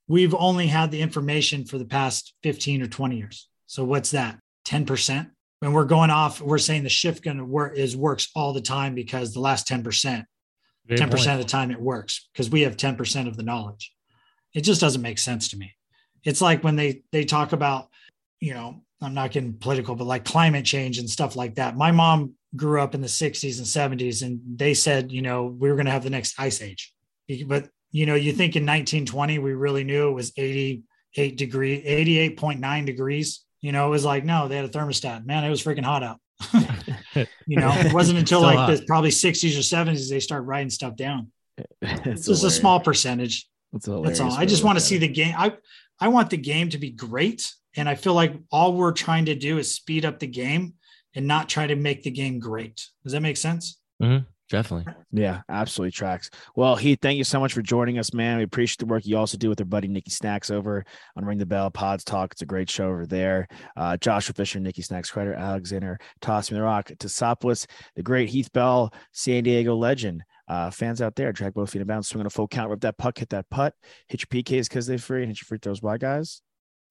We've 0.08 0.34
only 0.34 0.66
had 0.66 0.90
the 0.90 1.00
information 1.00 1.64
for 1.64 1.78
the 1.78 1.84
past 1.84 2.34
15 2.42 2.82
or 2.82 2.86
20 2.88 3.16
years. 3.16 3.48
So 3.66 3.84
what's 3.84 4.10
that? 4.10 4.38
10%. 4.66 5.30
When 5.60 5.72
we're 5.72 5.84
going 5.84 6.10
off, 6.10 6.40
we're 6.40 6.58
saying 6.58 6.82
the 6.82 6.88
shift 6.88 7.22
going 7.22 7.36
to 7.36 7.44
work 7.44 7.76
is 7.76 7.96
works 7.96 8.28
all 8.34 8.52
the 8.52 8.60
time 8.60 8.94
because 8.94 9.32
the 9.32 9.40
last 9.40 9.68
10%, 9.68 10.24
Very 10.86 11.00
10% 11.00 11.08
point. 11.10 11.26
of 11.28 11.38
the 11.38 11.44
time 11.44 11.70
it 11.70 11.80
works 11.80 12.28
because 12.32 12.50
we 12.50 12.62
have 12.62 12.76
10% 12.76 13.28
of 13.28 13.36
the 13.36 13.44
knowledge. 13.44 13.94
It 14.54 14.62
just 14.62 14.80
doesn't 14.80 15.02
make 15.02 15.18
sense 15.18 15.48
to 15.50 15.56
me. 15.56 15.72
It's 16.24 16.40
like 16.40 16.64
when 16.64 16.76
they 16.76 17.02
they 17.10 17.24
talk 17.24 17.52
about, 17.52 17.88
you 18.40 18.54
know, 18.54 18.82
I'm 19.02 19.14
not 19.14 19.32
getting 19.32 19.54
political, 19.54 19.94
but 19.94 20.06
like 20.06 20.24
climate 20.24 20.64
change 20.64 20.98
and 20.98 21.08
stuff 21.08 21.36
like 21.36 21.56
that. 21.56 21.76
My 21.76 21.90
mom 21.90 22.34
grew 22.54 22.80
up 22.80 22.94
in 22.94 23.00
the 23.00 23.06
60s 23.06 23.58
and 23.58 24.00
70s, 24.00 24.22
and 24.22 24.40
they 24.56 24.74
said, 24.74 25.10
you 25.10 25.22
know, 25.22 25.44
we 25.44 25.68
were 25.68 25.76
going 25.76 25.86
to 25.86 25.92
have 25.92 26.04
the 26.04 26.10
next 26.10 26.38
ice 26.38 26.62
age. 26.62 26.92
But, 27.46 27.68
you 27.90 28.06
know, 28.06 28.14
you 28.14 28.32
think 28.32 28.56
in 28.56 28.62
1920, 28.62 29.38
we 29.38 29.54
really 29.54 29.84
knew 29.84 30.08
it 30.08 30.12
was 30.12 30.32
88 30.36 31.36
degree, 31.36 31.82
88.9 32.36 32.86
degrees. 32.86 33.44
You 33.60 33.72
know, 33.72 33.86
it 33.86 33.90
was 33.90 34.04
like, 34.04 34.24
no, 34.24 34.48
they 34.48 34.56
had 34.56 34.64
a 34.64 34.68
thermostat. 34.68 35.24
Man, 35.24 35.44
it 35.44 35.50
was 35.50 35.62
freaking 35.62 35.84
hot 35.84 36.02
out. 36.02 36.18
you 37.46 37.56
know, 37.56 37.70
it 37.72 37.92
wasn't 37.92 38.18
until 38.18 38.40
like 38.40 38.56
hot. 38.56 38.76
the 38.76 38.84
probably 38.86 39.10
60s 39.10 39.56
or 39.56 39.86
70s 39.86 40.10
they 40.10 40.20
start 40.20 40.44
writing 40.44 40.70
stuff 40.70 40.96
down. 40.96 41.30
it's 41.80 42.26
just 42.26 42.44
a 42.44 42.50
small 42.50 42.80
percentage. 42.80 43.48
That's, 43.72 43.86
That's 43.86 44.20
all. 44.20 44.32
I 44.32 44.44
just 44.44 44.64
want 44.64 44.78
to 44.78 44.84
see 44.84 44.98
the 44.98 45.08
game. 45.08 45.34
I 45.36 45.54
I 46.00 46.08
want 46.08 46.30
the 46.30 46.36
game 46.36 46.68
to 46.70 46.78
be 46.78 46.90
great. 46.90 47.50
And 47.76 47.88
I 47.88 47.94
feel 47.94 48.14
like 48.14 48.34
all 48.50 48.74
we're 48.74 48.92
trying 48.92 49.26
to 49.26 49.34
do 49.34 49.58
is 49.58 49.74
speed 49.74 50.04
up 50.04 50.18
the 50.18 50.26
game 50.26 50.74
and 51.14 51.26
not 51.26 51.48
try 51.48 51.66
to 51.66 51.76
make 51.76 52.02
the 52.02 52.10
game 52.10 52.38
great. 52.38 52.86
Does 53.02 53.12
that 53.12 53.20
make 53.20 53.36
sense? 53.36 53.78
Mm-hmm. 54.02 54.24
Definitely. 54.52 54.92
Yeah, 55.12 55.40
absolutely 55.48 55.92
tracks. 55.92 56.28
Well, 56.54 56.76
Heath, 56.76 56.98
thank 57.00 57.16
you 57.16 57.24
so 57.24 57.40
much 57.40 57.54
for 57.54 57.62
joining 57.62 57.98
us, 57.98 58.12
man. 58.12 58.36
We 58.36 58.44
appreciate 58.44 58.80
the 58.80 58.86
work 58.86 59.06
you 59.06 59.16
also 59.16 59.38
do 59.38 59.48
with 59.48 59.58
our 59.60 59.64
buddy 59.64 59.88
Nicky 59.88 60.10
Snacks 60.10 60.50
over 60.50 60.84
on 61.16 61.24
Ring 61.24 61.38
the 61.38 61.46
Bell 61.46 61.70
Pods 61.70 62.04
Talk. 62.04 62.32
It's 62.32 62.42
a 62.42 62.46
great 62.46 62.68
show 62.68 62.88
over 62.88 63.06
there. 63.06 63.48
Uh, 63.78 63.96
Joshua 63.96 64.34
Fisher, 64.34 64.60
Nicky 64.60 64.82
Snacks 64.82 65.10
Credit, 65.10 65.38
Alexander 65.38 65.98
Toss 66.20 66.50
Me 66.50 66.58
the 66.58 66.64
Rock, 66.64 66.90
Tosopoulos, 66.98 67.66
the 67.96 68.02
great 68.02 68.28
Heath 68.28 68.52
Bell, 68.52 68.92
San 69.12 69.42
Diego 69.42 69.74
legend. 69.74 70.22
Uh, 70.46 70.70
fans 70.70 71.00
out 71.00 71.16
there, 71.16 71.32
drag 71.32 71.54
both 71.54 71.70
feet 71.70 71.80
in 71.80 71.88
bounds, 71.88 72.08
swing 72.08 72.20
on 72.20 72.26
a 72.26 72.30
full 72.30 72.46
count, 72.46 72.68
rip 72.68 72.80
that 72.82 72.98
puck, 72.98 73.16
hit 73.16 73.30
that 73.30 73.48
putt, 73.48 73.72
hit 74.08 74.20
your 74.20 74.42
PKs 74.42 74.68
because 74.68 74.86
they're 74.86 74.98
free, 74.98 75.22
and 75.22 75.30
hit 75.30 75.40
your 75.40 75.46
free 75.46 75.58
throws. 75.62 75.80
Why, 75.80 75.96
guys? 75.96 76.42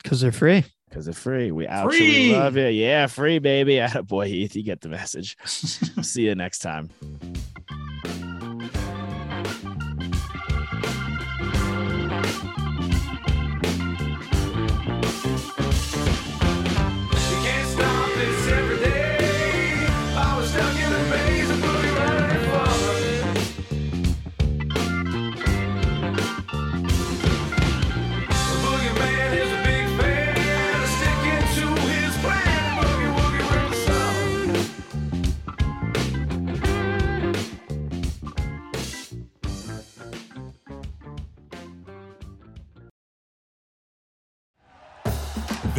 Because 0.01 0.21
they're 0.21 0.31
free. 0.31 0.63
Because 0.89 1.05
they're 1.05 1.13
free. 1.13 1.51
We 1.51 1.67
absolutely 1.67 2.07
free. 2.11 2.33
love 2.33 2.57
it. 2.57 2.73
Yeah, 2.73 3.07
free, 3.07 3.39
baby. 3.39 3.81
Boy, 4.03 4.27
Heath, 4.27 4.55
you 4.55 4.63
get 4.63 4.81
the 4.81 4.89
message. 4.89 5.37
See 5.45 6.23
you 6.23 6.35
next 6.35 6.59
time. 6.59 6.89